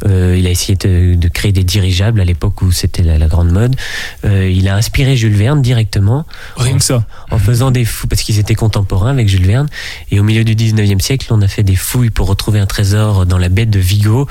il 0.05 0.47
a 0.47 0.49
essayé 0.49 0.75
de, 0.75 1.15
de, 1.15 1.27
créer 1.27 1.51
des 1.51 1.63
dirigeables 1.63 2.21
à 2.21 2.25
l'époque 2.25 2.61
où 2.61 2.71
c'était 2.71 3.03
la, 3.03 3.17
la, 3.17 3.27
grande 3.27 3.51
mode. 3.51 3.75
il 4.23 4.67
a 4.67 4.75
inspiré 4.75 5.15
Jules 5.15 5.35
Verne 5.35 5.61
directement. 5.61 6.25
Rien 6.57 6.75
en, 6.75 6.77
que 6.77 6.83
ça. 6.83 7.05
En 7.31 7.39
faisant 7.39 7.71
des 7.71 7.85
fous, 7.85 8.07
parce 8.07 8.21
qu'ils 8.23 8.39
étaient 8.39 8.55
contemporains 8.55 9.11
avec 9.11 9.27
Jules 9.27 9.45
Verne. 9.45 9.67
Et 10.11 10.19
au 10.19 10.23
milieu 10.23 10.43
du 10.43 10.55
19e 10.55 10.99
siècle, 10.99 11.27
on 11.31 11.41
a 11.41 11.47
fait 11.47 11.63
des 11.63 11.75
fouilles 11.75 12.09
pour 12.09 12.27
retrouver 12.27 12.59
un 12.59 12.65
trésor 12.65 13.25
dans 13.25 13.37
la 13.37 13.49
baie 13.49 13.65
de 13.65 13.79
Vigo, 13.79 14.27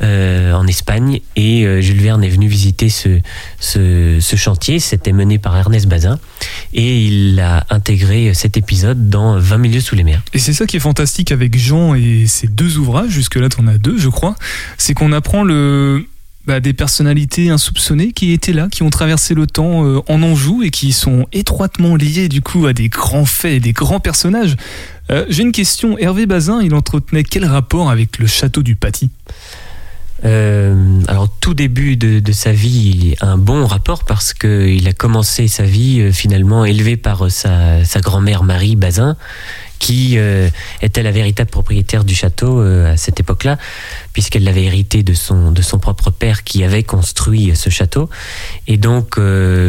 en 0.00 0.66
Espagne. 0.66 1.20
Et 1.36 1.66
Jules 1.82 2.00
Verne 2.00 2.22
est 2.24 2.28
venu 2.28 2.48
visiter 2.48 2.88
ce, 2.88 3.20
ce 3.60 4.36
chantier, 4.36 4.78
c'était 4.78 5.12
mené 5.12 5.38
par 5.38 5.56
Ernest 5.56 5.86
Bazin 5.86 6.18
et 6.72 7.06
il 7.06 7.40
a 7.40 7.66
intégré 7.70 8.34
cet 8.34 8.56
épisode 8.56 9.08
dans 9.08 9.38
20 9.38 9.58
milieux 9.58 9.80
sous 9.80 9.94
les 9.94 10.04
mers. 10.04 10.22
Et 10.34 10.38
c'est 10.38 10.52
ça 10.52 10.66
qui 10.66 10.76
est 10.76 10.80
fantastique 10.80 11.32
avec 11.32 11.56
Jean 11.58 11.94
et 11.94 12.26
ses 12.26 12.46
deux 12.46 12.78
ouvrages, 12.78 13.10
jusque-là 13.10 13.48
tu 13.48 13.60
en 13.60 13.66
as 13.66 13.78
deux 13.78 13.98
je 13.98 14.08
crois, 14.08 14.36
c'est 14.78 14.94
qu'on 14.94 15.12
apprend 15.12 15.42
le, 15.42 16.06
bah, 16.46 16.60
des 16.60 16.72
personnalités 16.72 17.50
insoupçonnées 17.50 18.12
qui 18.12 18.32
étaient 18.32 18.52
là, 18.52 18.68
qui 18.70 18.82
ont 18.82 18.90
traversé 18.90 19.34
le 19.34 19.46
temps 19.46 19.84
euh, 19.84 20.00
en 20.08 20.22
Anjou 20.22 20.62
et 20.62 20.70
qui 20.70 20.92
sont 20.92 21.26
étroitement 21.32 21.96
liées 21.96 22.28
du 22.28 22.40
coup 22.40 22.66
à 22.66 22.72
des 22.72 22.88
grands 22.88 23.24
faits 23.24 23.54
et 23.54 23.60
des 23.60 23.72
grands 23.72 24.00
personnages. 24.00 24.56
Euh, 25.10 25.24
j'ai 25.28 25.42
une 25.42 25.52
question, 25.52 25.98
Hervé 25.98 26.26
Bazin, 26.26 26.62
il 26.62 26.74
entretenait 26.74 27.24
quel 27.24 27.44
rapport 27.44 27.90
avec 27.90 28.18
le 28.18 28.26
château 28.26 28.62
du 28.62 28.76
Paty? 28.76 29.10
Euh, 30.24 31.02
alors 31.08 31.28
tout 31.28 31.54
début 31.54 31.96
de, 31.96 32.32
sa 32.32 32.52
vie, 32.52 33.14
il 33.14 33.16
a 33.20 33.30
un 33.30 33.38
bon 33.38 33.66
rapport 33.66 34.04
parce 34.04 34.32
qu'il 34.32 34.86
a 34.88 34.92
commencé 34.92 35.46
sa 35.48 35.64
vie 35.64 36.00
euh, 36.00 36.12
finalement 36.12 36.64
élevé 36.64 36.96
par 36.96 37.26
euh, 37.26 37.28
sa, 37.28 37.84
sa 37.84 38.00
grand-mère 38.00 38.42
Marie 38.42 38.76
Bazin, 38.76 39.16
qui 39.78 40.18
était 40.80 41.02
la 41.02 41.10
véritable 41.10 41.50
propriétaire 41.50 42.02
du 42.04 42.14
château 42.14 42.60
à 42.62 42.96
cette 42.96 43.20
époque-là, 43.20 43.58
puisqu'elle 44.14 44.44
l'avait 44.44 44.64
hérité 44.64 45.02
de 45.02 45.12
son, 45.12 45.52
de 45.52 45.60
son 45.60 45.78
propre 45.78 46.10
père 46.10 46.44
qui 46.44 46.64
avait 46.64 46.82
construit 46.82 47.54
ce 47.54 47.68
château. 47.68 48.08
Et 48.68 48.78
donc, 48.78 49.20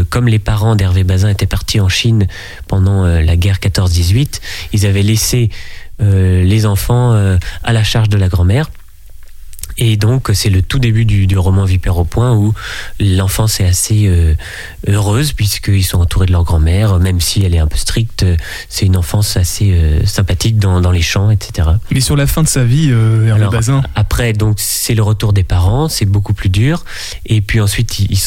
comme 0.09 0.27
les 0.29 0.39
parents 0.39 0.77
d'Hervé 0.77 1.03
Bazin 1.03 1.27
étaient 1.27 1.45
partis 1.45 1.81
en 1.81 1.89
Chine 1.89 2.27
pendant 2.69 3.05
la 3.05 3.35
guerre 3.35 3.57
14-18, 3.57 4.39
ils 4.71 4.85
avaient 4.85 5.03
laissé 5.03 5.49
les 5.99 6.65
enfants 6.65 7.11
à 7.63 7.73
la 7.73 7.83
charge 7.83 8.07
de 8.07 8.17
la 8.17 8.29
grand-mère. 8.29 8.69
Et 9.79 9.95
donc, 9.97 10.31
c'est 10.33 10.49
le 10.49 10.61
tout 10.61 10.79
début 10.79 11.05
du, 11.05 11.27
du 11.27 11.37
roman 11.37 11.63
Vipère 11.65 11.97
au 11.97 12.03
point 12.03 12.33
où 12.35 12.53
l'enfance 12.99 13.59
est 13.59 13.65
assez 13.65 14.07
euh, 14.07 14.33
heureuse 14.87 15.33
puisqu'ils 15.33 15.83
sont 15.83 15.99
entourés 15.99 16.25
de 16.25 16.31
leur 16.31 16.43
grand-mère, 16.43 16.99
même 16.99 17.21
si 17.21 17.43
elle 17.43 17.53
est 17.53 17.59
un 17.59 17.67
peu 17.67 17.77
stricte. 17.77 18.25
C'est 18.69 18.85
une 18.85 18.97
enfance 18.97 19.37
assez 19.37 19.71
euh, 19.73 20.05
sympathique 20.05 20.57
dans, 20.57 20.81
dans 20.81 20.91
les 20.91 21.01
champs, 21.03 21.29
etc. 21.29 21.67
Mais 21.91 21.99
sur 22.01 22.15
la 22.15 22.25
fin 22.27 22.41
de 22.43 22.47
sa 22.47 22.63
vie, 22.63 22.87
euh, 22.91 23.33
Alors, 23.35 23.51
Bazin, 23.51 23.83
Après, 23.95 24.33
donc, 24.33 24.55
c'est 24.59 24.95
le 24.95 25.03
retour 25.03 25.31
des 25.33 25.43
parents, 25.43 25.89
c'est 25.89 26.05
beaucoup 26.05 26.33
plus 26.33 26.49
dur. 26.49 26.83
Et 27.25 27.41
puis 27.41 27.59
ensuite, 27.61 27.99
il, 27.99 28.11
il, 28.11 28.17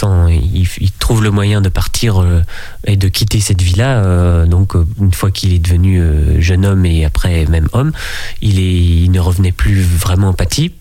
il- 0.55 0.69
il 0.81 0.91
trouve 0.93 1.23
le 1.25 1.31
moyen 1.31 1.61
de 1.61 1.69
partir 1.69 2.21
euh, 2.23 2.43
et 2.87 2.97
de 2.97 3.09
quitter 3.09 3.41
cette 3.41 3.61
vie-là. 3.63 4.05
euh, 4.05 4.47
donc, 4.47 4.77
euh, 4.77 4.87
une 5.01 5.13
fois 5.13 5.31
qu'il 5.31 5.53
est 5.53 5.59
devenu 5.59 6.01
euh, 6.01 6.41
jeune 6.41 6.65
homme 6.65 6.87
et 6.87 7.05
après 7.05 7.45
même 7.47 7.69
homme, 7.73 7.93
il, 8.41 8.59
est, 8.61 8.73
il 8.75 9.11
ne 9.11 9.19
revenait 9.21 9.53
plus 9.53 9.81
vraiment 9.83 10.29
empathie. 10.29 10.73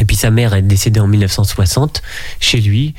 Et 0.00 0.04
puis 0.04 0.16
sa 0.16 0.30
mère 0.30 0.54
est 0.54 0.62
décédée 0.62 1.00
en 1.00 1.06
1960 1.06 2.02
chez 2.40 2.60
lui. 2.60 2.94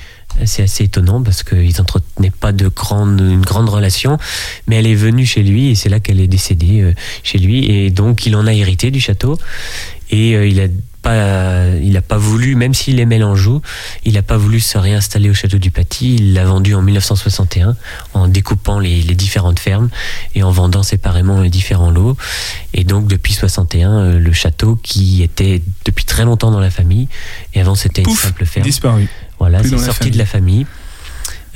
C'est 0.46 0.64
assez 0.64 0.84
étonnant 0.84 1.22
parce 1.22 1.44
qu'ils 1.44 1.78
n'entretenaient 1.78 2.32
pas 2.32 2.52
de 2.52 2.68
grande, 2.68 3.20
une 3.20 3.42
grande 3.42 3.70
relation, 3.70 4.18
mais 4.68 4.78
elle 4.78 4.88
est 4.88 4.96
venue 4.96 5.26
chez 5.26 5.44
lui 5.44 5.70
et 5.70 5.76
c'est 5.76 5.88
là 5.88 6.00
qu'elle 6.00 6.20
est 6.20 6.28
décédée 6.28 6.82
euh, 6.82 6.94
chez 7.24 7.38
lui. 7.38 7.72
Et 7.72 7.90
donc 7.90 8.26
il 8.26 8.36
en 8.36 8.46
a 8.46 8.54
hérité 8.54 8.92
du 8.92 9.00
château 9.00 9.38
et 10.12 10.36
euh, 10.36 10.48
il 10.48 10.60
a 10.60 10.68
pas, 11.06 11.68
il 11.82 11.96
a 11.98 12.02
pas 12.02 12.18
voulu, 12.18 12.56
même 12.56 12.74
s'il 12.74 13.00
aimait 13.00 13.20
l'Anjou, 13.20 13.62
il 14.06 14.18
a 14.18 14.22
pas 14.24 14.38
voulu 14.38 14.60
se 14.60 14.78
réinstaller 14.78 15.30
au 15.30 15.34
château 15.36 15.58
du 15.60 15.70
Paty. 15.70 16.16
Il 16.16 16.34
l'a 16.34 16.46
vendu 16.46 16.74
en 16.74 16.82
1961 16.82 17.76
en 18.14 18.28
découpant 18.28 18.80
les, 18.80 19.02
les 19.04 19.16
différentes 19.16 19.60
fermes 19.60 19.90
et 20.34 20.42
en 20.44 20.52
vendant 20.52 20.82
séparément 20.84 21.42
les 21.42 21.50
différents 21.50 21.92
lots. 21.92 22.18
Et 22.74 22.84
donc 22.84 23.08
depuis 23.08 23.34
61, 23.34 23.92
euh, 23.92 24.20
le 24.20 24.34
château 24.34 24.78
qui 24.82 25.22
était 25.24 25.62
depuis 25.86 26.06
très 26.06 26.26
longtemps 26.26 26.50
dans 26.52 26.60
la 26.60 26.72
famille 26.72 27.08
et 27.54 27.62
avant 27.62 27.76
c'était 27.76 28.02
une 28.02 28.10
simple 28.16 28.46
ferme. 28.46 28.66
disparu. 28.66 29.08
Voilà, 29.40 29.62
c'est 29.64 29.78
sorti 29.86 30.10
de 30.12 30.18
la 30.18 30.26
famille. 30.26 30.66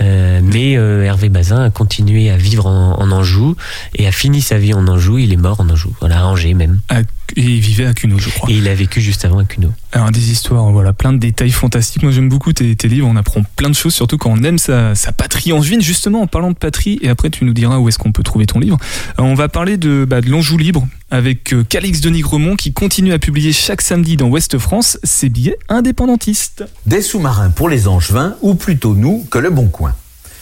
Euh, 0.01 0.39
mais 0.41 0.77
euh, 0.77 1.03
Hervé 1.03 1.27
Bazin 1.27 1.61
a 1.65 1.69
continué 1.69 2.29
à 2.29 2.37
vivre 2.37 2.67
en, 2.67 2.99
en 3.01 3.11
Anjou 3.11 3.55
et 3.95 4.07
a 4.07 4.11
fini 4.13 4.41
sa 4.41 4.57
vie 4.57 4.73
en 4.73 4.87
Anjou. 4.87 5.17
Il 5.17 5.33
est 5.33 5.37
mort 5.37 5.59
en 5.59 5.69
Anjou, 5.69 5.93
voilà, 5.99 6.21
à 6.21 6.25
Angers 6.25 6.53
même. 6.53 6.79
À- 6.87 7.01
Et 7.35 7.41
il 7.41 7.59
vivait 7.59 7.85
à 7.85 7.93
Cuno, 7.93 8.17
je 8.17 8.29
crois. 8.29 8.49
Et 8.49 8.55
il 8.55 8.67
a 8.67 8.75
vécu 8.75 9.01
juste 9.01 9.25
avant 9.25 9.39
à 9.39 9.45
Cuno. 9.45 9.71
Alors 9.91 10.11
des 10.11 10.31
histoires, 10.31 10.71
voilà, 10.71 10.93
plein 10.93 11.13
de 11.13 11.17
détails 11.17 11.51
fantastiques. 11.51 12.03
Moi 12.03 12.11
j'aime 12.11 12.29
beaucoup 12.29 12.53
tes, 12.53 12.75
tes 12.75 12.87
livres, 12.87 13.07
on 13.07 13.15
apprend 13.15 13.41
plein 13.55 13.69
de 13.69 13.75
choses, 13.75 13.93
surtout 13.93 14.17
quand 14.17 14.31
on 14.31 14.43
aime 14.43 14.57
sa, 14.57 14.95
sa 14.95 15.11
patrie 15.11 15.51
angevine. 15.51 15.81
Justement, 15.81 16.21
en 16.21 16.27
parlant 16.27 16.51
de 16.51 16.57
patrie, 16.57 16.99
et 17.01 17.09
après 17.09 17.29
tu 17.29 17.45
nous 17.45 17.53
diras 17.53 17.77
où 17.77 17.87
est-ce 17.87 17.97
qu'on 17.97 18.11
peut 18.11 18.23
trouver 18.23 18.45
ton 18.45 18.59
livre. 18.59 18.77
Euh, 19.19 19.23
on 19.23 19.35
va 19.35 19.49
parler 19.49 19.77
de, 19.77 20.05
bah, 20.07 20.21
de 20.21 20.29
l'Anjou 20.29 20.57
libre 20.57 20.87
avec 21.11 21.53
euh, 21.53 21.63
Calix 21.63 22.01
de 22.01 22.09
Nigremont 22.09 22.55
qui 22.55 22.73
continue 22.73 23.13
à 23.13 23.19
publier 23.19 23.51
chaque 23.51 23.81
samedi 23.81 24.15
dans 24.17 24.27
Ouest 24.27 24.57
France 24.57 24.99
ses 25.03 25.29
billets 25.29 25.57
indépendantistes. 25.69 26.63
Des 26.85 27.01
sous-marins 27.01 27.49
pour 27.49 27.69
les 27.69 27.87
Angevins, 27.87 28.35
ou 28.41 28.55
plutôt 28.55 28.95
nous 28.95 29.25
que 29.29 29.39
le 29.39 29.49
Bon 29.49 29.67
Coin. 29.67 29.93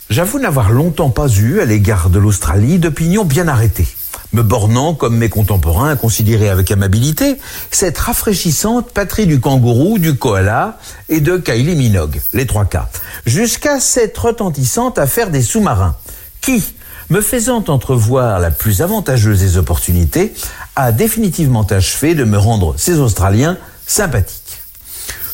J'avoue 0.09 0.39
n'avoir 0.39 0.71
longtemps 0.71 1.09
pas 1.09 1.27
eu, 1.27 1.59
à 1.59 1.65
l'égard 1.65 2.09
de 2.09 2.19
l'Australie, 2.19 2.79
d'opinion 2.79 3.25
bien 3.25 3.47
arrêtée. 3.47 3.87
Me 4.33 4.43
bornant, 4.43 4.93
comme 4.93 5.17
mes 5.17 5.29
contemporains, 5.29 5.89
à 5.89 5.95
considérer 5.95 6.49
avec 6.49 6.69
amabilité 6.71 7.37
cette 7.71 7.97
rafraîchissante 7.97 8.91
patrie 8.91 9.25
du 9.25 9.39
kangourou, 9.39 9.99
du 9.99 10.15
koala 10.15 10.79
et 11.07 11.21
de 11.21 11.37
Kylie 11.37 11.75
Minogue, 11.75 12.19
les 12.33 12.45
trois 12.45 12.65
cas, 12.65 12.89
jusqu'à 13.25 13.79
cette 13.79 14.17
retentissante 14.17 14.97
affaire 14.97 15.29
des 15.29 15.41
sous-marins, 15.41 15.95
qui, 16.41 16.61
me 17.09 17.21
faisant 17.21 17.63
entrevoir 17.67 18.39
la 18.39 18.51
plus 18.51 18.81
avantageuse 18.81 19.39
des 19.39 19.57
opportunités, 19.57 20.33
a 20.75 20.91
définitivement 20.91 21.63
achevé 21.63 22.13
de 22.13 22.25
me 22.25 22.37
rendre 22.37 22.75
ces 22.77 22.99
Australiens 22.99 23.57
sympathiques. 23.85 24.61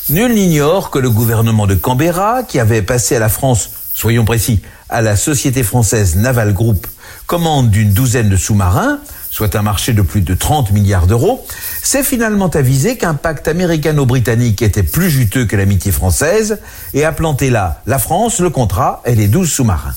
Nul 0.08 0.34
n'ignore 0.34 0.90
que 0.90 0.98
le 0.98 1.10
gouvernement 1.10 1.66
de 1.66 1.74
Canberra, 1.74 2.42
qui 2.42 2.60
avait 2.60 2.82
passé 2.82 3.16
à 3.16 3.18
la 3.18 3.28
France, 3.28 3.70
soyons 3.92 4.24
précis, 4.24 4.60
à 4.88 5.02
la 5.02 5.16
Société 5.16 5.62
française 5.62 6.16
Naval 6.16 6.52
Group, 6.52 6.86
commande 7.26 7.70
d'une 7.70 7.92
douzaine 7.92 8.28
de 8.28 8.36
sous-marins, 8.36 8.98
soit 9.30 9.56
un 9.56 9.62
marché 9.62 9.92
de 9.92 10.02
plus 10.02 10.20
de 10.20 10.34
30 10.34 10.72
milliards 10.72 11.06
d'euros, 11.06 11.44
s'est 11.82 12.04
finalement 12.04 12.48
avisé 12.48 12.96
qu'un 12.96 13.14
pacte 13.14 13.48
américano-britannique 13.48 14.62
était 14.62 14.82
plus 14.82 15.10
juteux 15.10 15.46
que 15.46 15.56
l'amitié 15.56 15.92
française 15.92 16.60
et 16.92 17.04
a 17.04 17.12
planté 17.12 17.50
là 17.50 17.82
la 17.86 17.98
France, 17.98 18.40
le 18.40 18.50
contrat 18.50 19.02
et 19.04 19.14
les 19.14 19.28
12 19.28 19.50
sous-marins. 19.50 19.94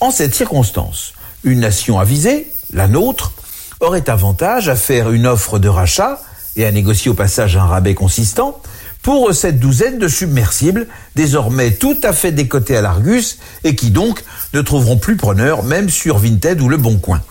En 0.00 0.10
cette 0.10 0.34
circonstance, 0.34 1.12
une 1.44 1.60
nation 1.60 1.98
avisée, 1.98 2.48
la 2.72 2.88
nôtre, 2.88 3.32
aurait 3.80 4.08
avantage 4.10 4.68
à 4.68 4.76
faire 4.76 5.10
une 5.10 5.26
offre 5.26 5.58
de 5.58 5.68
rachat 5.68 6.20
et 6.56 6.64
à 6.64 6.72
négocier 6.72 7.10
au 7.10 7.14
passage 7.14 7.56
un 7.56 7.64
rabais 7.64 7.94
consistant 7.94 8.60
pour 9.06 9.32
cette 9.32 9.60
douzaine 9.60 10.00
de 10.00 10.08
submersibles, 10.08 10.88
désormais 11.14 11.70
tout 11.70 11.96
à 12.02 12.12
fait 12.12 12.32
décotés 12.32 12.76
à 12.76 12.82
l'Argus 12.82 13.38
et 13.62 13.76
qui 13.76 13.90
donc 13.92 14.24
ne 14.52 14.60
trouveront 14.62 14.96
plus 14.96 15.14
preneur 15.14 15.62
même 15.62 15.88
sur 15.88 16.18
Vinted 16.18 16.60
ou 16.60 16.68
Le 16.68 16.76
Bon 16.76 16.98
Coin. 16.98 17.22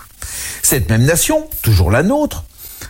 Cette 0.64 0.90
même 0.90 1.04
nation, 1.04 1.50
toujours 1.64 1.92
la 1.92 2.02
nôtre, 2.02 2.46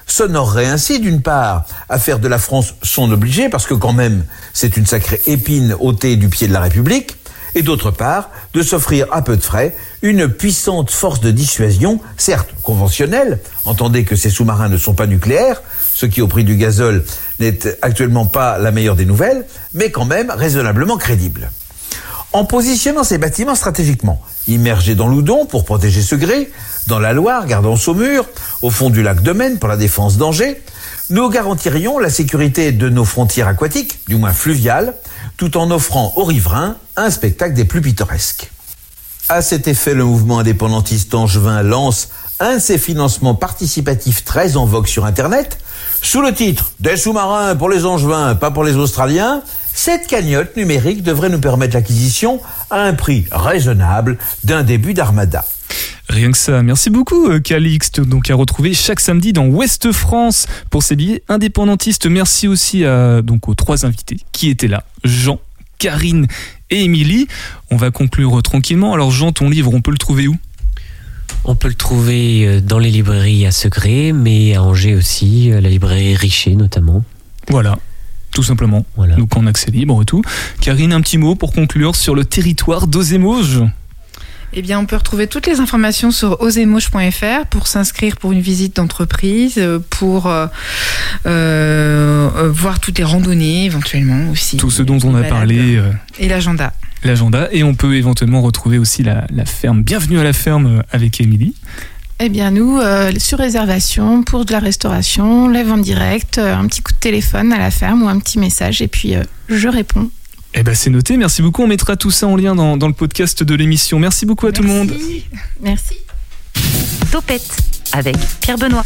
s'honorerait 0.05 0.67
ainsi 0.67 0.99
d'une 0.99 1.23
part 1.23 1.65
à 1.89 1.97
faire 1.97 2.19
de 2.19 2.27
la 2.27 2.38
France 2.38 2.75
son 2.83 3.11
obligé, 3.11 3.49
parce 3.49 3.65
que 3.65 3.73
quand 3.73 3.91
même 3.91 4.23
c'est 4.53 4.77
une 4.77 4.86
sacrée 4.86 5.19
épine 5.25 5.75
ôtée 5.79 6.15
du 6.15 6.29
pied 6.29 6.47
de 6.47 6.53
la 6.53 6.61
République, 6.61 7.17
et 7.55 7.63
d'autre 7.63 7.89
part 7.89 8.29
de 8.53 8.61
s'offrir 8.61 9.07
à 9.11 9.23
peu 9.23 9.36
de 9.36 9.41
frais 9.41 9.75
une 10.03 10.27
puissante 10.27 10.91
force 10.91 11.21
de 11.21 11.31
dissuasion, 11.31 12.01
certes 12.17 12.49
conventionnelle, 12.61 13.39
entendez 13.63 14.03
que 14.03 14.15
ces 14.15 14.29
sous-marins 14.29 14.69
ne 14.69 14.77
sont 14.77 14.93
pas 14.93 15.07
nucléaires, 15.07 15.63
ce 15.95 16.05
qui 16.05 16.21
au 16.21 16.27
prix 16.27 16.43
du 16.43 16.55
gazole 16.57 17.03
n'est 17.39 17.59
actuellement 17.81 18.25
pas 18.25 18.57
la 18.57 18.71
meilleure 18.71 18.95
des 18.95 19.05
nouvelles, 19.05 19.45
mais 19.73 19.91
quand 19.91 20.05
même 20.05 20.31
raisonnablement 20.31 20.97
crédible. 20.97 21.51
En 22.33 22.43
positionnant 22.43 23.03
ces 23.03 23.17
bâtiments 23.17 23.55
stratégiquement, 23.55 24.21
immergés 24.47 24.95
dans 24.95 25.07
l'Oudon 25.07 25.45
pour 25.45 25.63
protéger 25.63 26.01
Segré, 26.01 26.51
dans 26.88 26.99
la 26.99 27.13
Loire, 27.13 27.45
gardant 27.45 27.77
Saumur, 27.77 28.25
au 28.61 28.69
fond 28.69 28.89
du 28.89 29.03
lac 29.03 29.21
de 29.21 29.31
Maine 29.31 29.57
pour 29.57 29.69
la 29.69 29.77
défense 29.77 30.17
d'Angers, 30.17 30.61
nous 31.09 31.29
garantirions 31.29 31.97
la 31.97 32.09
sécurité 32.09 32.71
de 32.71 32.89
nos 32.89 33.05
frontières 33.05 33.47
aquatiques, 33.47 33.99
du 34.07 34.15
moins 34.15 34.33
fluviales, 34.33 34.95
tout 35.38 35.55
en 35.55 35.71
offrant 35.71 36.13
aux 36.15 36.23
riverains 36.23 36.75
un 36.95 37.09
spectacle 37.09 37.53
des 37.53 37.65
plus 37.65 37.81
pittoresques. 37.81 38.51
À 39.29 39.41
cet 39.41 39.67
effet, 39.67 39.93
le 39.93 40.03
mouvement 40.03 40.39
indépendantiste 40.39 41.15
angevin 41.15 41.63
lance 41.63 42.09
un 42.39 42.55
de 42.55 42.59
ses 42.59 42.77
financements 42.77 43.36
participatifs 43.36 44.25
très 44.25 44.57
en 44.57 44.65
vogue 44.65 44.88
sur 44.88 45.05
Internet, 45.05 45.57
sous 46.01 46.21
le 46.21 46.33
titre 46.33 46.71
Des 46.79 46.97
sous-marins 46.97 47.55
pour 47.55 47.69
les 47.69 47.85
angevins, 47.85 48.35
pas 48.35 48.51
pour 48.51 48.63
les 48.63 48.75
australiens. 48.75 49.41
Cette 49.73 50.07
cagnotte 50.07 50.55
numérique 50.55 51.03
devrait 51.03 51.29
nous 51.29 51.39
permettre 51.39 51.75
l'acquisition 51.75 52.39
à 52.69 52.81
un 52.81 52.93
prix 52.93 53.25
raisonnable 53.31 54.17
d'un 54.43 54.63
début 54.63 54.93
d'armada. 54.93 55.45
Rien 56.07 56.31
que 56.31 56.37
ça. 56.37 56.61
Merci 56.61 56.89
beaucoup, 56.89 57.29
euh, 57.29 57.39
Calixte. 57.39 57.99
Donc, 57.99 58.29
à 58.29 58.35
retrouver 58.35 58.73
chaque 58.73 58.99
samedi 58.99 59.33
dans 59.33 59.47
Ouest 59.47 59.91
France 59.91 60.47
pour 60.69 60.83
ces 60.83 60.95
billets 60.95 61.23
indépendantistes. 61.27 62.05
Merci 62.05 62.47
aussi 62.47 62.85
à, 62.85 63.21
donc, 63.21 63.49
aux 63.49 63.55
trois 63.55 63.85
invités 63.85 64.17
qui 64.31 64.49
étaient 64.49 64.67
là. 64.67 64.83
Jean, 65.03 65.39
Karine 65.79 66.27
et 66.69 66.83
Émilie. 66.83 67.27
On 67.71 67.75
va 67.75 67.91
conclure 67.91 68.41
tranquillement. 68.43 68.93
Alors, 68.93 69.11
Jean, 69.11 69.31
ton 69.31 69.49
livre, 69.49 69.73
on 69.73 69.81
peut 69.81 69.91
le 69.91 69.97
trouver 69.97 70.27
où? 70.27 70.35
On 71.43 71.55
peut 71.55 71.67
le 71.67 71.76
trouver 71.76 72.45
euh, 72.47 72.61
dans 72.61 72.80
les 72.80 72.89
librairies 72.89 73.45
à 73.45 73.51
Segré, 73.51 74.13
mais 74.13 74.55
à 74.55 74.63
Angers 74.63 74.95
aussi, 74.95 75.51
euh, 75.51 75.61
la 75.61 75.69
librairie 75.69 76.15
Richer 76.15 76.55
notamment. 76.55 77.03
Voilà. 77.49 77.78
Tout 78.32 78.43
simplement. 78.43 78.86
Voilà. 78.97 79.15
Donc, 79.15 79.38
en 79.38 79.45
accès 79.47 79.71
libre 79.71 80.01
et 80.01 80.05
tout. 80.05 80.21
Karine, 80.59 80.91
un 80.91 81.01
petit 81.01 81.17
mot 81.17 81.36
pour 81.36 81.53
conclure 81.53 81.95
sur 81.95 82.15
le 82.15 82.26
territoire 82.26 82.88
d'Ozémoge. 82.88 83.61
Eh 84.57 84.61
bien, 84.61 84.80
on 84.80 84.86
peut 84.86 84.95
retrouver 84.95 85.28
toutes 85.28 85.47
les 85.47 85.59
informations 85.59 86.11
sur 86.11 86.39
osemoche.fr 86.41 87.45
pour 87.49 87.67
s'inscrire 87.67 88.15
pour 88.17 88.32
une 88.32 88.39
visite 88.41 88.78
d'entreprise, 88.78 89.55
euh, 89.57 89.80
pour 89.89 90.28
euh, 90.28 90.47
euh, 91.26 92.30
euh, 92.36 92.49
voir 92.51 92.80
toutes 92.80 92.97
les 92.97 93.03
randonnées 93.03 93.65
éventuellement 93.65 94.30
aussi. 94.32 94.57
Tout 94.57 94.71
ce 94.71 94.82
dont 94.82 94.99
on 95.03 95.15
a 95.15 95.23
parlé. 95.23 95.76
euh, 95.76 95.91
Et 96.19 96.28
l'agenda. 96.30 96.73
L'agenda 97.05 97.47
et 97.51 97.63
on 97.63 97.75
peut 97.75 97.95
éventuellement 97.95 98.41
retrouver 98.41 98.77
aussi 98.77 99.03
la, 99.03 99.25
la 99.31 99.45
ferme. 99.45 99.83
Bienvenue 99.83 100.19
à 100.19 100.23
la 100.23 100.33
ferme 100.33 100.79
euh, 100.79 100.81
avec 100.91 101.21
Émilie. 101.21 101.55
Eh 102.19 102.29
bien, 102.29 102.49
nous, 102.51 102.77
euh, 102.77 103.11
sur 103.17 103.37
réservation, 103.37 104.23
pour 104.23 104.45
de 104.45 104.53
la 104.53 104.59
restauration, 104.59 105.49
la 105.49 105.63
vente 105.63 105.81
directe, 105.81 106.37
euh, 106.37 106.55
un 106.55 106.65
petit 106.67 106.81
coup 106.81 106.93
de 106.93 106.97
téléphone 106.97 107.51
à 107.51 107.57
la 107.59 107.71
ferme 107.71 108.03
ou 108.03 108.07
un 108.07 108.19
petit 108.19 108.39
message, 108.39 108.81
et 108.81 108.87
puis 108.87 109.15
euh, 109.15 109.23
je 109.49 109.67
réponds. 109.67 110.09
Eh 110.53 110.63
ben 110.63 110.73
c'est 110.73 110.89
noté, 110.89 111.17
merci 111.17 111.41
beaucoup. 111.41 111.63
On 111.63 111.67
mettra 111.67 111.97
tout 111.97 112.11
ça 112.11 112.27
en 112.27 112.37
lien 112.37 112.55
dans, 112.55 112.77
dans 112.77 112.87
le 112.87 112.93
podcast 112.93 113.43
de 113.43 113.53
l'émission. 113.55 113.99
Merci 113.99 114.25
beaucoup 114.25 114.47
à 114.47 114.53
tout 114.53 114.63
le 114.63 114.69
monde. 114.69 114.93
Merci. 115.61 115.95
Topette 117.11 117.57
avec 117.91 118.15
Pierre 118.39 118.57
Benoît. 118.57 118.83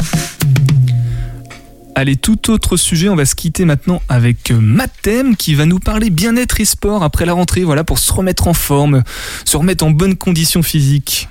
Allez, 2.00 2.16
tout 2.16 2.50
autre 2.50 2.78
sujet, 2.78 3.10
on 3.10 3.14
va 3.14 3.26
se 3.26 3.34
quitter 3.34 3.66
maintenant 3.66 4.00
avec 4.08 4.50
euh, 4.50 4.58
Mathem 4.58 5.36
qui 5.36 5.54
va 5.54 5.66
nous 5.66 5.78
parler 5.78 6.08
bien-être 6.08 6.58
et 6.58 6.64
sport 6.64 7.02
après 7.02 7.26
la 7.26 7.34
rentrée, 7.34 7.62
voilà, 7.62 7.84
pour 7.84 7.98
se 7.98 8.10
remettre 8.10 8.48
en 8.48 8.54
forme, 8.54 9.02
se 9.44 9.58
remettre 9.58 9.84
en 9.84 9.90
bonne 9.90 10.16
condition 10.16 10.62
physique. 10.62 11.28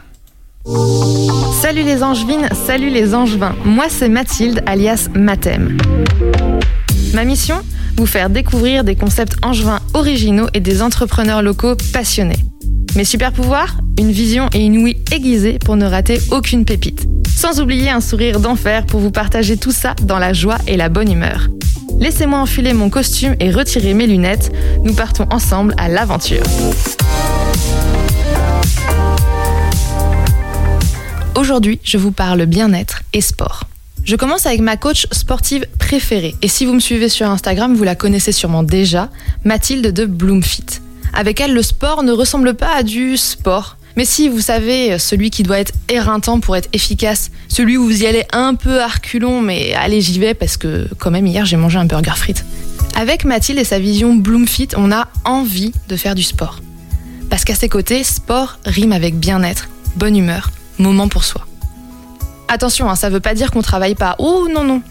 Salut 1.60 1.82
les 1.82 2.04
angevines, 2.04 2.48
salut 2.68 2.92
les 2.92 3.16
angevins. 3.16 3.56
Moi 3.66 3.86
c'est 3.90 4.10
Mathilde 4.10 4.62
alias 4.68 5.10
Mathem. 5.16 5.80
Ma 7.16 7.24
mission? 7.24 7.64
Vous 7.98 8.06
faire 8.06 8.30
découvrir 8.30 8.84
des 8.84 8.96
concepts 8.96 9.44
angevins 9.44 9.80
originaux 9.96 10.50
et 10.54 10.60
des 10.60 10.84
entrepreneurs 10.84 11.42
locaux 11.42 11.78
passionnés. 11.94 12.46
Mes 12.96 13.06
super 13.06 13.32
pouvoirs 13.32 13.76
Une 14.00 14.12
vision 14.12 14.50
et 14.54 14.66
une 14.66 14.78
ouïe 14.80 14.98
aiguisée 15.12 15.60
pour 15.64 15.76
ne 15.76 15.86
rater 15.86 16.20
aucune 16.32 16.66
pépite. 16.66 17.06
Sans 17.34 17.62
oublier 17.62 17.90
un 17.90 18.02
sourire 18.02 18.40
d'enfer 18.40 18.86
pour 18.86 19.00
vous 19.00 19.12
partager 19.12 19.58
tout 19.58 19.72
ça 19.72 19.94
dans 20.02 20.18
la 20.18 20.34
joie 20.34 20.58
et 20.68 20.76
la 20.76 20.90
bonne 20.90 21.12
humeur. 21.12 21.48
Laissez-moi 22.00 22.40
enfiler 22.40 22.74
mon 22.74 22.90
costume 22.90 23.36
et 23.40 23.52
retirer 23.52 23.94
mes 23.94 24.08
lunettes. 24.08 24.52
Nous 24.84 24.94
partons 24.94 25.28
ensemble 25.32 25.76
à 25.78 25.88
l'aventure. 25.88 26.44
Aujourd'hui, 31.36 31.80
je 31.84 31.98
vous 31.98 32.12
parle 32.12 32.46
bien-être 32.46 33.04
et 33.14 33.22
sport. 33.22 33.66
Je 34.04 34.16
commence 34.16 34.46
avec 34.48 34.62
ma 34.62 34.78
coach 34.78 35.06
sportive 35.12 35.68
préférée. 35.78 36.36
Et 36.42 36.48
si 36.48 36.66
vous 36.66 36.74
me 36.74 36.80
suivez 36.80 37.10
sur 37.10 37.30
Instagram, 37.30 37.76
vous 37.76 37.84
la 37.84 37.96
connaissez 37.96 38.32
sûrement 38.32 38.64
déjà, 38.64 39.10
Mathilde 39.44 39.94
de 39.94 40.06
Bloomfit. 40.06 40.82
Avec 41.14 41.42
elle, 41.42 41.54
le 41.54 41.64
sport 41.64 42.04
ne 42.04 42.12
ressemble 42.12 42.54
pas 42.54 42.76
à 42.76 42.84
du 42.84 43.18
sport. 43.18 43.78
Mais 43.96 44.06
si, 44.06 44.30
vous 44.30 44.40
savez, 44.40 44.98
celui 45.00 45.30
qui 45.30 45.44
doit 45.44 45.60
être 45.60 45.74
éreintant 45.90 46.40
pour 46.40 46.56
être 46.56 46.70
efficace, 46.74 47.32
celui 47.48 47.78
où 47.78 47.86
vous 47.86 48.04
y 48.04 48.06
allez 48.06 48.24
un 48.32 48.56
peu 48.56 48.82
à 48.82 48.88
mais 49.42 49.74
allez, 49.74 50.02
j'y 50.02 50.20
vais 50.20 50.34
parce 50.34 50.56
que 50.56 50.88
quand 51.00 51.12
même 51.12 51.28
hier 51.28 51.46
j'ai 51.46 51.58
mangé 51.58 51.78
un 51.78 51.86
burger 51.86 52.16
frites. 52.16 52.46
Avec 52.96 53.26
Mathilde 53.26 53.60
et 53.60 53.64
sa 53.64 53.80
vision 53.80 54.16
Bloomfit, 54.16 54.70
on 54.78 54.92
a 54.92 55.08
envie 55.26 55.74
de 55.88 55.96
faire 55.96 56.16
du 56.16 56.24
sport. 56.24 56.60
Parce 57.30 57.44
qu'à 57.44 57.56
ses 57.56 57.70
côtés, 57.70 58.04
sport 58.04 58.60
rime 58.66 58.92
avec 58.92 59.18
bien-être, 59.18 59.70
bonne 59.96 60.16
humeur, 60.16 60.52
moment 60.78 61.08
pour 61.08 61.24
soi. 61.24 61.46
Attention, 62.48 62.90
hein, 62.90 62.96
ça 62.96 63.10
veut 63.10 63.20
pas 63.20 63.36
dire 63.36 63.52
qu'on 63.52 63.62
travaille 63.62 63.96
pas. 63.96 64.16
Oh 64.18 64.48
non, 64.52 64.64
non. 64.64 64.82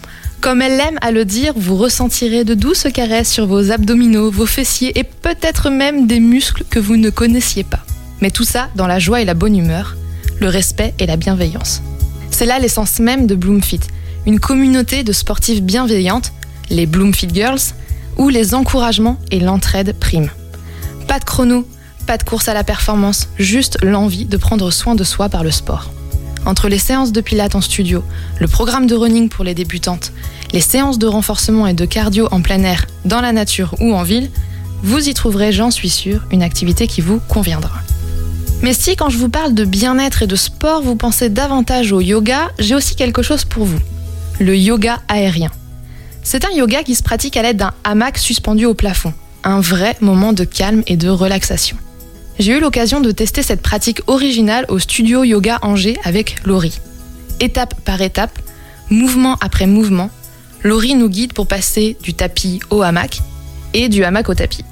Comme 0.41 0.62
elle 0.62 0.80
aime 0.80 0.99
à 1.03 1.11
le 1.11 1.24
dire, 1.24 1.53
vous 1.57 1.76
ressentirez 1.76 2.45
de 2.45 2.55
douces 2.55 2.86
caresses 2.95 3.30
sur 3.30 3.47
vos 3.47 3.72
abdominaux, 3.72 4.30
vos 4.30 4.47
fessiers 4.47 4.97
et 4.97 5.03
peut-être 5.03 5.68
même 5.68 6.07
des 6.07 6.20
muscles 6.20 6.64
que 6.70 6.78
vous 6.78 6.97
ne 6.97 7.11
connaissiez 7.11 7.64
pas. 7.64 7.80
Mais 8.20 8.30
tout 8.30 8.45
ça 8.45 8.68
dans 8.76 8.86
la 8.86 9.01
joie 9.01 9.20
et 9.20 9.24
la 9.24 9.34
bonne 9.34 9.57
humeur, 9.57 9.97
le 10.41 10.49
respect 10.49 10.95
et 11.01 11.07
la 11.07 11.16
bienveillance. 11.16 11.82
C'est 12.30 12.47
là 12.47 12.61
l'essence 12.61 13.01
même 13.01 13.26
de 13.26 13.34
Bloomfit, 13.34 13.80
une 14.26 14.39
communauté 14.39 15.03
de 15.03 15.12
sportives 15.12 15.62
bienveillantes, 15.62 16.32
les 16.70 16.86
Bloomfit 16.86 17.28
Girls, 17.34 17.74
où 18.16 18.28
les 18.28 18.55
encouragements 18.55 19.18
et 19.32 19.41
l'entraide 19.41 19.97
priment. 19.99 20.30
Pas 21.09 21.18
de 21.18 21.24
chrono, 21.24 21.66
pas 22.07 22.16
de 22.16 22.22
course 22.22 22.49
à 22.49 22.55
la 22.55 22.62
performance, 22.62 23.28
juste 23.39 23.78
l'envie 23.82 24.24
de 24.24 24.36
prendre 24.36 24.70
soin 24.70 24.95
de 24.95 25.05
soi 25.05 25.28
par 25.28 25.43
le 25.43 25.51
sport. 25.51 25.91
Entre 26.49 26.70
les 26.70 26.78
séances 26.78 27.12
de 27.12 27.20
pilates 27.20 27.57
en 27.57 27.61
studio, 27.61 28.03
le 28.40 28.49
programme 28.49 28.86
de 28.86 28.94
running 28.94 29.28
pour 29.28 29.44
les 29.44 29.55
débutantes, 29.55 30.12
les 30.55 30.62
séances 30.62 30.99
de 30.99 31.07
renforcement 31.07 31.66
et 31.66 31.74
de 31.74 31.84
cardio 31.84 32.26
en 32.30 32.40
plein 32.40 32.62
air, 32.62 32.86
dans 33.05 33.20
la 33.20 33.32
nature 33.32 33.74
ou 33.80 33.92
en 33.92 34.03
ville, 34.03 34.30
vous 34.82 35.11
y 35.11 35.12
trouverez, 35.12 35.53
j'en 35.53 35.70
suis 35.70 35.90
sûre, 35.90 36.24
une 36.32 36.42
activité 36.42 36.86
qui 36.86 37.03
vous 37.03 37.20
conviendra. 37.28 37.82
Mais 38.62 38.72
si 38.72 38.96
quand 38.96 39.11
je 39.11 39.18
vous 39.18 39.28
parle 39.28 39.53
de 39.53 39.66
bien-être 39.66 40.22
et 40.22 40.26
de 40.26 40.36
sport, 40.36 40.80
vous 40.80 40.96
pensez 40.96 41.28
davantage 41.28 41.92
au 41.92 42.01
yoga, 42.01 42.51
j'ai 42.59 42.74
aussi 42.74 42.96
quelque 42.96 43.20
chose 43.20 43.44
pour 43.44 43.66
vous. 43.66 43.80
Le 44.40 44.57
yoga 44.57 45.03
aérien. 45.07 45.51
C'est 46.22 46.46
un 46.46 46.51
yoga 46.57 46.82
qui 46.82 46.94
se 46.94 47.03
pratique 47.03 47.36
à 47.36 47.42
l'aide 47.42 47.59
d'un 47.59 47.74
hamac 47.84 48.16
suspendu 48.16 48.64
au 48.64 48.72
plafond. 48.72 49.12
Un 49.44 49.61
vrai 49.61 49.99
moment 50.01 50.32
de 50.32 50.44
calme 50.44 50.82
et 50.86 50.96
de 50.96 51.11
relaxation. 51.11 51.76
J'ai 52.39 52.57
eu 52.57 52.61
l'occasion 52.61 53.01
de 53.01 53.11
tester 53.11 53.43
cette 53.43 53.62
pratique 53.62 54.01
originale 54.07 54.64
au 54.68 54.78
studio 54.78 55.24
Yoga 55.24 55.59
Angers 55.62 55.99
avec 56.05 56.36
Laurie. 56.45 56.78
Étape 57.41 57.74
par 57.84 58.01
étape, 58.01 58.39
mouvement 58.91 59.36
après 59.41 59.66
mouvement, 59.66 60.09
Laurie 60.62 60.95
nous 60.95 61.09
guide 61.09 61.32
pour 61.32 61.49
passer 61.49 61.97
du 62.01 62.14
tapis 62.14 62.61
au 62.70 62.82
hamac 62.82 63.22
et 63.74 63.89
du 63.89 64.05
hamac 64.05 64.28
au 64.28 64.34
tapis. 64.34 64.64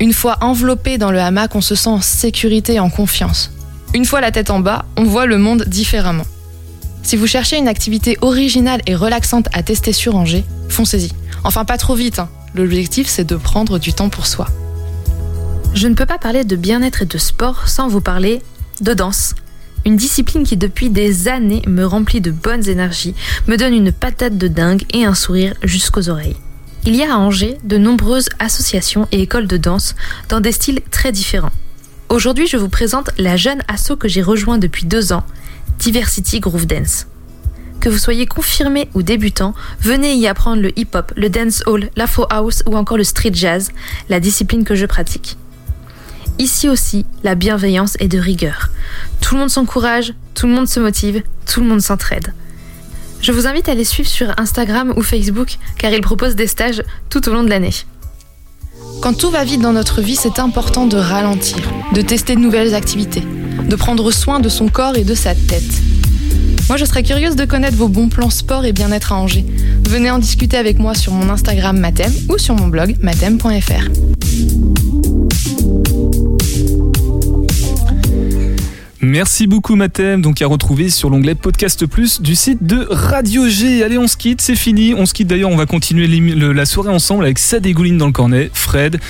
Une 0.00 0.14
fois 0.14 0.38
enveloppé 0.40 0.96
dans 0.96 1.10
le 1.10 1.20
hamac, 1.20 1.54
on 1.54 1.60
se 1.60 1.74
sent 1.74 1.90
en 1.90 2.00
sécurité 2.00 2.74
et 2.74 2.80
en 2.80 2.88
confiance. 2.88 3.50
Une 3.92 4.06
fois 4.06 4.22
la 4.22 4.30
tête 4.30 4.50
en 4.50 4.60
bas, 4.60 4.86
on 4.96 5.04
voit 5.04 5.26
le 5.26 5.36
monde 5.36 5.64
différemment. 5.66 6.26
Si 7.02 7.16
vous 7.16 7.26
cherchez 7.26 7.58
une 7.58 7.68
activité 7.68 8.16
originale 8.22 8.80
et 8.86 8.94
relaxante 8.94 9.48
à 9.52 9.62
tester 9.62 9.92
sur 9.92 10.16
Angers, 10.16 10.44
foncez-y. 10.70 11.10
Enfin, 11.44 11.66
pas 11.66 11.76
trop 11.76 11.94
vite. 11.94 12.18
Hein. 12.18 12.30
L'objectif, 12.54 13.08
c'est 13.08 13.24
de 13.24 13.36
prendre 13.36 13.78
du 13.78 13.92
temps 13.92 14.08
pour 14.08 14.26
soi. 14.26 14.46
Je 15.72 15.86
ne 15.86 15.94
peux 15.94 16.06
pas 16.06 16.18
parler 16.18 16.44
de 16.44 16.56
bien-être 16.56 17.02
et 17.02 17.06
de 17.06 17.16
sport 17.16 17.68
sans 17.68 17.88
vous 17.88 18.00
parler 18.00 18.42
de 18.80 18.92
danse. 18.92 19.34
Une 19.86 19.96
discipline 19.96 20.42
qui 20.42 20.56
depuis 20.56 20.90
des 20.90 21.28
années 21.28 21.62
me 21.66 21.84
remplit 21.84 22.20
de 22.20 22.32
bonnes 22.32 22.68
énergies, 22.68 23.14
me 23.46 23.56
donne 23.56 23.74
une 23.74 23.92
patate 23.92 24.36
de 24.36 24.48
dingue 24.48 24.82
et 24.92 25.04
un 25.04 25.14
sourire 25.14 25.54
jusqu'aux 25.62 26.10
oreilles. 26.10 26.36
Il 26.86 26.96
y 26.96 27.02
a 27.02 27.14
à 27.14 27.18
Angers 27.18 27.56
de 27.62 27.78
nombreuses 27.78 28.28
associations 28.40 29.06
et 29.12 29.22
écoles 29.22 29.46
de 29.46 29.56
danse 29.56 29.94
dans 30.28 30.40
des 30.40 30.52
styles 30.52 30.80
très 30.90 31.12
différents. 31.12 31.52
Aujourd'hui, 32.08 32.46
je 32.46 32.56
vous 32.56 32.68
présente 32.68 33.10
la 33.16 33.36
jeune 33.36 33.62
asso 33.68 33.96
que 33.98 34.08
j'ai 34.08 34.22
rejoint 34.22 34.58
depuis 34.58 34.86
deux 34.86 35.12
ans, 35.12 35.24
Diversity 35.78 36.40
Groove 36.40 36.66
Dance. 36.66 37.06
Que 37.78 37.88
vous 37.88 37.98
soyez 37.98 38.26
confirmé 38.26 38.88
ou 38.94 39.02
débutant, 39.02 39.54
venez 39.80 40.14
y 40.14 40.26
apprendre 40.26 40.60
le 40.60 40.78
hip-hop, 40.78 41.12
le 41.16 41.30
dancehall, 41.30 41.90
l'afro 41.96 42.26
house 42.28 42.62
ou 42.66 42.76
encore 42.76 42.98
le 42.98 43.04
street 43.04 43.32
jazz, 43.32 43.70
la 44.08 44.20
discipline 44.20 44.64
que 44.64 44.74
je 44.74 44.84
pratique. 44.84 45.38
Ici 46.38 46.68
aussi, 46.68 47.04
la 47.22 47.34
bienveillance 47.34 47.96
est 48.00 48.08
de 48.08 48.18
rigueur. 48.18 48.70
Tout 49.20 49.34
le 49.34 49.40
monde 49.40 49.50
s'encourage, 49.50 50.14
tout 50.34 50.46
le 50.46 50.54
monde 50.54 50.68
se 50.68 50.80
motive, 50.80 51.22
tout 51.46 51.60
le 51.60 51.66
monde 51.66 51.80
s'entraide. 51.80 52.32
Je 53.20 53.32
vous 53.32 53.46
invite 53.46 53.68
à 53.68 53.74
les 53.74 53.84
suivre 53.84 54.08
sur 54.08 54.32
Instagram 54.38 54.94
ou 54.96 55.02
Facebook 55.02 55.58
car 55.76 55.92
ils 55.92 56.00
proposent 56.00 56.36
des 56.36 56.46
stages 56.46 56.82
tout 57.10 57.28
au 57.28 57.32
long 57.32 57.42
de 57.42 57.50
l'année. 57.50 57.74
Quand 59.02 59.14
tout 59.14 59.30
va 59.30 59.44
vite 59.44 59.60
dans 59.60 59.72
notre 59.72 60.00
vie, 60.00 60.16
c'est 60.16 60.38
important 60.38 60.86
de 60.86 60.96
ralentir, 60.96 61.58
de 61.92 62.00
tester 62.00 62.34
de 62.34 62.40
nouvelles 62.40 62.74
activités, 62.74 63.22
de 63.68 63.76
prendre 63.76 64.10
soin 64.10 64.40
de 64.40 64.48
son 64.48 64.68
corps 64.68 64.96
et 64.96 65.04
de 65.04 65.14
sa 65.14 65.34
tête. 65.34 65.82
Moi, 66.68 66.76
je 66.76 66.84
serais 66.84 67.02
curieuse 67.02 67.34
de 67.34 67.44
connaître 67.44 67.76
vos 67.76 67.88
bons 67.88 68.08
plans 68.08 68.30
sport 68.30 68.64
et 68.64 68.72
bien-être 68.72 69.12
à 69.12 69.16
Angers. 69.16 69.44
Venez 69.88 70.10
en 70.10 70.18
discuter 70.18 70.56
avec 70.56 70.78
moi 70.78 70.94
sur 70.94 71.12
mon 71.12 71.28
Instagram 71.28 71.76
Matem 71.78 72.12
ou 72.28 72.38
sur 72.38 72.54
mon 72.54 72.68
blog 72.68 72.94
matem.fr. 73.02 73.88
Merci 79.02 79.46
beaucoup 79.46 79.76
Mathem, 79.76 80.20
donc 80.20 80.42
à 80.42 80.46
retrouver 80.46 80.90
sur 80.90 81.08
l'onglet 81.08 81.34
Podcast 81.34 81.86
Plus 81.86 82.20
du 82.20 82.34
site 82.34 82.62
de 82.62 82.86
Radio 82.90 83.48
G. 83.48 83.82
Allez, 83.82 83.96
on 83.96 84.06
se 84.06 84.18
quitte, 84.18 84.42
c'est 84.42 84.56
fini. 84.56 84.92
On 84.94 85.06
se 85.06 85.14
quitte 85.14 85.28
d'ailleurs, 85.28 85.50
on 85.50 85.56
va 85.56 85.64
continuer 85.64 86.06
la 86.06 86.66
soirée 86.66 86.90
ensemble 86.90 87.24
avec 87.24 87.38
sa 87.38 87.60
dégouline 87.60 87.96
dans 87.96 88.06
le 88.06 88.12
cornet, 88.12 88.50
Fred, 88.52 89.00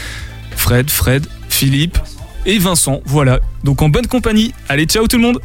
Fred, 0.52 0.88
Fred, 0.90 1.26
Philippe 1.48 1.98
et 2.46 2.58
Vincent. 2.58 3.00
Voilà, 3.04 3.40
donc 3.64 3.82
en 3.82 3.88
bonne 3.88 4.06
compagnie. 4.06 4.54
Allez, 4.68 4.84
ciao 4.84 5.08
tout 5.08 5.16
le 5.16 5.22
monde 5.22 5.40